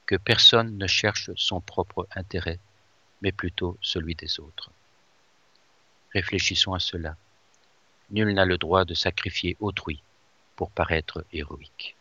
Que 0.07 0.15
personne 0.15 0.79
ne 0.79 0.87
cherche 0.87 1.33
son 1.35 1.61
propre 1.61 2.07
intérêt, 2.15 2.61
mais 3.21 3.33
plutôt 3.33 3.77
celui 3.83 4.15
des 4.15 4.39
autres. 4.39 4.71
Réfléchissons 6.15 6.75
à 6.75 6.79
cela. 6.79 7.17
Nul 8.13 8.33
n'a 8.33 8.45
le 8.45 8.59
droit 8.59 8.85
de 8.85 8.95
sacrifier 8.95 9.57
autrui 9.59 10.05
pour 10.55 10.71
paraître 10.71 11.25
héroïque. 11.33 11.97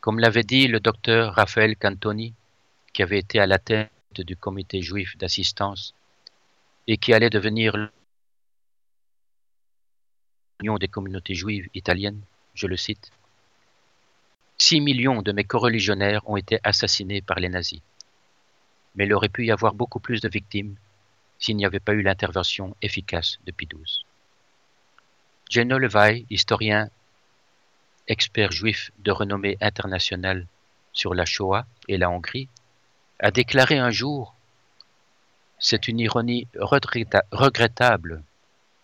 Comme 0.00 0.18
l'avait 0.18 0.42
dit 0.42 0.66
le 0.66 0.80
docteur 0.80 1.34
Raphaël 1.34 1.76
Cantoni, 1.76 2.34
qui 2.92 3.04
avait 3.04 3.20
été 3.20 3.38
à 3.38 3.46
la 3.46 3.60
tête 3.60 3.92
du 4.22 4.36
comité 4.36 4.82
juif 4.82 5.16
d'assistance 5.16 5.94
et 6.86 6.96
qui 6.96 7.12
allait 7.12 7.30
devenir 7.30 7.76
l'union 10.60 10.78
des 10.78 10.88
communautés 10.88 11.34
juives 11.34 11.68
italiennes, 11.74 12.22
je 12.54 12.66
le 12.66 12.76
cite, 12.76 13.10
Six 14.56 14.80
millions 14.80 15.20
de 15.20 15.32
mes 15.32 15.44
coreligionnaires 15.44 16.28
ont 16.28 16.36
été 16.36 16.60
assassinés 16.62 17.22
par 17.22 17.40
les 17.40 17.48
nazis 17.48 17.82
mais 18.94 19.06
il 19.06 19.12
aurait 19.12 19.28
pu 19.28 19.46
y 19.46 19.50
avoir 19.50 19.74
beaucoup 19.74 20.00
plus 20.00 20.20
de 20.20 20.28
victimes 20.28 20.76
s'il 21.38 21.56
n'y 21.56 21.66
avait 21.66 21.80
pas 21.80 21.92
eu 21.92 22.02
l'intervention 22.02 22.76
efficace 22.80 23.38
de 23.44 23.52
Pie 23.52 23.66
XII. 23.66 24.04
Geno 25.50 25.78
Levi, 25.78 26.26
historien, 26.30 26.88
expert 28.06 28.52
juif 28.52 28.92
de 28.98 29.10
renommée 29.10 29.58
internationale 29.60 30.46
sur 30.92 31.14
la 31.14 31.24
Shoah 31.24 31.66
et 31.88 31.98
la 31.98 32.10
Hongrie, 32.10 32.48
a 33.20 33.30
déclaré 33.30 33.78
un 33.78 33.90
jour 33.90 34.34
C'est 35.58 35.86
une 35.86 36.00
ironie 36.00 36.48
regrettable 36.56 38.22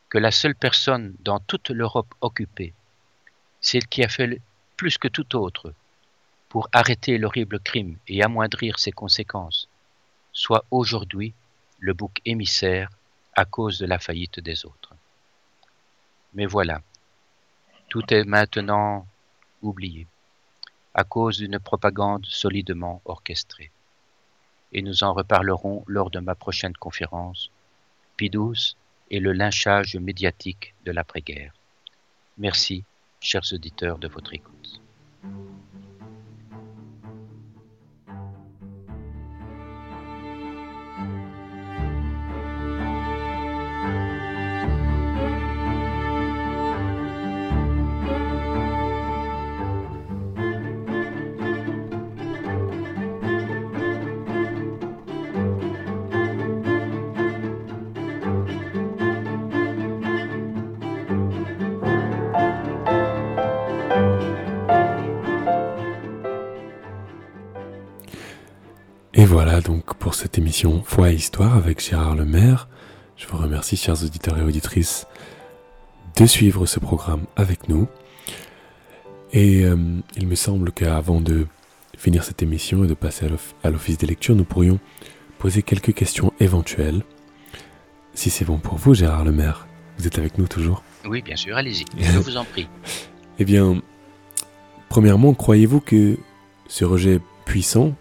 que 0.09 0.18
la 0.18 0.31
seule 0.31 0.55
personne 0.55 1.14
dans 1.20 1.41
toute 1.41 1.70
l'Europe 1.70 2.14
occupée, 2.20 2.72
celle 3.61 3.87
qui 3.89 4.05
a 4.05 4.09
fait 4.09 4.41
plus 4.76 4.99
que 4.99 5.09
tout 5.09 5.37
autre 5.37 5.74
pour 6.49 6.68
arrêter 6.72 7.18
l'horrible 7.18 7.61
crime 7.61 7.99
et 8.09 8.22
amoindrir 8.22 8.78
ses 8.78 8.93
conséquences, 8.93 9.68
soit 10.33 10.64
aujourd'hui 10.70 11.35
le 11.81 11.93
bouc 11.93 12.20
émissaire 12.24 12.89
à 13.35 13.45
cause 13.45 13.78
de 13.78 13.87
la 13.87 13.99
faillite 13.99 14.41
des 14.41 14.64
autres. 14.64 14.95
Mais 16.35 16.47
voilà, 16.47 16.83
tout 17.89 18.14
est 18.14 18.24
maintenant 18.24 19.07
oublié, 19.61 20.07
à 20.95 21.05
cause 21.05 21.39
d'une 21.39 21.59
propagande 21.59 22.26
solidement 22.26 23.03
orchestrée. 23.05 23.70
Et 24.73 24.83
nous 24.83 25.03
en 25.03 25.12
reparlerons 25.12 25.85
lors 25.87 26.11
de 26.11 26.21
ma 26.21 26.35
prochaine 26.35 26.75
conférence, 26.75 27.51
Pidous 28.16 28.77
et 29.11 29.21
le 29.21 29.33
lynchage 29.33 29.97
médiatique 29.97 30.75
de 30.85 30.93
l'après-guerre. 30.93 31.53
Merci, 32.39 32.85
chers 33.21 33.53
auditeurs, 33.53 33.99
de 33.99 34.09
votre 34.09 34.35
écoute. 34.35 34.80
Voilà 69.61 69.77
donc 69.77 69.95
pour 69.97 70.15
cette 70.15 70.39
émission 70.39 70.83
Foi 70.85 71.11
et 71.11 71.15
Histoire 71.15 71.57
avec 71.57 71.81
Gérard 71.81 72.15
Lemaire. 72.15 72.69
Je 73.17 73.27
vous 73.27 73.37
remercie, 73.37 73.77
chers 73.77 74.03
auditeurs 74.05 74.39
et 74.39 74.43
auditrices, 74.43 75.07
de 76.17 76.25
suivre 76.25 76.67
ce 76.67 76.79
programme 76.79 77.25
avec 77.37 77.69
nous. 77.69 77.87
Et 79.33 79.65
euh, 79.65 79.77
il 80.17 80.29
me 80.29 80.35
semble 80.35 80.73
qu'avant 80.73 81.21
de 81.21 81.47
finir 81.97 82.25
cette 82.25 82.43
émission 82.43 82.85
et 82.85 82.87
de 82.87 82.95
passer 82.95 83.27
à 83.63 83.71
l'office 83.71 83.99
des 83.99 84.07
lectures, 84.07 84.35
nous 84.35 84.45
pourrions 84.45 84.79
poser 85.39 85.63
quelques 85.63 85.95
questions 85.95 86.33
éventuelles. 86.41 87.03
Si 88.15 88.31
c'est 88.31 88.45
bon 88.45 88.59
pour 88.59 88.77
vous, 88.79 88.95
Gérard 88.95 89.25
Lemaire, 89.25 89.67
vous 89.99 90.07
êtes 90.07 90.19
avec 90.19 90.39
nous 90.39 90.47
toujours? 90.47 90.83
Oui, 91.05 91.23
bien 91.23 91.37
sûr, 91.37 91.57
allez-y, 91.57 91.85
je 91.99 92.19
vous 92.19 92.37
en 92.37 92.45
prie. 92.45 92.69
eh 93.39 93.45
bien, 93.45 93.83
premièrement, 94.89 95.35
croyez-vous 95.35 95.81
que 95.81 96.17
ce 96.69 96.85
rejet 96.85 97.21
puissant 97.45 97.95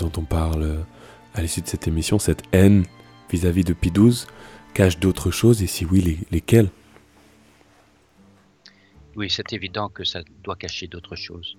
dont 0.00 0.12
on 0.16 0.24
parle 0.24 0.84
à 1.34 1.42
l'issue 1.42 1.60
de 1.60 1.68
cette 1.68 1.86
émission, 1.86 2.18
cette 2.18 2.42
haine 2.52 2.84
vis-à-vis 3.30 3.64
de 3.64 3.74
Pie 3.74 3.90
XII, 3.90 4.26
cache 4.74 4.98
d'autres 4.98 5.30
choses 5.30 5.62
et 5.62 5.66
si 5.66 5.84
oui, 5.84 6.18
lesquelles? 6.30 6.70
Oui, 9.16 9.28
c'est 9.30 9.52
évident 9.52 9.88
que 9.88 10.04
ça 10.04 10.22
doit 10.42 10.56
cacher 10.56 10.86
d'autres 10.86 11.16
choses. 11.16 11.56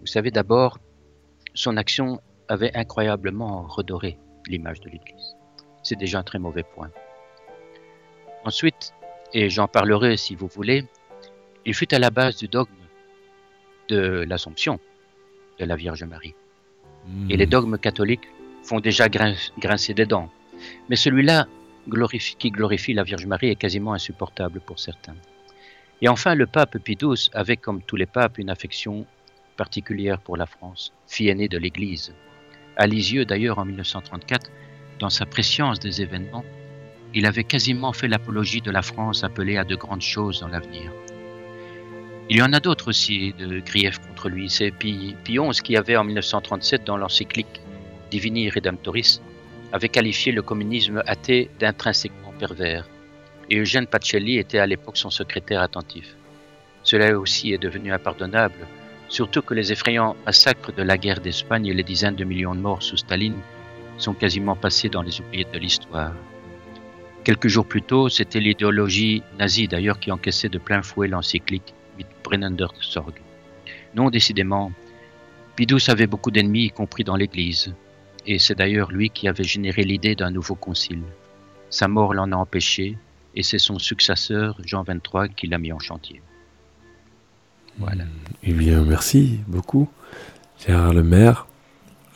Vous 0.00 0.06
savez, 0.06 0.30
d'abord, 0.30 0.78
son 1.54 1.76
action 1.76 2.20
avait 2.48 2.74
incroyablement 2.76 3.62
redoré 3.62 4.18
l'image 4.46 4.80
de 4.80 4.88
l'Église. 4.90 5.36
C'est 5.82 5.96
déjà 5.96 6.20
un 6.20 6.22
très 6.22 6.38
mauvais 6.38 6.62
point. 6.62 6.90
Ensuite, 8.44 8.92
et 9.32 9.48
j'en 9.50 9.68
parlerai 9.68 10.16
si 10.16 10.34
vous 10.34 10.48
voulez, 10.48 10.84
il 11.64 11.74
fut 11.74 11.92
à 11.94 11.98
la 11.98 12.10
base 12.10 12.36
du 12.36 12.48
dogme 12.48 12.70
de 13.88 14.24
l'Assomption 14.28 14.78
de 15.58 15.64
la 15.64 15.76
Vierge 15.76 16.04
Marie. 16.04 16.34
Et 17.28 17.36
les 17.36 17.46
dogmes 17.46 17.78
catholiques 17.78 18.28
font 18.62 18.80
déjà 18.80 19.08
grincer 19.08 19.94
des 19.94 20.06
dents. 20.06 20.30
Mais 20.88 20.96
celui-là, 20.96 21.46
qui 22.38 22.50
glorifie 22.50 22.94
la 22.94 23.02
Vierge 23.02 23.26
Marie, 23.26 23.48
est 23.48 23.56
quasiment 23.56 23.92
insupportable 23.92 24.60
pour 24.60 24.78
certains. 24.78 25.16
Et 26.00 26.08
enfin, 26.08 26.34
le 26.34 26.46
pape 26.46 26.78
Pie 26.78 26.96
XII 26.96 27.30
avait, 27.32 27.56
comme 27.56 27.82
tous 27.82 27.96
les 27.96 28.06
papes, 28.06 28.38
une 28.38 28.50
affection 28.50 29.06
particulière 29.56 30.20
pour 30.20 30.36
la 30.36 30.46
France, 30.46 30.92
fille 31.06 31.28
aînée 31.28 31.48
de 31.48 31.58
l'Église. 31.58 32.14
À 32.76 32.86
Lisieux, 32.86 33.24
d'ailleurs, 33.24 33.58
en 33.58 33.64
1934, 33.64 34.50
dans 34.98 35.10
sa 35.10 35.26
préscience 35.26 35.78
des 35.78 36.00
événements, 36.02 36.44
il 37.14 37.26
avait 37.26 37.44
quasiment 37.44 37.92
fait 37.92 38.08
l'apologie 38.08 38.62
de 38.62 38.70
la 38.70 38.82
France 38.82 39.22
appelée 39.24 39.58
à 39.58 39.64
de 39.64 39.76
grandes 39.76 40.02
choses 40.02 40.40
dans 40.40 40.48
l'avenir. 40.48 40.90
Il 42.30 42.36
y 42.36 42.42
en 42.42 42.52
a 42.52 42.60
d'autres 42.60 42.88
aussi 42.88 43.34
de 43.38 43.60
griefs 43.60 43.98
contre 43.98 44.28
lui. 44.28 44.48
C'est 44.48 44.70
Pie, 44.70 45.16
XI 45.24 45.60
qui 45.62 45.76
avait 45.76 45.96
en 45.96 46.04
1937 46.04 46.84
dans 46.84 46.96
l'encyclique 46.96 47.60
Divini 48.10 48.48
Redemptoris 48.48 49.20
avait 49.72 49.88
qualifié 49.88 50.32
le 50.32 50.42
communisme 50.42 51.02
athée 51.06 51.50
d'intrinsèquement 51.58 52.32
pervers. 52.38 52.86
Et 53.50 53.58
Eugène 53.58 53.86
Pacelli 53.86 54.38
était 54.38 54.58
à 54.58 54.66
l'époque 54.66 54.96
son 54.96 55.10
secrétaire 55.10 55.62
attentif. 55.62 56.14
Cela 56.84 57.18
aussi 57.18 57.52
est 57.52 57.62
devenu 57.62 57.92
impardonnable, 57.92 58.66
surtout 59.08 59.42
que 59.42 59.54
les 59.54 59.72
effrayants 59.72 60.16
massacres 60.24 60.72
de 60.72 60.82
la 60.82 60.98
guerre 60.98 61.20
d'Espagne 61.20 61.66
et 61.66 61.74
les 61.74 61.82
dizaines 61.82 62.16
de 62.16 62.24
millions 62.24 62.54
de 62.54 62.60
morts 62.60 62.82
sous 62.82 62.98
Staline 62.98 63.40
sont 63.98 64.14
quasiment 64.14 64.56
passés 64.56 64.88
dans 64.88 65.02
les 65.02 65.20
oubliettes 65.20 65.52
de 65.52 65.58
l'histoire. 65.58 66.14
Quelques 67.24 67.48
jours 67.48 67.66
plus 67.66 67.82
tôt, 67.82 68.08
c'était 68.08 68.40
l'idéologie 68.40 69.22
nazie 69.38 69.68
d'ailleurs 69.68 70.00
qui 70.00 70.10
encaissait 70.10 70.48
de 70.48 70.58
plein 70.58 70.82
fouet 70.82 71.08
l'encyclique 71.08 71.74
Sorg. 72.80 73.14
Non, 73.94 74.10
décidément, 74.10 74.72
Pidous 75.56 75.88
avait 75.88 76.06
beaucoup 76.06 76.30
d'ennemis, 76.30 76.66
y 76.66 76.70
compris 76.70 77.04
dans 77.04 77.16
l'Église. 77.16 77.74
et 78.26 78.38
c'est 78.38 78.54
d'ailleurs 78.54 78.92
lui 78.92 79.10
qui 79.10 79.28
avait 79.28 79.44
généré 79.44 79.82
l'idée 79.82 80.14
d'un 80.14 80.30
nouveau 80.30 80.54
concile. 80.54 81.02
Sa 81.70 81.88
mort 81.88 82.14
l'en 82.14 82.30
a 82.32 82.36
empêché, 82.36 82.96
et 83.34 83.42
c'est 83.42 83.58
son 83.58 83.78
successeur, 83.78 84.58
Jean 84.64 84.84
XXIII, 84.84 85.34
qui 85.34 85.46
l'a 85.46 85.58
mis 85.58 85.72
en 85.72 85.78
chantier. 85.78 86.22
Voilà. 87.78 88.04
Eh 88.42 88.52
bien, 88.52 88.82
merci 88.84 89.40
beaucoup, 89.46 89.88
Gérard 90.64 90.92
Lemaire. 90.92 91.46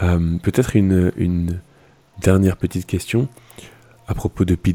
Euh, 0.03 0.39
Peut-être 0.39 0.77
une, 0.77 1.13
une, 1.17 1.61
dernière 2.21 2.57
petite 2.57 2.87
question 2.87 3.29
à 4.09 4.15
propos 4.15 4.47
de 4.47 4.55
Pie 4.55 4.75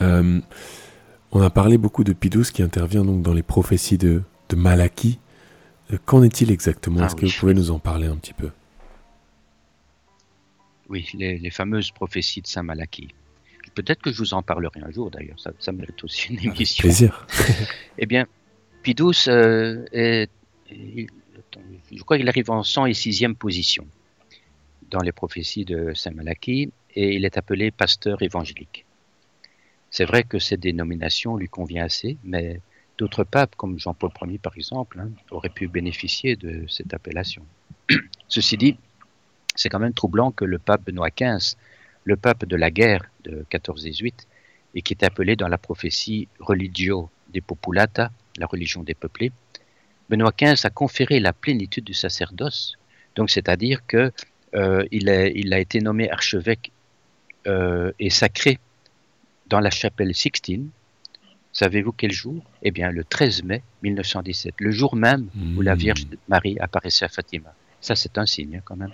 euh, 0.00 0.40
on 1.32 1.42
a 1.42 1.50
parlé 1.50 1.78
beaucoup 1.78 2.04
de 2.04 2.12
Pie 2.12 2.30
qui 2.52 2.62
intervient 2.62 3.04
donc 3.04 3.22
dans 3.22 3.32
les 3.32 3.42
prophéties 3.42 3.98
de, 3.98 4.22
de 4.48 4.56
Malachie. 4.56 5.18
Euh, 5.92 5.98
qu'en 6.04 6.22
est-il 6.22 6.50
exactement? 6.50 7.00
Ah 7.00 7.06
Est-ce 7.06 7.16
que 7.16 7.26
vous 7.26 7.32
pouvez 7.32 7.54
nous 7.54 7.70
en 7.70 7.78
parler 7.78 8.06
un 8.06 8.16
petit 8.16 8.34
peu? 8.34 8.50
Oui, 10.88 11.08
les, 11.14 11.50
fameuses 11.50 11.90
prophéties 11.90 12.42
de 12.42 12.46
Saint 12.46 12.62
Malachie. 12.62 13.08
Peut-être 13.74 14.02
que 14.02 14.12
je 14.12 14.18
vous 14.18 14.34
en 14.34 14.42
parlerai 14.42 14.80
un 14.82 14.90
jour 14.90 15.10
d'ailleurs, 15.10 15.40
ça, 15.40 15.52
ça 15.58 15.72
mérite 15.72 16.04
aussi 16.04 16.28
une 16.28 16.38
émission. 16.38 16.82
Avec 16.84 16.96
plaisir. 16.98 17.26
eh 17.98 18.04
bien, 18.04 18.26
Pidous 18.82 19.28
euh, 19.28 19.86
est, 19.92 20.28
je 20.70 22.02
crois 22.02 22.18
qu'il 22.18 22.28
arrive 22.28 22.50
en 22.50 22.60
106e 22.60 23.34
position 23.34 23.86
dans 24.90 25.00
les 25.00 25.12
prophéties 25.12 25.64
de 25.64 25.92
Saint 25.94 26.10
Malachie 26.10 26.70
et 26.94 27.14
il 27.14 27.24
est 27.24 27.38
appelé 27.38 27.70
pasteur 27.70 28.20
évangélique. 28.20 28.84
C'est 29.92 30.06
vrai 30.06 30.24
que 30.24 30.38
cette 30.38 30.60
dénomination 30.60 31.36
lui 31.36 31.48
convient 31.48 31.84
assez, 31.84 32.16
mais 32.24 32.60
d'autres 32.96 33.24
papes, 33.24 33.54
comme 33.56 33.78
Jean-Paul 33.78 34.10
Ier 34.22 34.38
par 34.38 34.56
exemple, 34.56 34.98
hein, 34.98 35.10
auraient 35.30 35.50
pu 35.50 35.68
bénéficier 35.68 36.34
de 36.34 36.64
cette 36.66 36.94
appellation. 36.94 37.44
Ceci 38.28 38.56
dit, 38.56 38.78
c'est 39.54 39.68
quand 39.68 39.78
même 39.78 39.92
troublant 39.92 40.30
que 40.30 40.46
le 40.46 40.58
pape 40.58 40.86
Benoît 40.86 41.10
XV, 41.10 41.56
le 42.04 42.16
pape 42.16 42.46
de 42.46 42.56
la 42.56 42.70
guerre 42.70 43.04
de 43.24 43.44
14-18, 43.50 44.14
et 44.74 44.80
qui 44.80 44.94
est 44.94 45.04
appelé 45.04 45.36
dans 45.36 45.48
la 45.48 45.58
prophétie 45.58 46.26
Religio 46.40 47.10
de 47.34 47.40
Populata, 47.40 48.10
la 48.38 48.46
religion 48.46 48.82
des 48.82 48.94
peuplés, 48.94 49.30
Benoît 50.08 50.32
XV 50.32 50.64
a 50.64 50.70
conféré 50.70 51.20
la 51.20 51.34
plénitude 51.34 51.84
du 51.84 51.94
sacerdoce, 51.94 52.78
donc 53.14 53.28
c'est-à-dire 53.28 53.86
que 53.86 54.10
euh, 54.54 54.84
a, 54.90 55.58
été 55.58 55.80
nommé 55.80 56.10
archevêque 56.10 56.72
euh, 57.46 57.92
et 57.98 58.08
sacré 58.08 58.58
dans 59.52 59.60
la 59.60 59.70
chapelle 59.70 60.14
Sixtine. 60.14 60.70
Savez-vous 61.52 61.92
quel 61.92 62.10
jour? 62.10 62.42
Eh 62.62 62.70
bien, 62.70 62.90
le 62.90 63.04
13 63.04 63.42
mai 63.44 63.62
1917, 63.82 64.54
le 64.58 64.70
jour 64.70 64.96
même 64.96 65.28
où 65.56 65.60
la 65.60 65.74
Vierge 65.74 66.06
mmh. 66.06 66.16
Marie 66.28 66.56
apparaissait 66.58 67.04
à 67.04 67.08
Fatima. 67.08 67.52
Ça, 67.78 67.94
c'est 67.94 68.16
un 68.16 68.24
signe 68.24 68.56
hein, 68.56 68.62
quand 68.64 68.76
même. 68.76 68.92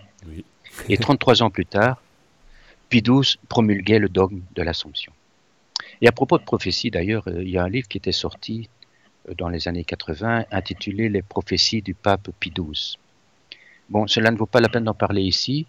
et 0.89 0.97
33 1.07 1.45
ans 1.45 1.51
plus 1.51 1.65
tard, 1.65 2.03
Pie 2.89 3.03
XII 3.03 3.39
promulguait 3.49 4.01
le 4.01 4.09
dogme 4.09 4.41
de 4.57 4.63
l'Assomption. 4.63 5.13
Et 6.01 6.09
à 6.09 6.13
propos 6.13 6.39
de 6.39 6.43
prophétie, 6.43 6.91
d'ailleurs, 6.91 7.29
euh, 7.29 7.45
il 7.45 7.51
y 7.51 7.59
a 7.59 7.63
un 7.63 7.69
livre 7.69 7.87
qui 7.87 7.99
était 7.99 8.11
sorti 8.11 8.69
euh, 9.29 9.35
dans 9.39 9.49
les 9.49 9.69
années 9.69 9.85
80 9.85 10.47
intitulé 10.51 11.09
Les 11.09 11.23
prophéties 11.23 11.83
du 11.83 11.95
pape 11.95 12.31
Pie 12.41 12.51
XII. 12.51 12.99
Bon, 13.91 14.09
cela 14.09 14.33
ne 14.33 14.37
vaut 14.37 14.47
pas 14.47 14.61
la 14.61 14.69
peine 14.69 14.85
d'en 14.85 14.95
parler 14.95 15.23
ici, 15.23 15.67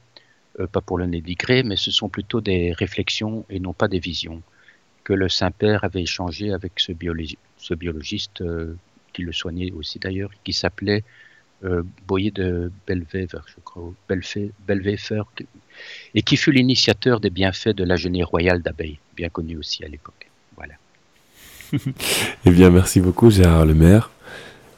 euh, 0.59 0.65
pas 0.65 0.81
pour 0.81 0.97
le 0.97 1.05
dénigrer, 1.05 1.61
mais 1.61 1.75
ce 1.75 1.91
sont 1.91 2.09
plutôt 2.09 2.41
des 2.41 2.73
réflexions 2.73 3.45
et 3.51 3.59
non 3.59 3.73
pas 3.73 3.87
des 3.87 3.99
visions 3.99 4.41
que 5.09 5.13
le 5.15 5.27
Saint-Père 5.27 5.83
avait 5.83 6.03
échangé 6.03 6.53
avec 6.53 6.73
ce, 6.77 6.91
ce 7.57 7.73
biologiste 7.73 8.41
euh, 8.41 8.75
qui 9.11 9.23
le 9.23 9.33
soignait 9.33 9.71
aussi 9.71 9.97
d'ailleurs, 9.97 10.29
qui 10.43 10.53
s'appelait 10.53 11.03
euh, 11.63 11.81
Boyer 12.07 12.29
de 12.29 12.71
Belvever, 12.85 13.41
je 13.47 13.55
crois, 13.63 13.91
Belvefer, 14.07 15.23
et 16.13 16.21
qui 16.21 16.37
fut 16.37 16.51
l'initiateur 16.51 17.19
des 17.19 17.31
bienfaits 17.31 17.69
de 17.69 17.83
la 17.83 17.95
genée 17.95 18.21
royale 18.21 18.61
d'abeilles, 18.61 18.99
bien 19.15 19.29
connu 19.29 19.57
aussi 19.57 19.83
à 19.83 19.87
l'époque. 19.87 20.29
Voilà. 20.55 20.75
eh 22.45 22.51
bien, 22.51 22.69
merci 22.69 23.01
beaucoup 23.01 23.31
Gérard 23.31 23.65
Lemaire 23.65 24.11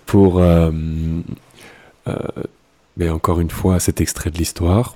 pour, 0.05 0.41
euh, 0.41 0.71
mais 2.95 3.09
encore 3.09 3.41
une 3.41 3.51
fois, 3.51 3.81
cet 3.81 3.99
extrait 3.99 4.31
de 4.31 4.37
l'histoire 4.37 4.95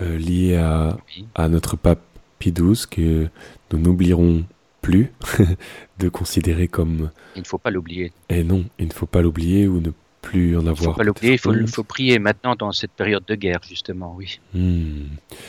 lié 0.00 0.56
à, 0.56 0.98
à, 1.36 1.48
notre 1.48 1.76
pape 1.76 2.02
Pie 2.40 2.52
XII 2.52 2.86
que 2.90 3.28
nous 3.70 3.78
n'oublierons 3.78 4.44
plus 4.84 5.10
de 5.98 6.10
considérer 6.10 6.68
comme... 6.68 7.10
Il 7.36 7.40
ne 7.40 7.46
faut 7.46 7.56
pas 7.56 7.70
l'oublier. 7.70 8.12
Et 8.28 8.40
eh 8.40 8.44
non, 8.44 8.66
il 8.78 8.88
ne 8.88 8.92
faut 8.92 9.06
pas 9.06 9.22
l'oublier 9.22 9.66
ou 9.66 9.80
ne 9.80 9.90
plus 10.20 10.58
en 10.58 10.66
avoir. 10.66 10.76
Il 10.76 10.82
ne 10.82 10.84
faut 10.84 10.98
pas 10.98 11.04
l'oublier, 11.04 11.32
il 11.32 11.68
faut, 11.68 11.84
prier 11.84 12.18
maintenant 12.18 12.54
dans 12.54 12.70
cette 12.70 12.90
période 12.90 13.24
de 13.26 13.34
guerre, 13.34 13.60
justement, 13.66 14.14
oui. 14.14 14.40
Hmm. 14.52 15.06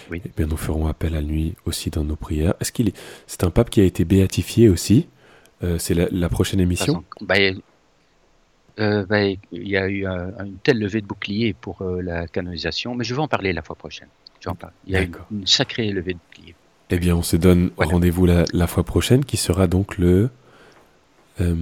oui. 0.10 0.22
Eh 0.24 0.30
bien, 0.38 0.48
nous 0.48 0.56
ferons 0.56 0.88
appel 0.88 1.18
à 1.18 1.22
lui 1.22 1.54
aussi 1.66 1.90
dans 1.90 2.06
nos 2.06 2.16
prières. 2.16 2.54
Est-ce 2.62 2.72
qu'il 2.72 2.88
est... 2.88 2.98
C'est 3.28 3.44
un 3.44 3.50
pape 3.50 3.70
qui 3.70 3.82
a 3.82 3.84
été 3.84 4.06
béatifié 4.06 4.70
aussi 4.70 5.10
euh, 5.64 5.78
C'est 5.80 5.96
la, 5.96 6.30
prochaine 6.30 6.62
émission? 6.62 7.04
bah, 7.20 7.36
euh, 8.80 9.06
bah, 9.06 9.26
Il 9.28 9.68
y 9.68 9.76
a 9.76 9.90
eu 9.90 10.06
une 10.06 10.58
telle 10.64 10.80
levée 10.80 11.02
de 11.02 11.08
bouclier 11.08 11.54
pour 11.54 11.82
euh, 11.82 12.02
la 12.02 12.26
canonisation, 12.28 12.96
mais 12.96 13.04
je 13.04 13.14
vais 13.14 13.22
en 13.22 13.28
parler 13.28 13.52
la 13.52 13.62
fois 13.62 13.76
prochaine. 13.76 14.10
Il 14.88 14.94
y 14.94 14.96
a 14.96 15.02
une, 15.02 15.16
une 15.32 15.48
sacrée 15.48 15.92
levée 15.92 16.14
de 16.14 16.20
bouclier. 16.20 16.56
Eh 16.90 17.00
bien, 17.00 17.16
on 17.16 17.24
se 17.24 17.36
donne 17.36 17.72
rendez-vous 17.78 18.26
la, 18.26 18.68
fois 18.68 18.84
prochaine, 18.84 19.26
qui 19.26 19.38
sera 19.38 19.68
donc 19.68 19.98
le. 19.98 20.30
Euh, 21.42 21.56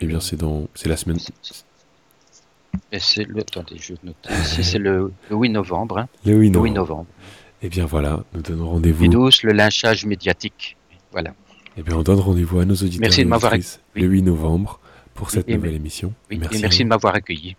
eh 0.00 0.06
bien, 0.06 0.20
c'est 0.20 0.36
dans, 0.36 0.68
c'est 0.74 0.88
la 0.88 0.96
semaine. 0.96 1.18
C'est 2.98 3.24
le. 3.24 3.40
Attendez, 3.40 3.76
je 3.78 3.94
note. 4.02 4.16
c'est 4.44 4.78
le, 4.78 5.12
8 5.30 5.50
novembre. 5.50 5.98
Hein. 5.98 6.08
Le 6.24 6.34
8 6.34 6.50
novembre. 6.50 7.06
Eh 7.62 7.68
bien, 7.68 7.86
voilà, 7.86 8.24
nous 8.34 8.42
donnons 8.42 8.70
rendez-vous. 8.70 9.06
douce, 9.06 9.44
le 9.44 9.52
lynchage 9.52 10.04
médiatique. 10.04 10.76
Voilà. 11.12 11.32
Eh 11.76 11.82
bien, 11.82 11.96
on 11.96 12.02
donne 12.02 12.18
rendez-vous 12.18 12.58
à 12.58 12.64
nos 12.64 12.74
auditeurs. 12.74 13.00
Merci 13.00 13.24
de 13.24 13.28
m'avoir 13.28 13.54
Le 13.94 14.06
8 14.06 14.22
novembre 14.22 14.80
pour 15.14 15.30
cette 15.30 15.48
nouvelle 15.48 15.74
émission. 15.74 16.12
merci, 16.30 16.60
merci 16.60 16.82
de 16.82 16.88
m'avoir 16.88 17.14
accueilli. 17.14 17.56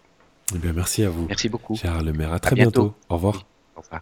Eh 0.54 0.58
bien, 0.58 0.74
merci 0.74 1.04
à 1.04 1.10
vous. 1.10 1.26
Merci 1.28 1.48
beaucoup. 1.48 1.76
Charles 1.76 2.06
Lemaire. 2.06 2.34
À 2.34 2.40
très 2.40 2.56
bientôt. 2.56 2.94
Au 3.10 3.16
revoir. 3.16 3.46
Au 3.76 3.82
revoir. 3.82 4.02